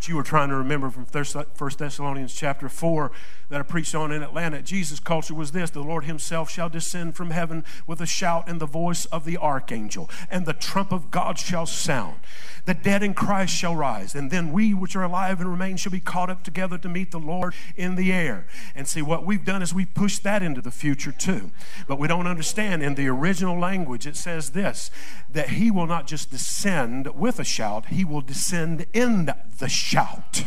what 0.00 0.08
you 0.08 0.16
were 0.16 0.22
trying 0.22 0.48
to 0.48 0.56
remember 0.56 0.88
from 0.88 1.04
1 1.04 1.70
Thessalonians 1.76 2.34
chapter 2.34 2.70
4 2.70 3.12
that 3.50 3.60
I 3.60 3.62
preached 3.62 3.94
on 3.94 4.10
in 4.12 4.22
Atlanta. 4.22 4.62
Jesus' 4.62 4.98
culture 4.98 5.34
was 5.34 5.52
this 5.52 5.68
the 5.68 5.82
Lord 5.82 6.04
himself 6.04 6.48
shall 6.50 6.70
descend 6.70 7.16
from 7.16 7.32
heaven 7.32 7.66
with 7.86 8.00
a 8.00 8.06
shout 8.06 8.48
and 8.48 8.58
the 8.62 8.66
voice 8.66 9.04
of 9.06 9.26
the 9.26 9.36
archangel, 9.36 10.08
and 10.30 10.46
the 10.46 10.54
trump 10.54 10.90
of 10.90 11.10
God 11.10 11.38
shall 11.38 11.66
sound. 11.66 12.20
The 12.64 12.72
dead 12.72 13.02
in 13.02 13.12
Christ 13.12 13.54
shall 13.54 13.76
rise, 13.76 14.14
and 14.14 14.30
then 14.30 14.52
we 14.52 14.72
which 14.72 14.96
are 14.96 15.02
alive 15.02 15.38
and 15.38 15.50
remain 15.50 15.76
shall 15.76 15.92
be 15.92 16.00
caught 16.00 16.30
up 16.30 16.44
together 16.44 16.78
to 16.78 16.88
meet 16.88 17.10
the 17.10 17.18
Lord 17.18 17.54
in 17.76 17.96
the 17.96 18.10
air. 18.10 18.46
And 18.74 18.88
see, 18.88 19.02
what 19.02 19.26
we've 19.26 19.44
done 19.44 19.60
is 19.60 19.74
we 19.74 19.84
pushed 19.84 20.22
that 20.22 20.42
into 20.42 20.62
the 20.62 20.70
future 20.70 21.12
too. 21.12 21.50
But 21.86 21.98
we 21.98 22.08
don't 22.08 22.26
understand 22.26 22.82
in 22.82 22.94
the 22.94 23.08
original 23.08 23.58
language, 23.58 24.06
it 24.06 24.16
says 24.16 24.50
this 24.50 24.90
that 25.30 25.50
he 25.50 25.70
will 25.70 25.86
not 25.86 26.06
just 26.06 26.30
descend 26.30 27.06
with 27.14 27.38
a 27.38 27.44
shout, 27.44 27.86
he 27.86 28.04
will 28.04 28.22
descend 28.22 28.86
in 28.94 29.26
the 29.26 29.36
shout. 29.68 30.44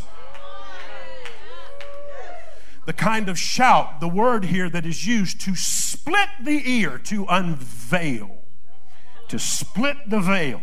The 2.86 2.94
kind 2.94 3.30
of 3.30 3.40
shout, 3.40 4.02
the 4.02 4.10
word 4.10 4.46
here 4.46 4.70
that 4.70 4.86
is 4.86 5.08
used 5.08 5.40
to 5.42 5.56
split 5.56 6.30
the 6.42 6.62
ear, 6.70 6.98
to 7.06 7.26
unveil, 7.30 8.44
to 9.30 9.40
split 9.40 9.98
the 10.08 10.20
veil. 10.20 10.62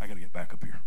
I 0.00 0.06
got 0.08 0.14
to 0.14 0.20
get 0.20 0.32
back 0.32 0.52
up 0.52 0.64
here. 0.64 0.80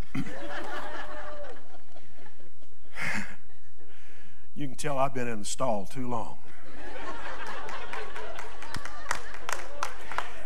you 4.54 4.66
can 4.66 4.76
tell 4.76 4.98
I've 4.98 5.14
been 5.14 5.26
in 5.26 5.38
the 5.38 5.44
stall 5.44 5.86
too 5.86 6.06
long. 6.06 6.38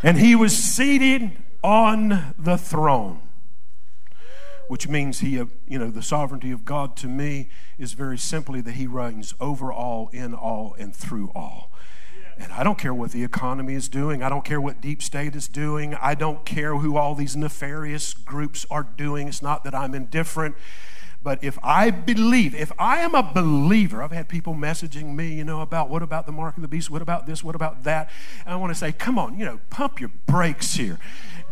and 0.03 0.19
he 0.19 0.35
was 0.35 0.57
seated 0.57 1.42
on 1.63 2.35
the 2.39 2.57
throne, 2.57 3.21
which 4.69 4.89
means 4.89 5.21
he, 5.21 5.31
you 5.31 5.79
know, 5.79 5.91
the 5.91 6.03
sovereignty 6.03 6.51
of 6.51 6.65
God 6.65 6.97
to 6.99 7.07
me 7.07 7.49
is 7.79 7.93
very 7.93 8.19
simply 8.19 8.61
that 8.63 8.73
he 8.73 8.87
reigns 8.87 9.35
over 9.41 9.73
all, 9.73 10.09
in 10.13 10.35
all, 10.35 10.75
and 10.79 10.95
through 10.95 11.31
all. 11.35 11.71
And 12.39 12.53
I 12.53 12.65
don't 12.65 12.79
care 12.79 12.95
what 12.95 13.13
the 13.13 13.23
economy 13.23 13.75
is 13.75 13.89
doing. 13.89 14.23
I 14.23 14.29
don't 14.29 14.45
care 14.45 14.61
what 14.61 14.81
deep 14.81 15.03
state 15.03 15.37
is 15.37 15.49
doing. 15.49 15.95
I 15.95 16.15
don't 16.15 16.45
care 16.45 16.77
who 16.77 16.97
all 16.97 17.15
these 17.15 17.37
nefarious 17.37 18.15
groups 18.15 18.67
are 18.71 18.83
doing. 18.83 19.29
It's 19.29 19.43
not 19.43 19.65
that 19.65 19.75
I'm 19.75 19.95
indifferent. 19.95 20.57
But 21.23 21.45
if 21.45 21.57
I 21.63 21.91
believe, 21.91 22.55
if 22.55 22.73
I 22.79 22.99
am 23.01 23.15
a 23.15 23.23
believer, 23.23 24.03
I've 24.03 24.11
had 24.11 24.29
people 24.29 24.55
messaging 24.55 25.15
me, 25.15 25.35
you 25.35 25.45
know, 25.45 25.61
about 25.61 25.89
what 25.89 26.03
about 26.03 26.27
the 26.27 26.33
mark 26.33 26.57
of 26.57 26.63
the 26.63 26.69
beast? 26.69 26.91
What 26.91 27.01
about 27.01 27.27
this? 27.27 27.45
What 27.45 27.55
about 27.55 27.85
that? 27.85 28.11
And 28.45 28.53
I 28.53 28.57
want 28.57 28.73
to 28.73 28.79
say, 28.79 28.91
come 28.91 29.19
on, 29.19 29.39
you 29.39 29.45
know, 29.45 29.61
pump 29.71 30.01
your 30.01 30.11
brakes 30.27 30.75
here. 30.75 30.99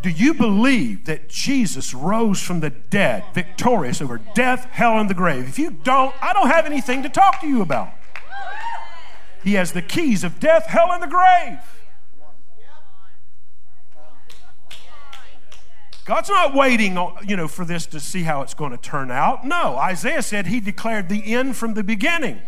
Do 0.01 0.09
you 0.09 0.33
believe 0.33 1.05
that 1.05 1.29
Jesus 1.29 1.93
rose 1.93 2.41
from 2.41 2.59
the 2.59 2.71
dead, 2.71 3.23
victorious 3.33 4.01
over 4.01 4.19
death, 4.33 4.65
hell, 4.65 4.99
and 4.99 5.09
the 5.09 5.13
grave? 5.13 5.47
If 5.47 5.59
you 5.59 5.71
don't, 5.71 6.15
I 6.21 6.33
don't 6.33 6.47
have 6.47 6.65
anything 6.65 7.03
to 7.03 7.09
talk 7.09 7.39
to 7.41 7.47
you 7.47 7.61
about. 7.61 7.89
He 9.43 9.53
has 9.53 9.71
the 9.71 9.81
keys 9.81 10.23
of 10.23 10.39
death, 10.39 10.65
hell, 10.65 10.91
and 10.91 11.01
the 11.01 11.07
grave. 11.07 11.59
God's 16.03 16.29
not 16.29 16.55
waiting, 16.55 16.97
you 17.27 17.35
know, 17.35 17.47
for 17.47 17.63
this 17.63 17.85
to 17.87 17.99
see 17.99 18.23
how 18.23 18.41
it's 18.41 18.55
going 18.55 18.71
to 18.71 18.77
turn 18.77 19.11
out. 19.11 19.45
No, 19.45 19.77
Isaiah 19.77 20.23
said 20.23 20.47
he 20.47 20.59
declared 20.59 21.09
the 21.09 21.33
end 21.33 21.55
from 21.55 21.75
the 21.75 21.83
beginning. 21.83 22.41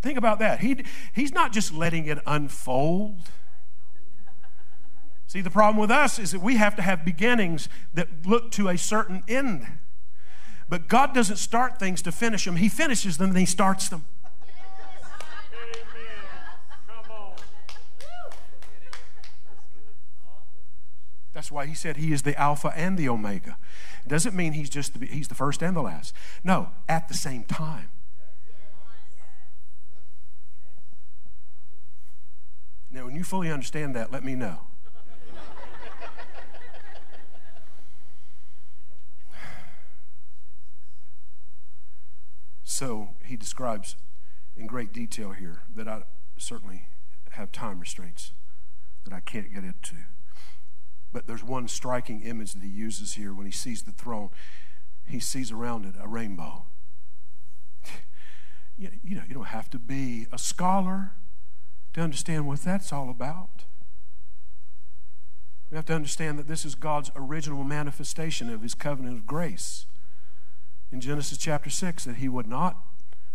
Think 0.00 0.18
about 0.18 0.38
that. 0.38 0.60
He, 0.60 0.84
he's 1.14 1.32
not 1.32 1.52
just 1.52 1.74
letting 1.74 2.06
it 2.06 2.18
unfold. 2.26 3.16
See, 5.34 5.40
the 5.40 5.50
problem 5.50 5.78
with 5.78 5.90
us 5.90 6.20
is 6.20 6.30
that 6.30 6.40
we 6.40 6.58
have 6.58 6.76
to 6.76 6.82
have 6.82 7.04
beginnings 7.04 7.68
that 7.92 8.24
look 8.24 8.52
to 8.52 8.68
a 8.68 8.78
certain 8.78 9.24
end. 9.26 9.66
But 10.68 10.86
God 10.86 11.12
doesn't 11.12 11.38
start 11.38 11.80
things 11.80 12.02
to 12.02 12.12
finish 12.12 12.44
them, 12.44 12.54
He 12.54 12.68
finishes 12.68 13.18
them 13.18 13.30
and 13.30 13.38
He 13.40 13.44
starts 13.44 13.88
them. 13.88 14.04
That's 21.32 21.50
why 21.50 21.66
he 21.66 21.74
said 21.74 21.96
he 21.96 22.12
is 22.12 22.22
the 22.22 22.40
Alpha 22.40 22.72
and 22.76 22.96
the 22.96 23.08
Omega. 23.08 23.56
Doesn't 24.06 24.36
mean 24.36 24.52
he's 24.52 24.70
just 24.70 25.00
the, 25.00 25.04
he's 25.04 25.26
the 25.26 25.34
first 25.34 25.64
and 25.64 25.76
the 25.76 25.82
last. 25.82 26.14
No, 26.44 26.70
at 26.88 27.08
the 27.08 27.14
same 27.14 27.42
time. 27.42 27.88
Now, 32.92 33.06
when 33.06 33.16
you 33.16 33.24
fully 33.24 33.50
understand 33.50 33.96
that, 33.96 34.12
let 34.12 34.22
me 34.22 34.36
know. 34.36 34.60
So 42.74 43.10
he 43.24 43.36
describes 43.36 43.94
in 44.56 44.66
great 44.66 44.92
detail 44.92 45.30
here 45.30 45.62
that 45.76 45.86
I 45.86 46.02
certainly 46.36 46.88
have 47.30 47.52
time 47.52 47.78
restraints 47.78 48.32
that 49.04 49.12
I 49.12 49.20
can't 49.20 49.54
get 49.54 49.62
into. 49.62 49.94
But 51.12 51.28
there's 51.28 51.44
one 51.44 51.68
striking 51.68 52.22
image 52.22 52.52
that 52.54 52.64
he 52.64 52.68
uses 52.68 53.14
here 53.14 53.32
when 53.32 53.46
he 53.46 53.52
sees 53.52 53.84
the 53.84 53.92
throne. 53.92 54.30
He 55.06 55.20
sees 55.20 55.52
around 55.52 55.86
it 55.86 55.94
a 56.02 56.08
rainbow. 56.08 56.64
you, 58.76 58.88
know, 59.04 59.22
you 59.28 59.34
don't 59.34 59.44
have 59.44 59.70
to 59.70 59.78
be 59.78 60.26
a 60.32 60.38
scholar 60.38 61.12
to 61.92 62.00
understand 62.00 62.44
what 62.44 62.62
that's 62.62 62.92
all 62.92 63.08
about. 63.08 63.66
We 65.70 65.76
have 65.76 65.86
to 65.86 65.94
understand 65.94 66.40
that 66.40 66.48
this 66.48 66.64
is 66.64 66.74
God's 66.74 67.12
original 67.14 67.62
manifestation 67.62 68.52
of 68.52 68.62
his 68.62 68.74
covenant 68.74 69.16
of 69.16 69.26
grace. 69.28 69.86
In 70.94 71.00
Genesis 71.00 71.38
chapter 71.38 71.70
6, 71.70 72.04
that 72.04 72.18
he 72.18 72.28
would 72.28 72.46
not 72.46 72.76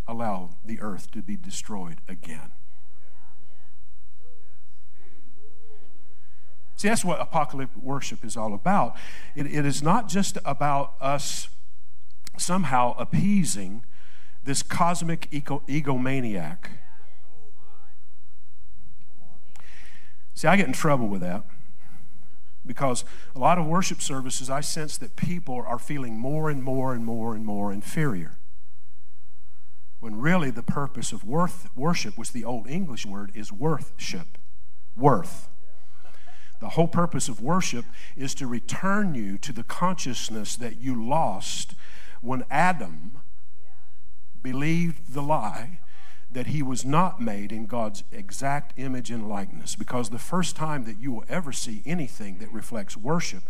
allow 0.07 0.51
the 0.63 0.79
earth 0.79 1.11
to 1.11 1.21
be 1.21 1.35
destroyed 1.35 1.97
again. 2.07 2.53
See, 6.77 6.87
that's 6.87 7.03
what 7.03 7.19
apocalyptic 7.19 7.83
worship 7.83 8.23
is 8.23 8.37
all 8.37 8.53
about. 8.53 8.95
It, 9.35 9.45
it 9.47 9.65
is 9.65 9.83
not 9.83 10.07
just 10.07 10.37
about 10.45 10.93
us 11.01 11.49
somehow 12.37 12.95
appeasing 12.97 13.83
this 14.45 14.63
cosmic 14.63 15.27
ego, 15.29 15.61
egomaniac. 15.67 16.59
See, 20.33 20.47
I 20.47 20.55
get 20.55 20.67
in 20.67 20.71
trouble 20.71 21.09
with 21.09 21.19
that 21.19 21.43
because 22.65 23.03
a 23.35 23.39
lot 23.39 23.57
of 23.57 23.65
worship 23.65 24.01
services, 24.01 24.49
I 24.49 24.61
sense 24.61 24.97
that 24.97 25.15
people 25.15 25.63
are 25.65 25.79
feeling 25.79 26.19
more 26.19 26.49
and 26.49 26.63
more 26.63 26.93
and 26.93 27.05
more 27.05 27.35
and 27.35 27.45
more 27.45 27.71
inferior. 27.71 28.37
When 29.99 30.19
really 30.19 30.49
the 30.49 30.63
purpose 30.63 31.11
of 31.11 31.23
worth, 31.23 31.67
worship, 31.75 32.17
which 32.17 32.31
the 32.31 32.45
old 32.45 32.67
English 32.67 33.05
word 33.05 33.31
is 33.35 33.51
worthship, 33.51 34.37
worth. 34.95 35.49
The 36.61 36.69
whole 36.69 36.87
purpose 36.87 37.29
of 37.29 37.41
worship 37.41 37.85
is 38.15 38.35
to 38.35 38.47
return 38.47 39.15
you 39.15 39.37
to 39.39 39.53
the 39.53 39.63
consciousness 39.63 40.55
that 40.57 40.79
you 40.79 41.07
lost 41.07 41.73
when 42.21 42.43
Adam 42.49 43.19
believed 44.41 45.13
the 45.13 45.21
lie 45.21 45.79
that 46.31 46.47
he 46.47 46.61
was 46.61 46.85
not 46.85 47.19
made 47.19 47.51
in 47.51 47.65
God's 47.65 48.03
exact 48.11 48.73
image 48.77 49.09
and 49.09 49.27
likeness. 49.27 49.75
Because 49.75 50.09
the 50.09 50.19
first 50.19 50.55
time 50.55 50.85
that 50.85 50.99
you 50.99 51.11
will 51.11 51.25
ever 51.27 51.51
see 51.51 51.81
anything 51.85 52.37
that 52.37 52.53
reflects 52.53 52.95
worship 52.95 53.43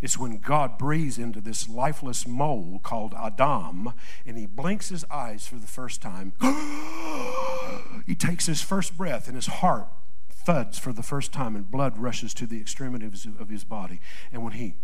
is 0.00 0.18
when 0.18 0.38
God 0.38 0.78
breathes 0.78 1.18
into 1.18 1.40
this 1.40 1.68
lifeless 1.68 2.26
mole 2.26 2.80
called 2.82 3.14
Adam 3.14 3.92
and 4.26 4.38
he 4.38 4.46
blinks 4.46 4.88
his 4.88 5.04
eyes 5.10 5.46
for 5.46 5.56
the 5.56 5.66
first 5.66 6.02
time. 6.02 6.32
he 8.06 8.14
takes 8.14 8.46
his 8.46 8.60
first 8.62 8.96
breath 8.96 9.26
and 9.26 9.36
his 9.36 9.46
heart 9.46 9.88
thuds 10.30 10.78
for 10.78 10.92
the 10.92 11.02
first 11.02 11.32
time 11.32 11.56
and 11.56 11.70
blood 11.70 11.96
rushes 11.96 12.34
to 12.34 12.46
the 12.46 12.60
extremities 12.60 13.26
of 13.38 13.48
his 13.48 13.64
body. 13.64 14.00
And 14.32 14.42
when 14.42 14.52
he 14.52 14.74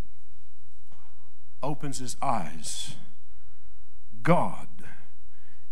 opens 1.62 1.98
his 1.98 2.16
eyes, 2.22 2.96
God 4.22 4.68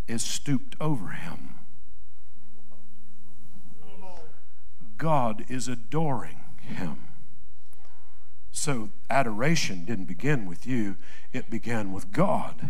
is 0.07 0.23
stooped 0.23 0.75
over 0.79 1.09
him. 1.09 1.58
God 4.99 5.45
is 5.47 5.67
adoring 5.67 6.41
him. 6.59 6.97
So 8.51 8.89
adoration 9.09 9.85
didn't 9.85 10.05
begin 10.05 10.45
with 10.45 10.67
you, 10.67 10.97
it 11.33 11.49
began 11.49 11.91
with 11.91 12.11
God. 12.11 12.69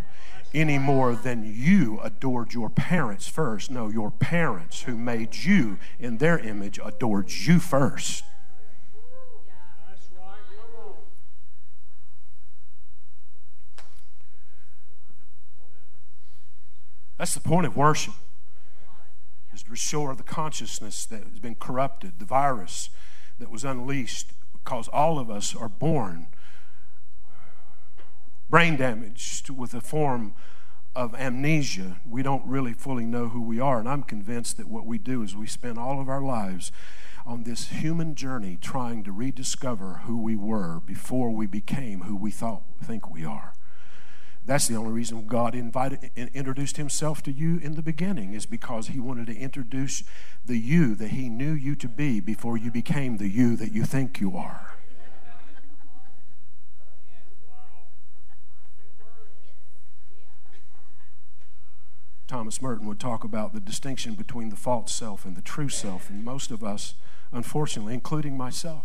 Any 0.54 0.78
more 0.78 1.14
than 1.14 1.44
you 1.44 2.00
adored 2.00 2.54
your 2.54 2.70
parents 2.70 3.28
first. 3.28 3.70
No, 3.70 3.88
your 3.88 4.10
parents 4.10 4.82
who 4.82 4.96
made 4.96 5.36
you 5.36 5.78
in 5.98 6.18
their 6.18 6.38
image 6.38 6.78
adored 6.82 7.30
you 7.30 7.58
first. 7.58 8.24
That's 17.18 17.34
the 17.34 17.40
point 17.40 17.66
of 17.66 17.76
worship. 17.76 18.14
Is 19.52 19.64
to 19.64 19.70
restore 19.70 20.14
the 20.14 20.22
consciousness 20.22 21.04
that 21.06 21.24
has 21.24 21.38
been 21.38 21.56
corrupted, 21.56 22.18
the 22.18 22.24
virus 22.24 22.90
that 23.38 23.50
was 23.50 23.64
unleashed, 23.64 24.32
because 24.52 24.88
all 24.88 25.18
of 25.18 25.30
us 25.30 25.56
are 25.56 25.68
born 25.68 26.28
brain 28.50 28.76
damaged 28.76 29.48
with 29.48 29.72
a 29.74 29.80
form 29.80 30.34
of 30.96 31.14
amnesia. 31.14 32.00
We 32.04 32.24
don't 32.24 32.44
really 32.44 32.72
fully 32.72 33.06
know 33.06 33.28
who 33.28 33.40
we 33.40 33.60
are. 33.60 33.78
And 33.78 33.88
I'm 33.88 34.02
convinced 34.02 34.56
that 34.56 34.68
what 34.68 34.84
we 34.84 34.98
do 34.98 35.22
is 35.22 35.36
we 35.36 35.46
spend 35.46 35.78
all 35.78 36.00
of 36.00 36.08
our 36.08 36.20
lives 36.20 36.72
on 37.24 37.44
this 37.44 37.68
human 37.68 38.16
journey 38.16 38.58
trying 38.60 39.04
to 39.04 39.12
rediscover 39.12 40.00
who 40.04 40.20
we 40.20 40.34
were 40.34 40.80
before 40.80 41.30
we 41.30 41.46
became 41.46 42.02
who 42.02 42.16
we 42.16 42.32
thought 42.32 42.62
think 42.82 43.08
we 43.08 43.24
are. 43.24 43.54
That's 44.44 44.66
the 44.66 44.76
only 44.76 44.90
reason 44.90 45.26
God 45.26 45.54
invited, 45.54 46.10
introduced 46.16 46.76
himself 46.76 47.22
to 47.22 47.32
you 47.32 47.58
in 47.58 47.74
the 47.74 47.82
beginning, 47.82 48.32
is 48.32 48.46
because 48.46 48.88
he 48.88 48.98
wanted 48.98 49.26
to 49.26 49.36
introduce 49.36 50.02
the 50.44 50.56
you 50.56 50.94
that 50.96 51.10
he 51.10 51.28
knew 51.28 51.52
you 51.52 51.76
to 51.76 51.88
be 51.88 52.20
before 52.20 52.56
you 52.56 52.70
became 52.70 53.18
the 53.18 53.28
you 53.28 53.54
that 53.56 53.72
you 53.72 53.84
think 53.84 54.20
you 54.20 54.36
are. 54.36 54.74
Thomas 62.26 62.62
Merton 62.62 62.86
would 62.86 63.00
talk 63.00 63.24
about 63.24 63.52
the 63.52 63.60
distinction 63.60 64.14
between 64.14 64.50
the 64.50 64.56
false 64.56 64.94
self 64.94 65.24
and 65.24 65.36
the 65.36 65.42
true 65.42 65.68
self, 65.68 66.08
and 66.08 66.24
most 66.24 66.52
of 66.52 66.62
us, 66.62 66.94
unfortunately, 67.32 67.92
including 67.92 68.36
myself, 68.36 68.84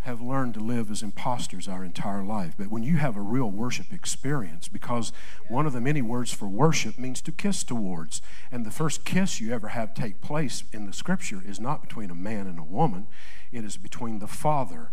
have 0.00 0.20
learned 0.20 0.54
to 0.54 0.60
live 0.60 0.90
as 0.90 1.02
imposters 1.02 1.68
our 1.68 1.84
entire 1.84 2.24
life. 2.24 2.54
But 2.56 2.68
when 2.68 2.82
you 2.82 2.96
have 2.96 3.16
a 3.16 3.20
real 3.20 3.50
worship 3.50 3.92
experience, 3.92 4.68
because 4.68 5.12
one 5.48 5.66
of 5.66 5.72
the 5.72 5.80
many 5.80 6.02
words 6.02 6.32
for 6.32 6.46
worship 6.48 6.98
means 6.98 7.20
to 7.22 7.32
kiss 7.32 7.64
towards, 7.64 8.22
and 8.50 8.64
the 8.64 8.70
first 8.70 9.04
kiss 9.04 9.40
you 9.40 9.52
ever 9.52 9.68
have 9.68 9.94
take 9.94 10.20
place 10.20 10.64
in 10.72 10.86
the 10.86 10.92
scripture 10.92 11.42
is 11.44 11.60
not 11.60 11.82
between 11.82 12.10
a 12.10 12.14
man 12.14 12.46
and 12.46 12.58
a 12.58 12.64
woman, 12.64 13.06
it 13.52 13.64
is 13.64 13.76
between 13.76 14.18
the 14.18 14.26
Father 14.26 14.90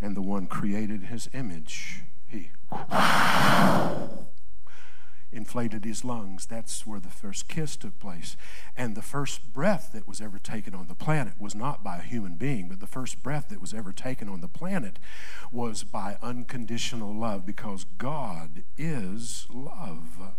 and 0.00 0.16
the 0.16 0.22
one 0.22 0.46
created 0.46 1.04
his 1.04 1.28
image. 1.32 2.02
He 2.26 2.50
inflated 5.30 5.84
his 5.84 6.04
lungs. 6.04 6.46
That's 6.46 6.86
where 6.86 7.00
the 7.00 7.08
first 7.08 7.48
kiss 7.48 7.76
took 7.76 7.98
place. 7.98 8.36
And 8.76 8.94
the 8.94 9.02
first 9.02 9.52
breath 9.52 9.90
that 9.92 10.08
was 10.08 10.20
ever 10.20 10.38
taken 10.38 10.74
on 10.74 10.86
the 10.86 10.94
planet 10.94 11.34
was 11.38 11.54
not 11.54 11.84
by 11.84 11.98
a 11.98 12.02
human 12.02 12.36
being, 12.36 12.68
but 12.68 12.80
the 12.80 12.86
first 12.86 13.22
breath 13.22 13.48
that 13.50 13.60
was 13.60 13.74
ever 13.74 13.92
taken 13.92 14.28
on 14.28 14.40
the 14.40 14.48
planet 14.48 14.98
was 15.52 15.84
by 15.84 16.16
unconditional 16.22 17.14
love 17.14 17.44
because 17.44 17.84
God 17.98 18.62
is 18.76 19.46
love. 19.50 20.34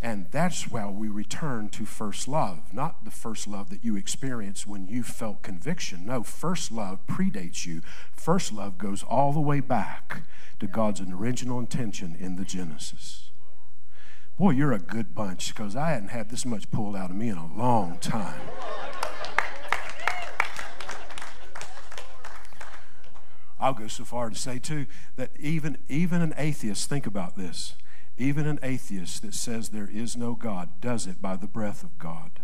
And 0.00 0.26
that's 0.30 0.70
why 0.70 0.88
we 0.88 1.08
return 1.08 1.70
to 1.70 1.84
first 1.84 2.28
love, 2.28 2.72
not 2.72 3.04
the 3.04 3.10
first 3.10 3.48
love 3.48 3.68
that 3.70 3.82
you 3.82 3.96
experienced 3.96 4.66
when 4.66 4.86
you 4.86 5.02
felt 5.02 5.42
conviction. 5.42 6.06
No, 6.06 6.22
first 6.22 6.70
love 6.70 7.04
predates 7.08 7.66
you. 7.66 7.82
First 8.14 8.52
love 8.52 8.78
goes 8.78 9.02
all 9.02 9.32
the 9.32 9.40
way 9.40 9.58
back 9.58 10.22
to 10.60 10.68
God's 10.68 11.00
original 11.00 11.58
intention 11.58 12.16
in 12.18 12.36
the 12.36 12.44
Genesis. 12.44 13.27
Boy, 14.38 14.50
you're 14.50 14.72
a 14.72 14.78
good 14.78 15.16
bunch 15.16 15.52
because 15.52 15.74
I 15.74 15.90
hadn't 15.90 16.10
had 16.10 16.30
this 16.30 16.46
much 16.46 16.70
pulled 16.70 16.94
out 16.94 17.10
of 17.10 17.16
me 17.16 17.28
in 17.28 17.36
a 17.36 17.52
long 17.56 17.98
time. 17.98 18.40
I'll 23.58 23.74
go 23.74 23.88
so 23.88 24.04
far 24.04 24.30
to 24.30 24.36
say, 24.36 24.60
too, 24.60 24.86
that 25.16 25.32
even, 25.40 25.78
even 25.88 26.22
an 26.22 26.34
atheist, 26.38 26.88
think 26.88 27.04
about 27.04 27.36
this, 27.36 27.74
even 28.16 28.46
an 28.46 28.60
atheist 28.62 29.22
that 29.22 29.34
says 29.34 29.70
there 29.70 29.90
is 29.92 30.16
no 30.16 30.34
God 30.34 30.80
does 30.80 31.08
it 31.08 31.20
by 31.20 31.34
the 31.34 31.48
breath 31.48 31.82
of 31.82 31.98
God. 31.98 32.37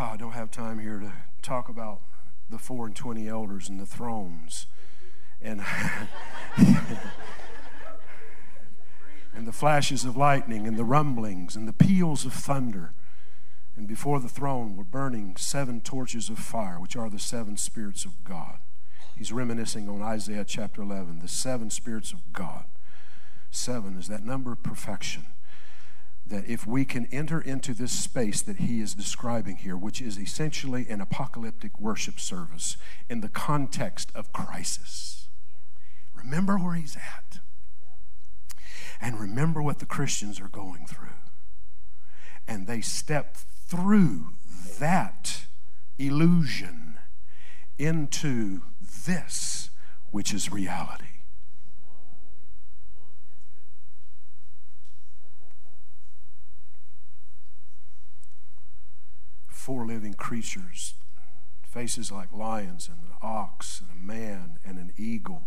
Oh, 0.00 0.10
I 0.12 0.16
don't 0.16 0.30
have 0.30 0.52
time 0.52 0.78
here 0.78 1.00
to 1.00 1.12
talk 1.42 1.68
about 1.68 2.02
the 2.48 2.56
four 2.56 2.86
and 2.86 2.94
twenty 2.94 3.26
elders 3.26 3.68
and 3.68 3.80
the 3.80 3.86
thrones 3.86 4.68
and 5.42 5.60
and 9.34 9.44
the 9.44 9.50
flashes 9.50 10.04
of 10.04 10.16
lightning 10.16 10.68
and 10.68 10.76
the 10.76 10.84
rumblings 10.84 11.56
and 11.56 11.66
the 11.66 11.72
peals 11.72 12.24
of 12.24 12.32
thunder. 12.32 12.92
And 13.76 13.88
before 13.88 14.20
the 14.20 14.28
throne 14.28 14.76
were 14.76 14.84
burning 14.84 15.34
seven 15.36 15.80
torches 15.80 16.28
of 16.28 16.38
fire 16.38 16.78
which 16.78 16.94
are 16.94 17.10
the 17.10 17.18
seven 17.18 17.56
spirits 17.56 18.04
of 18.04 18.22
god. 18.22 18.58
He's 19.16 19.32
reminiscing 19.32 19.88
on 19.88 20.00
isaiah 20.00 20.44
chapter 20.44 20.80
11 20.80 21.18
the 21.18 21.26
seven 21.26 21.70
spirits 21.70 22.12
of 22.12 22.32
god. 22.32 22.66
Seven 23.50 23.98
is 23.98 24.06
that 24.06 24.24
number 24.24 24.52
of 24.52 24.62
perfection 24.62 25.26
that 26.28 26.46
if 26.46 26.66
we 26.66 26.84
can 26.84 27.06
enter 27.06 27.40
into 27.40 27.72
this 27.74 27.92
space 27.92 28.42
that 28.42 28.58
he 28.58 28.80
is 28.80 28.94
describing 28.94 29.56
here, 29.56 29.76
which 29.76 30.00
is 30.00 30.18
essentially 30.18 30.86
an 30.88 31.00
apocalyptic 31.00 31.80
worship 31.80 32.20
service 32.20 32.76
in 33.08 33.20
the 33.20 33.28
context 33.28 34.12
of 34.14 34.32
crisis, 34.32 35.28
remember 36.14 36.56
where 36.56 36.74
he's 36.74 36.96
at. 36.96 37.40
And 39.00 39.20
remember 39.20 39.62
what 39.62 39.78
the 39.78 39.86
Christians 39.86 40.40
are 40.40 40.48
going 40.48 40.86
through. 40.86 41.08
And 42.46 42.66
they 42.66 42.80
step 42.80 43.36
through 43.36 44.32
that 44.78 45.46
illusion 45.98 46.98
into 47.78 48.62
this, 49.06 49.70
which 50.10 50.34
is 50.34 50.50
reality. 50.50 51.17
Four 59.68 59.86
living 59.86 60.14
creatures, 60.14 60.94
faces 61.62 62.10
like 62.10 62.32
lions 62.32 62.88
and 62.88 63.00
an 63.00 63.14
ox 63.20 63.82
and 63.82 63.90
a 63.90 64.02
man 64.02 64.58
and 64.64 64.78
an 64.78 64.90
eagle. 64.96 65.46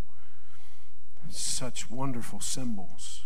Such 1.32 1.89
wonderful 1.89 2.39
symbols 2.39 3.26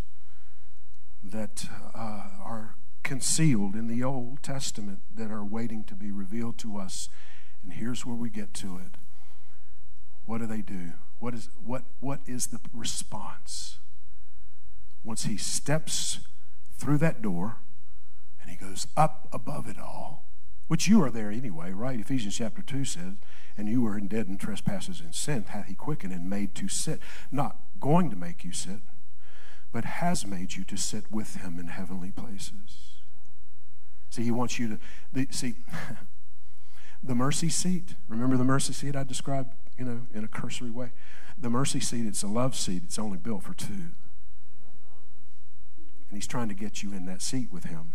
that 1.21 1.65
uh, 1.93 2.29
are 2.41 2.75
concealed 3.03 3.75
in 3.75 3.87
the 3.87 4.05
Old 4.05 4.41
Testament 4.41 4.99
that 5.13 5.31
are 5.31 5.43
waiting 5.43 5.83
to 5.83 5.95
be 5.95 6.11
revealed 6.13 6.57
to 6.59 6.77
us. 6.77 7.09
And 7.61 7.73
here's 7.73 8.05
where 8.05 8.15
we 8.15 8.29
get 8.29 8.53
to 8.53 8.77
it. 8.77 8.95
What 10.23 10.37
do 10.37 10.47
they 10.47 10.61
do? 10.61 10.93
What 11.19 11.33
is, 11.33 11.49
what, 11.61 11.83
what 11.99 12.21
is 12.25 12.47
the 12.47 12.61
response? 12.73 13.79
Once 15.03 15.25
he 15.25 15.35
steps 15.35 16.21
through 16.77 16.99
that 16.99 17.21
door 17.21 17.57
and 18.41 18.49
he 18.49 18.55
goes 18.55 18.87
up 18.95 19.27
above 19.33 19.67
it 19.67 19.77
all, 19.77 20.24
which 20.67 20.87
you 20.87 21.03
are 21.03 21.11
there 21.11 21.29
anyway, 21.29 21.71
right? 21.71 21.99
Ephesians 21.99 22.37
chapter 22.37 22.61
2 22.61 22.85
says, 22.85 23.13
And 23.57 23.69
you 23.69 23.81
were 23.81 23.97
in 23.97 24.07
dead 24.07 24.27
in 24.27 24.37
trespasses 24.37 24.99
and 24.99 25.13
sin, 25.13 25.45
hath 25.49 25.67
he 25.67 25.75
quickened 25.75 26.13
and 26.13 26.29
made 26.29 26.55
to 26.55 26.67
sit. 26.67 26.99
Not 27.31 27.57
going 27.79 28.09
to 28.09 28.15
make 28.15 28.43
you 28.43 28.51
sit, 28.51 28.81
but 29.71 29.85
has 29.85 30.25
made 30.25 30.55
you 30.55 30.63
to 30.63 30.77
sit 30.77 31.11
with 31.11 31.35
him 31.37 31.59
in 31.59 31.67
heavenly 31.67 32.11
places. 32.11 32.95
See, 34.09 34.23
he 34.23 34.31
wants 34.31 34.57
you 34.57 34.69
to 34.69 34.79
the, 35.13 35.27
see 35.29 35.55
the 37.03 37.15
mercy 37.15 37.49
seat. 37.49 37.95
Remember 38.07 38.37
the 38.37 38.43
mercy 38.43 38.73
seat 38.73 38.95
I 38.95 39.03
described 39.03 39.49
you 39.77 39.85
know, 39.85 40.01
in 40.13 40.23
a 40.23 40.27
cursory 40.27 40.71
way. 40.71 40.91
The 41.37 41.49
mercy 41.49 41.79
seat, 41.79 42.05
it's 42.05 42.23
a 42.23 42.27
love 42.27 42.55
seat. 42.55 42.83
It's 42.85 42.97
only 42.97 43.17
built 43.17 43.43
for 43.43 43.53
two. 43.53 43.91
And 46.09 46.13
he's 46.13 46.27
trying 46.27 46.47
to 46.47 46.53
get 46.53 46.81
you 46.81 46.93
in 46.93 47.05
that 47.05 47.21
seat 47.21 47.51
with 47.51 47.65
him. 47.65 47.93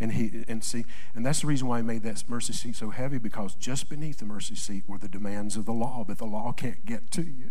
And 0.00 0.12
he 0.12 0.44
and 0.48 0.64
see, 0.64 0.84
and 1.14 1.24
that's 1.24 1.42
the 1.42 1.46
reason 1.46 1.68
why 1.68 1.78
he 1.78 1.84
made 1.84 2.02
that 2.02 2.24
mercy 2.28 2.52
seat 2.52 2.76
so 2.76 2.90
heavy, 2.90 3.18
because 3.18 3.54
just 3.54 3.88
beneath 3.88 4.18
the 4.18 4.24
mercy 4.24 4.56
seat 4.56 4.84
were 4.88 4.98
the 4.98 5.08
demands 5.08 5.56
of 5.56 5.66
the 5.66 5.72
law, 5.72 6.04
but 6.06 6.18
the 6.18 6.24
law 6.24 6.52
can't 6.52 6.84
get 6.84 7.10
to 7.12 7.22
you. 7.22 7.50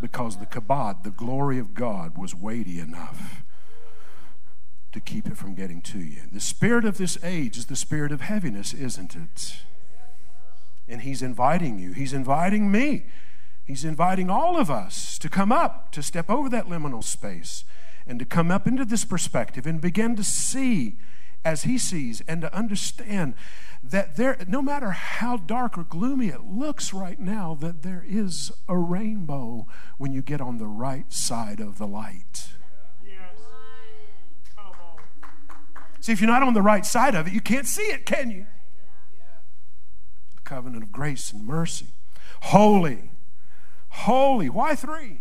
Because 0.00 0.36
the 0.36 0.46
kabod, 0.46 1.02
the 1.02 1.10
glory 1.10 1.58
of 1.58 1.72
God, 1.72 2.18
was 2.18 2.34
weighty 2.34 2.78
enough 2.78 3.42
to 4.92 5.00
keep 5.00 5.26
it 5.26 5.36
from 5.36 5.54
getting 5.54 5.80
to 5.82 5.98
you. 5.98 6.22
The 6.30 6.40
spirit 6.40 6.84
of 6.84 6.98
this 6.98 7.18
age 7.22 7.56
is 7.56 7.66
the 7.66 7.76
spirit 7.76 8.12
of 8.12 8.20
heaviness, 8.20 8.74
isn't 8.74 9.14
it? 9.14 9.56
And 10.88 11.02
he's 11.02 11.22
inviting 11.22 11.78
you, 11.78 11.92
he's 11.92 12.12
inviting 12.12 12.70
me, 12.70 13.06
he's 13.64 13.84
inviting 13.84 14.30
all 14.30 14.58
of 14.58 14.70
us 14.70 15.18
to 15.18 15.28
come 15.28 15.50
up, 15.50 15.90
to 15.92 16.02
step 16.02 16.30
over 16.30 16.48
that 16.50 16.66
liminal 16.66 17.02
space, 17.02 17.64
and 18.06 18.18
to 18.18 18.24
come 18.24 18.50
up 18.50 18.66
into 18.66 18.84
this 18.84 19.04
perspective 19.04 19.66
and 19.66 19.80
begin 19.80 20.16
to 20.16 20.24
see 20.24 20.96
as 21.46 21.62
he 21.62 21.78
sees 21.78 22.20
and 22.26 22.40
to 22.40 22.52
understand 22.52 23.32
that 23.80 24.16
there 24.16 24.36
no 24.48 24.60
matter 24.60 24.90
how 24.90 25.36
dark 25.36 25.78
or 25.78 25.84
gloomy 25.84 26.26
it 26.26 26.42
looks 26.42 26.92
right 26.92 27.20
now 27.20 27.56
that 27.60 27.84
there 27.84 28.04
is 28.04 28.50
a 28.68 28.76
rainbow 28.76 29.64
when 29.96 30.12
you 30.12 30.22
get 30.22 30.40
on 30.40 30.58
the 30.58 30.66
right 30.66 31.12
side 31.12 31.60
of 31.60 31.78
the 31.78 31.86
light. 31.86 32.48
See 36.00 36.12
if 36.12 36.20
you're 36.20 36.28
not 36.28 36.42
on 36.42 36.54
the 36.54 36.62
right 36.62 36.84
side 36.84 37.14
of 37.14 37.28
it 37.28 37.32
you 37.32 37.40
can't 37.40 37.66
see 37.66 37.82
it 37.82 38.04
can 38.04 38.28
you? 38.28 38.46
The 40.34 40.42
covenant 40.42 40.82
of 40.82 40.90
grace 40.90 41.32
and 41.32 41.46
mercy. 41.46 41.86
Holy 42.42 43.12
holy 43.88 44.50
why 44.50 44.74
three 44.74 45.20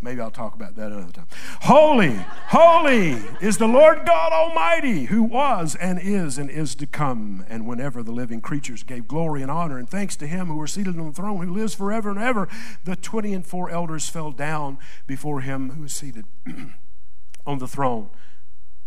Maybe 0.00 0.20
I'll 0.20 0.30
talk 0.30 0.54
about 0.54 0.76
that 0.76 0.92
another 0.92 1.10
time. 1.10 1.26
Holy, 1.62 2.14
holy 2.48 3.20
is 3.40 3.58
the 3.58 3.66
Lord 3.66 4.06
God 4.06 4.32
Almighty, 4.32 5.06
who 5.06 5.24
was 5.24 5.74
and 5.74 5.98
is 6.00 6.38
and 6.38 6.48
is 6.48 6.76
to 6.76 6.86
come. 6.86 7.44
And 7.48 7.66
whenever 7.66 8.04
the 8.04 8.12
living 8.12 8.40
creatures 8.40 8.84
gave 8.84 9.08
glory 9.08 9.42
and 9.42 9.50
honor 9.50 9.76
and 9.76 9.90
thanks 9.90 10.14
to 10.16 10.28
him 10.28 10.46
who 10.46 10.56
was 10.56 10.72
seated 10.72 10.96
on 10.98 11.06
the 11.06 11.12
throne, 11.12 11.44
who 11.44 11.52
lives 11.52 11.74
forever 11.74 12.10
and 12.10 12.18
ever, 12.18 12.48
the 12.84 12.94
twenty 12.94 13.34
and 13.34 13.44
four 13.44 13.70
elders 13.70 14.08
fell 14.08 14.30
down 14.30 14.78
before 15.08 15.40
him 15.40 15.70
who 15.70 15.82
is 15.82 15.94
seated 15.94 16.26
on 17.46 17.58
the 17.58 17.68
throne. 17.68 18.08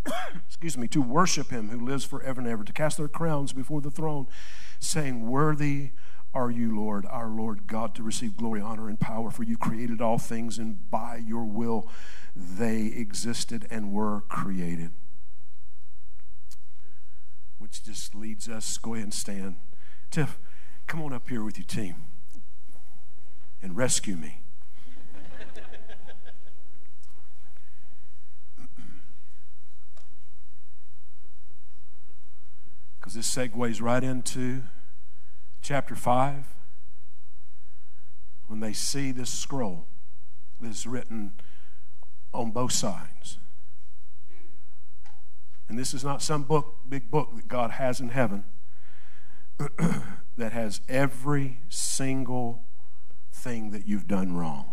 Excuse 0.46 0.78
me, 0.78 0.88
to 0.88 1.02
worship 1.02 1.50
him 1.50 1.68
who 1.68 1.78
lives 1.78 2.06
forever 2.06 2.40
and 2.40 2.48
ever, 2.48 2.64
to 2.64 2.72
cast 2.72 2.96
their 2.96 3.08
crowns 3.08 3.52
before 3.52 3.82
the 3.82 3.90
throne, 3.90 4.26
saying, 4.80 5.26
Worthy 5.28 5.90
are 6.34 6.50
you, 6.50 6.74
Lord, 6.74 7.04
our 7.06 7.28
Lord 7.28 7.66
God, 7.66 7.94
to 7.94 8.02
receive 8.02 8.36
glory, 8.36 8.60
honor, 8.60 8.88
and 8.88 8.98
power. 8.98 9.30
For 9.30 9.42
you 9.42 9.56
created 9.58 10.00
all 10.00 10.18
things, 10.18 10.58
and 10.58 10.90
by 10.90 11.16
your 11.26 11.44
will 11.44 11.88
they 12.34 12.86
existed 12.86 13.66
and 13.70 13.92
were 13.92 14.22
created. 14.22 14.92
Which 17.58 17.84
just 17.84 18.14
leads 18.14 18.48
us, 18.48 18.78
go 18.78 18.94
ahead 18.94 19.04
and 19.04 19.14
stand. 19.14 19.56
Tiff, 20.10 20.38
come 20.86 21.02
on 21.02 21.12
up 21.12 21.28
here 21.28 21.44
with 21.44 21.58
your 21.58 21.66
team 21.66 21.96
and 23.62 23.76
rescue 23.76 24.16
me. 24.16 24.38
Because 33.00 33.14
this 33.14 33.34
segues 33.34 33.82
right 33.82 34.04
into 34.04 34.62
chapter 35.62 35.94
5, 35.94 36.54
when 38.48 38.60
they 38.60 38.72
see 38.72 39.12
this 39.12 39.30
scroll 39.30 39.86
that's 40.60 40.86
written 40.86 41.32
on 42.34 42.50
both 42.50 42.72
sides. 42.72 43.38
And 45.68 45.78
this 45.78 45.94
is 45.94 46.04
not 46.04 46.20
some 46.20 46.42
book, 46.42 46.76
big 46.88 47.10
book 47.10 47.34
that 47.36 47.48
God 47.48 47.72
has 47.72 48.00
in 48.00 48.10
heaven 48.10 48.44
that 50.36 50.52
has 50.52 50.80
every 50.88 51.60
single 51.68 52.64
thing 53.32 53.70
that 53.70 53.86
you've 53.86 54.08
done 54.08 54.34
wrong. 54.34 54.66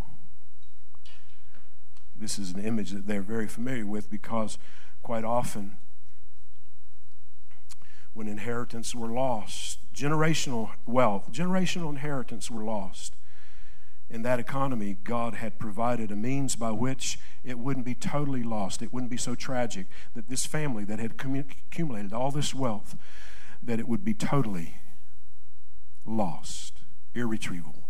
This 2.15 2.37
is 2.37 2.51
an 2.51 2.59
image 2.59 2.91
that 2.91 3.07
they're 3.07 3.21
very 3.21 3.47
familiar 3.47 3.85
with 3.85 4.11
because 4.11 4.57
quite 5.01 5.23
often 5.23 5.77
when 8.13 8.27
inheritance 8.27 8.93
were 8.93 9.07
lost, 9.07 9.79
generational 9.99 10.71
wealth, 10.85 11.31
generational 11.31 11.89
inheritance 11.89 12.49
were 12.49 12.63
lost. 12.63 13.15
In 14.09 14.23
that 14.23 14.39
economy, 14.39 14.97
God 15.03 15.35
had 15.35 15.59
provided 15.59 16.11
a 16.11 16.15
means 16.15 16.55
by 16.55 16.71
which 16.71 17.19
it 17.43 17.59
wouldn't 17.59 17.85
be 17.85 17.93
totally 17.93 18.41
lost. 18.41 18.81
It 18.81 18.91
wouldn't 18.91 19.11
be 19.11 19.17
so 19.17 19.35
tragic 19.35 19.87
that 20.15 20.29
this 20.29 20.45
family 20.45 20.83
that 20.85 20.99
had 20.99 21.11
accumulated 21.11 22.13
all 22.13 22.31
this 22.31 22.55
wealth, 22.55 22.97
that 23.61 23.79
it 23.79 23.87
would 23.87 24.03
be 24.03 24.13
totally 24.13 24.77
lost, 26.05 26.79
irretrievable. 27.13 27.83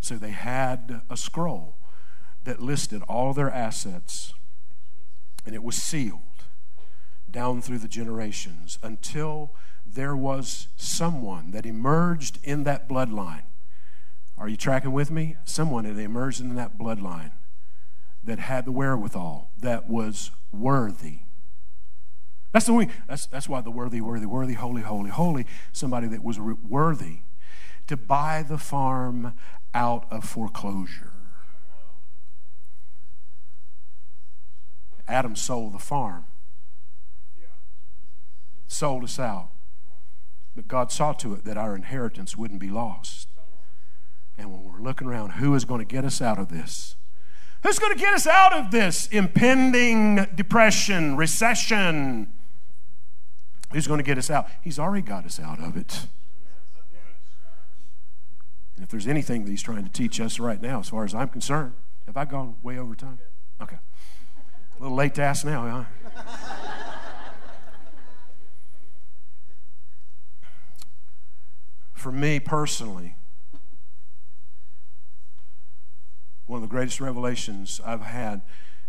So 0.00 0.16
they 0.16 0.30
had 0.30 1.00
a 1.08 1.16
scroll 1.16 1.76
that 2.44 2.60
listed 2.60 3.02
all 3.08 3.32
their 3.32 3.50
assets, 3.50 4.34
and 5.46 5.54
it 5.54 5.62
was 5.62 5.76
sealed 5.76 6.20
down 7.30 7.62
through 7.62 7.78
the 7.78 7.88
generations 7.88 8.78
until 8.82 9.52
there 9.94 10.16
was 10.16 10.68
someone 10.76 11.50
that 11.50 11.66
emerged 11.66 12.38
in 12.42 12.64
that 12.64 12.88
bloodline. 12.88 13.42
Are 14.38 14.48
you 14.48 14.56
tracking 14.56 14.92
with 14.92 15.10
me? 15.10 15.36
Someone 15.44 15.84
that 15.84 16.00
emerged 16.00 16.40
in 16.40 16.54
that 16.56 16.78
bloodline 16.78 17.32
that 18.24 18.38
had 18.38 18.64
the 18.64 18.72
wherewithal, 18.72 19.50
that 19.60 19.88
was 19.88 20.30
worthy. 20.52 21.20
That's 22.52 22.66
the 22.66 22.74
way, 22.74 22.88
that's, 23.08 23.26
that's 23.26 23.48
why 23.48 23.60
the 23.62 23.70
worthy, 23.70 24.00
worthy, 24.00 24.26
worthy, 24.26 24.54
holy, 24.54 24.82
holy, 24.82 25.10
holy, 25.10 25.46
somebody 25.72 26.06
that 26.08 26.22
was 26.22 26.38
worthy 26.38 27.20
to 27.86 27.96
buy 27.96 28.44
the 28.46 28.58
farm 28.58 29.34
out 29.74 30.06
of 30.10 30.24
foreclosure. 30.24 31.10
Adam 35.08 35.34
sold 35.34 35.72
the 35.72 35.78
farm, 35.78 36.24
sold 38.66 39.04
us 39.04 39.18
out. 39.18 39.51
But 40.54 40.68
God 40.68 40.92
saw 40.92 41.12
to 41.14 41.34
it 41.34 41.44
that 41.44 41.56
our 41.56 41.74
inheritance 41.74 42.36
wouldn't 42.36 42.60
be 42.60 42.68
lost. 42.68 43.28
And 44.36 44.52
when 44.52 44.64
we're 44.64 44.80
looking 44.80 45.06
around, 45.06 45.30
who 45.32 45.54
is 45.54 45.64
going 45.64 45.80
to 45.80 45.84
get 45.84 46.04
us 46.04 46.20
out 46.20 46.38
of 46.38 46.48
this? 46.48 46.96
Who's 47.62 47.78
going 47.78 47.92
to 47.92 47.98
get 47.98 48.12
us 48.12 48.26
out 48.26 48.52
of 48.52 48.70
this 48.70 49.06
impending 49.08 50.26
depression, 50.34 51.16
recession? 51.16 52.32
Who's 53.72 53.86
going 53.86 53.98
to 53.98 54.04
get 54.04 54.18
us 54.18 54.30
out? 54.30 54.48
He's 54.62 54.78
already 54.78 55.02
got 55.02 55.24
us 55.24 55.38
out 55.38 55.60
of 55.60 55.76
it. 55.76 56.06
And 58.74 58.84
if 58.84 58.90
there's 58.90 59.06
anything 59.06 59.44
that 59.44 59.50
he's 59.50 59.62
trying 59.62 59.84
to 59.84 59.90
teach 59.90 60.20
us 60.20 60.40
right 60.40 60.60
now, 60.60 60.80
as 60.80 60.88
far 60.88 61.04
as 61.04 61.14
I'm 61.14 61.28
concerned, 61.28 61.74
have 62.06 62.16
I 62.16 62.24
gone 62.24 62.56
way 62.62 62.78
over 62.78 62.94
time? 62.94 63.18
Okay. 63.60 63.76
A 64.78 64.82
little 64.82 64.96
late 64.96 65.14
to 65.14 65.22
ask 65.22 65.44
now, 65.44 65.86
huh? 66.14 66.22
For 72.02 72.10
me 72.10 72.40
personally, 72.40 73.14
one 76.46 76.56
of 76.56 76.62
the 76.62 76.68
greatest 76.68 77.00
revelations 77.00 77.80
I've 77.86 78.02
had 78.02 78.42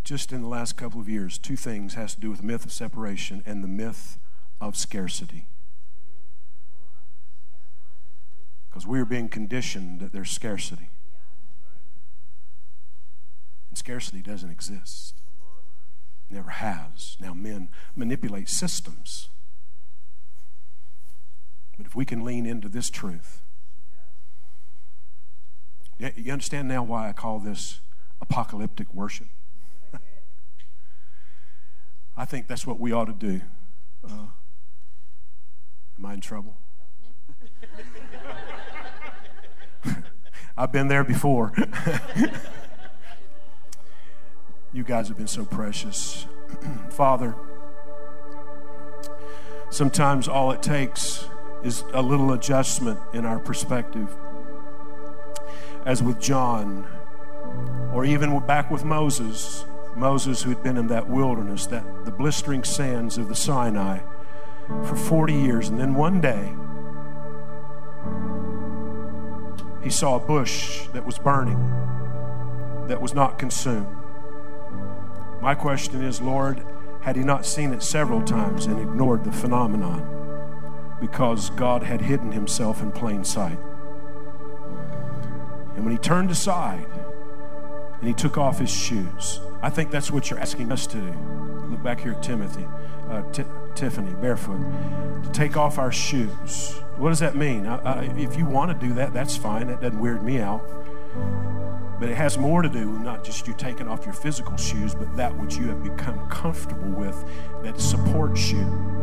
just 0.04 0.32
in 0.34 0.42
the 0.42 0.48
last 0.48 0.76
couple 0.78 1.00
of 1.00 1.08
years, 1.08 1.38
two 1.38 1.56
things 1.56 1.94
has 1.94 2.16
to 2.16 2.20
do 2.20 2.32
with 2.32 2.40
the 2.40 2.46
myth 2.46 2.66
of 2.66 2.72
separation 2.72 3.44
and 3.46 3.64
the 3.64 3.68
myth 3.68 4.18
of 4.60 4.76
scarcity. 4.76 5.46
Because 8.68 8.88
we 8.88 9.00
are 9.00 9.06
being 9.06 9.30
conditioned 9.30 10.00
that 10.00 10.12
there's 10.12 10.32
scarcity. 10.32 10.90
And 13.70 13.78
scarcity 13.78 14.24
doesn't 14.24 14.50
exist. 14.50 15.22
Never 16.32 16.50
has. 16.50 17.16
Now 17.20 17.36
men 17.36 17.70
manipulate 17.96 18.50
systems 18.50 19.30
but 21.78 21.86
if 21.86 21.96
we 21.96 22.06
can 22.06 22.24
lean 22.24 22.46
into 22.46 22.70
this 22.70 22.90
truth, 22.90 23.42
you 25.98 26.32
understand 26.32 26.68
now 26.68 26.84
why 26.84 27.10
I 27.10 27.14
call 27.14 27.40
this 27.40 27.80
apocalyptic 28.22 28.94
worship? 28.94 29.28
I 32.18 32.26
think 32.26 32.48
that's 32.48 32.68
what 32.68 32.80
we 32.80 32.92
ought 32.92 33.06
to 33.06 33.14
do. 33.14 33.42
Uh, 34.04 34.28
am 35.98 36.06
I 36.06 36.16
in 36.16 36.22
trouble? 36.22 36.58
I've 40.58 40.72
been 40.72 40.88
there 40.88 41.04
before. 41.04 41.54
you 44.74 44.84
guys 44.84 45.08
have 45.08 45.18
been 45.18 45.28
so 45.28 45.46
precious. 45.46 46.26
Father, 46.90 47.36
Sometimes 49.74 50.28
all 50.28 50.52
it 50.52 50.62
takes 50.62 51.26
is 51.64 51.84
a 51.94 52.02
little 52.02 52.34
adjustment 52.34 53.00
in 53.14 53.26
our 53.26 53.40
perspective. 53.40 54.14
As 55.86 56.04
with 56.04 56.20
John, 56.20 56.86
or 57.94 58.06
even 58.06 58.38
back 58.46 58.70
with 58.70 58.84
Moses, 58.84 59.66
Moses 59.96 60.44
who 60.44 60.50
had 60.50 60.62
been 60.62 60.78
in 60.78 60.88
that 60.88 61.10
wilderness, 61.10 61.66
that 61.68 62.06
the 62.06 62.12
blistering 62.12 62.64
sands 62.64 63.18
of 63.18 63.30
the 63.30 63.36
Sinai 63.36 64.00
for 64.68 64.96
40 64.96 65.34
years, 65.34 65.70
and 65.70 65.80
then 65.80 65.94
one 65.94 66.22
day 66.22 66.54
he 69.84 69.90
saw 69.90 70.16
a 70.16 70.20
bush 70.20 70.88
that 70.94 71.06
was 71.06 71.18
burning, 71.18 71.60
that 72.88 73.02
was 73.02 73.14
not 73.14 73.38
consumed. 73.38 73.88
My 75.42 75.56
question 75.56 76.04
is, 76.04 76.22
Lord, 76.22 76.66
had 77.02 77.18
he 77.18 77.24
not 77.24 77.46
seen 77.46 77.74
it 77.74 77.84
several 77.84 78.22
times 78.22 78.66
and 78.66 78.80
ignored 78.80 79.26
the 79.26 79.32
phenomenon 79.32 80.23
because 81.04 81.50
God 81.50 81.84
had 81.84 82.02
hidden 82.02 82.32
himself 82.32 82.82
in 82.82 82.90
plain 82.90 83.26
sight? 83.26 83.60
And 85.76 85.84
when 85.84 85.92
he 85.92 85.98
turned 85.98 86.32
aside 86.32 86.88
and 88.00 88.08
he 88.08 88.14
took 88.14 88.38
off 88.38 88.58
his 88.58 88.72
shoes, 88.72 89.42
I 89.62 89.70
think 89.70 89.92
that's 89.92 90.12
what 90.12 90.30
you're 90.30 90.40
asking 90.40 90.72
us 90.72 90.88
to 90.88 91.02
do. 91.02 91.14
Look 91.70 91.84
back 91.84 92.00
here 92.00 92.14
at 92.14 92.24
Timothy, 92.24 92.66
uh, 93.10 93.22
T- 93.34 93.44
Tiffany, 93.76 94.14
barefoot, 94.14 94.62
to 95.24 95.30
take 95.34 95.58
off 95.58 95.78
our 95.78 95.92
shoes. 95.92 96.80
What 96.96 97.10
does 97.10 97.20
that 97.20 97.36
mean? 97.36 97.68
I, 97.68 97.80
I, 97.80 98.04
if 98.16 98.38
you 98.38 98.46
want 98.46 98.72
to 98.72 98.88
do 98.88 98.94
that, 98.94 99.12
that's 99.12 99.36
fine. 99.36 99.68
That 99.68 99.82
doesn't 99.82 100.00
weird 100.00 100.24
me 100.24 100.40
out. 100.40 100.66
But 102.00 102.08
it 102.08 102.16
has 102.16 102.38
more 102.38 102.62
to 102.62 102.70
do 102.70 102.90
with 102.92 103.02
not 103.02 103.26
just 103.26 103.46
you 103.46 103.54
taking 103.54 103.90
off 103.90 104.06
your 104.06 104.14
physical 104.14 104.56
shoes, 104.56 104.96
but 104.96 105.14
that 105.18 105.36
which 105.38 105.58
you 105.58 105.68
have 105.68 105.84
become 105.84 106.30
comfortable 106.30 106.92
with 106.92 107.26
that 107.62 107.82
supports 107.82 108.52
you 108.52 108.94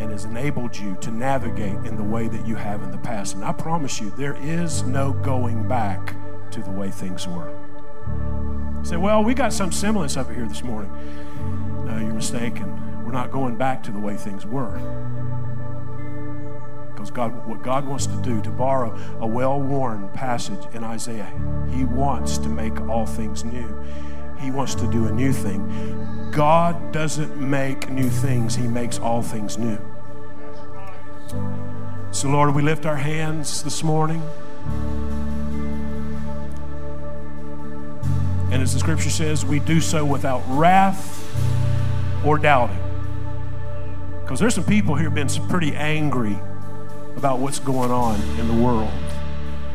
and 0.00 0.10
has 0.10 0.24
enabled 0.24 0.76
you 0.76 0.96
to 1.02 1.10
navigate 1.10 1.76
in 1.84 1.96
the 1.96 2.02
way 2.02 2.26
that 2.26 2.46
you 2.46 2.56
have 2.56 2.82
in 2.82 2.90
the 2.90 2.98
past. 2.98 3.34
And 3.34 3.44
I 3.44 3.52
promise 3.52 4.00
you, 4.00 4.10
there 4.10 4.34
is 4.40 4.82
no 4.82 5.12
going 5.12 5.68
back 5.68 6.16
to 6.52 6.62
the 6.62 6.70
way 6.70 6.90
things 6.90 7.28
were. 7.28 7.50
You 8.78 8.84
say, 8.84 8.96
well, 8.96 9.22
we 9.22 9.34
got 9.34 9.52
some 9.52 9.70
semblance 9.70 10.16
of 10.16 10.30
it 10.30 10.34
here 10.36 10.46
this 10.46 10.64
morning. 10.64 10.90
No, 11.84 11.98
you're 11.98 12.14
mistaken. 12.14 13.04
We're 13.04 13.12
not 13.12 13.30
going 13.30 13.56
back 13.56 13.82
to 13.84 13.92
the 13.92 13.98
way 13.98 14.16
things 14.16 14.46
were. 14.46 14.78
Because 16.90 17.10
God, 17.10 17.46
what 17.46 17.62
God 17.62 17.86
wants 17.86 18.06
to 18.06 18.16
do, 18.22 18.40
to 18.40 18.50
borrow 18.50 18.96
a 19.20 19.26
well 19.26 19.60
worn 19.60 20.08
passage 20.10 20.64
in 20.74 20.82
Isaiah, 20.82 21.30
He 21.70 21.84
wants 21.84 22.38
to 22.38 22.48
make 22.48 22.80
all 22.82 23.04
things 23.04 23.44
new. 23.44 23.84
He 24.38 24.50
wants 24.50 24.74
to 24.76 24.90
do 24.90 25.06
a 25.06 25.12
new 25.12 25.34
thing. 25.34 26.30
God 26.30 26.92
doesn't 26.92 27.36
make 27.36 27.90
new 27.90 28.08
things, 28.08 28.54
He 28.54 28.66
makes 28.66 28.98
all 28.98 29.20
things 29.20 29.58
new. 29.58 29.78
So, 32.12 32.28
Lord, 32.28 32.54
we 32.54 32.62
lift 32.62 32.86
our 32.86 32.96
hands 32.96 33.62
this 33.62 33.82
morning. 33.82 34.22
And 38.50 38.62
as 38.62 38.74
the 38.74 38.80
scripture 38.80 39.10
says, 39.10 39.44
we 39.44 39.60
do 39.60 39.80
so 39.80 40.04
without 40.04 40.42
wrath 40.48 41.24
or 42.24 42.36
doubting. 42.36 42.78
Because 44.22 44.40
there's 44.40 44.54
some 44.54 44.64
people 44.64 44.96
here 44.96 45.08
been 45.08 45.28
pretty 45.48 45.74
angry 45.74 46.36
about 47.16 47.38
what's 47.38 47.58
going 47.58 47.90
on 47.90 48.20
in 48.38 48.48
the 48.48 48.62
world. 48.62 48.90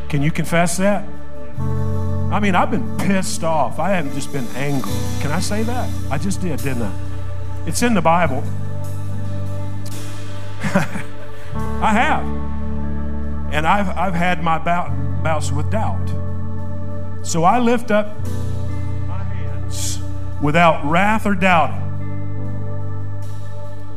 Can 0.08 0.22
you 0.22 0.30
confess 0.30 0.76
that? 0.76 1.08
I 1.58 2.38
mean, 2.40 2.54
I've 2.54 2.70
been 2.70 2.98
pissed 2.98 3.44
off. 3.44 3.78
I 3.78 3.90
haven't 3.90 4.14
just 4.14 4.32
been 4.32 4.46
angry. 4.56 4.92
Can 5.20 5.30
I 5.30 5.40
say 5.40 5.62
that? 5.62 5.90
I 6.10 6.18
just 6.18 6.40
did, 6.42 6.58
didn't 6.60 6.82
I? 6.82 6.92
It's 7.66 7.82
in 7.82 7.94
the 7.94 8.02
Bible. 8.02 8.44
I 11.82 11.92
have. 11.92 12.24
And 13.52 13.66
I've, 13.66 13.88
I've 13.96 14.14
had 14.14 14.42
my 14.42 14.58
bout, 14.58 14.90
bouts 15.22 15.52
with 15.52 15.70
doubt. 15.70 16.08
So 17.22 17.44
I 17.44 17.58
lift 17.58 17.90
up 17.90 18.16
my 19.06 19.22
hands 19.22 19.98
without 20.42 20.84
wrath 20.84 21.26
or 21.26 21.34
doubting. 21.34 21.82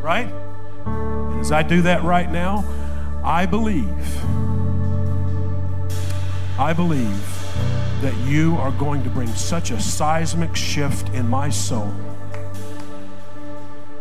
Right? 0.01 0.31
And 0.85 1.39
as 1.39 1.51
I 1.51 1.63
do 1.63 1.81
that 1.83 2.03
right 2.03 2.29
now, 2.31 2.65
I 3.23 3.45
believe, 3.45 4.23
I 6.59 6.73
believe 6.73 7.39
that 8.01 8.15
you 8.25 8.55
are 8.57 8.71
going 8.71 9.03
to 9.03 9.09
bring 9.09 9.27
such 9.27 9.71
a 9.71 9.79
seismic 9.79 10.55
shift 10.55 11.09
in 11.09 11.29
my 11.29 11.49
soul 11.49 11.93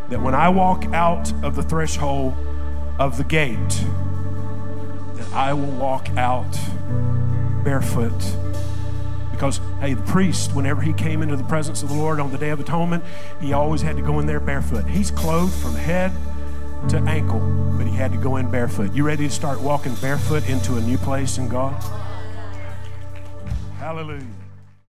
that 0.09 0.21
when 0.21 0.35
I 0.35 0.49
walk 0.49 0.87
out 0.87 1.33
of 1.45 1.55
the 1.55 1.63
threshold 1.63 2.35
of 2.99 3.17
the 3.17 3.25
gate, 3.25 3.85
that 5.15 5.33
I 5.33 5.53
will 5.53 5.73
walk 5.73 6.09
out 6.17 6.59
barefoot 7.65 8.13
because, 9.39 9.61
hey, 9.79 9.95
the 9.95 10.03
priest, 10.03 10.53
whenever 10.53 10.83
he 10.83 10.93
came 10.93 11.23
into 11.23 11.37
the 11.37 11.45
presence 11.45 11.85
of 11.85 11.91
the 11.91 11.95
Lord 11.95 12.19
on 12.19 12.33
the 12.33 12.39
Day 12.39 12.51
of 12.51 12.59
Atonement, 12.59 13.05
he 13.41 13.53
always 13.53 13.83
had 13.83 13.97
to 13.97 14.03
go 14.03 14.19
in 14.19 14.27
there 14.27 14.41
barefoot. 14.41 14.85
He's 14.85 15.13
clothed 15.13 15.55
from 15.55 15.77
head 15.77 16.11
to 16.89 16.97
ankle, 17.07 17.39
but 17.79 17.87
he 17.87 17.95
had 17.95 18.11
to 18.11 18.19
go 18.19 18.37
in 18.37 18.51
barefoot. 18.51 18.93
You 18.93 19.05
ready 19.05 19.29
to 19.29 19.33
start 19.33 19.61
walking 19.61 19.95
barefoot 19.97 20.49
into 20.49 20.77
a 20.77 20.81
new 20.81 20.99
place 20.99 21.39
in 21.39 21.49
God? 21.49 21.81
Hallelujah. 23.79 24.27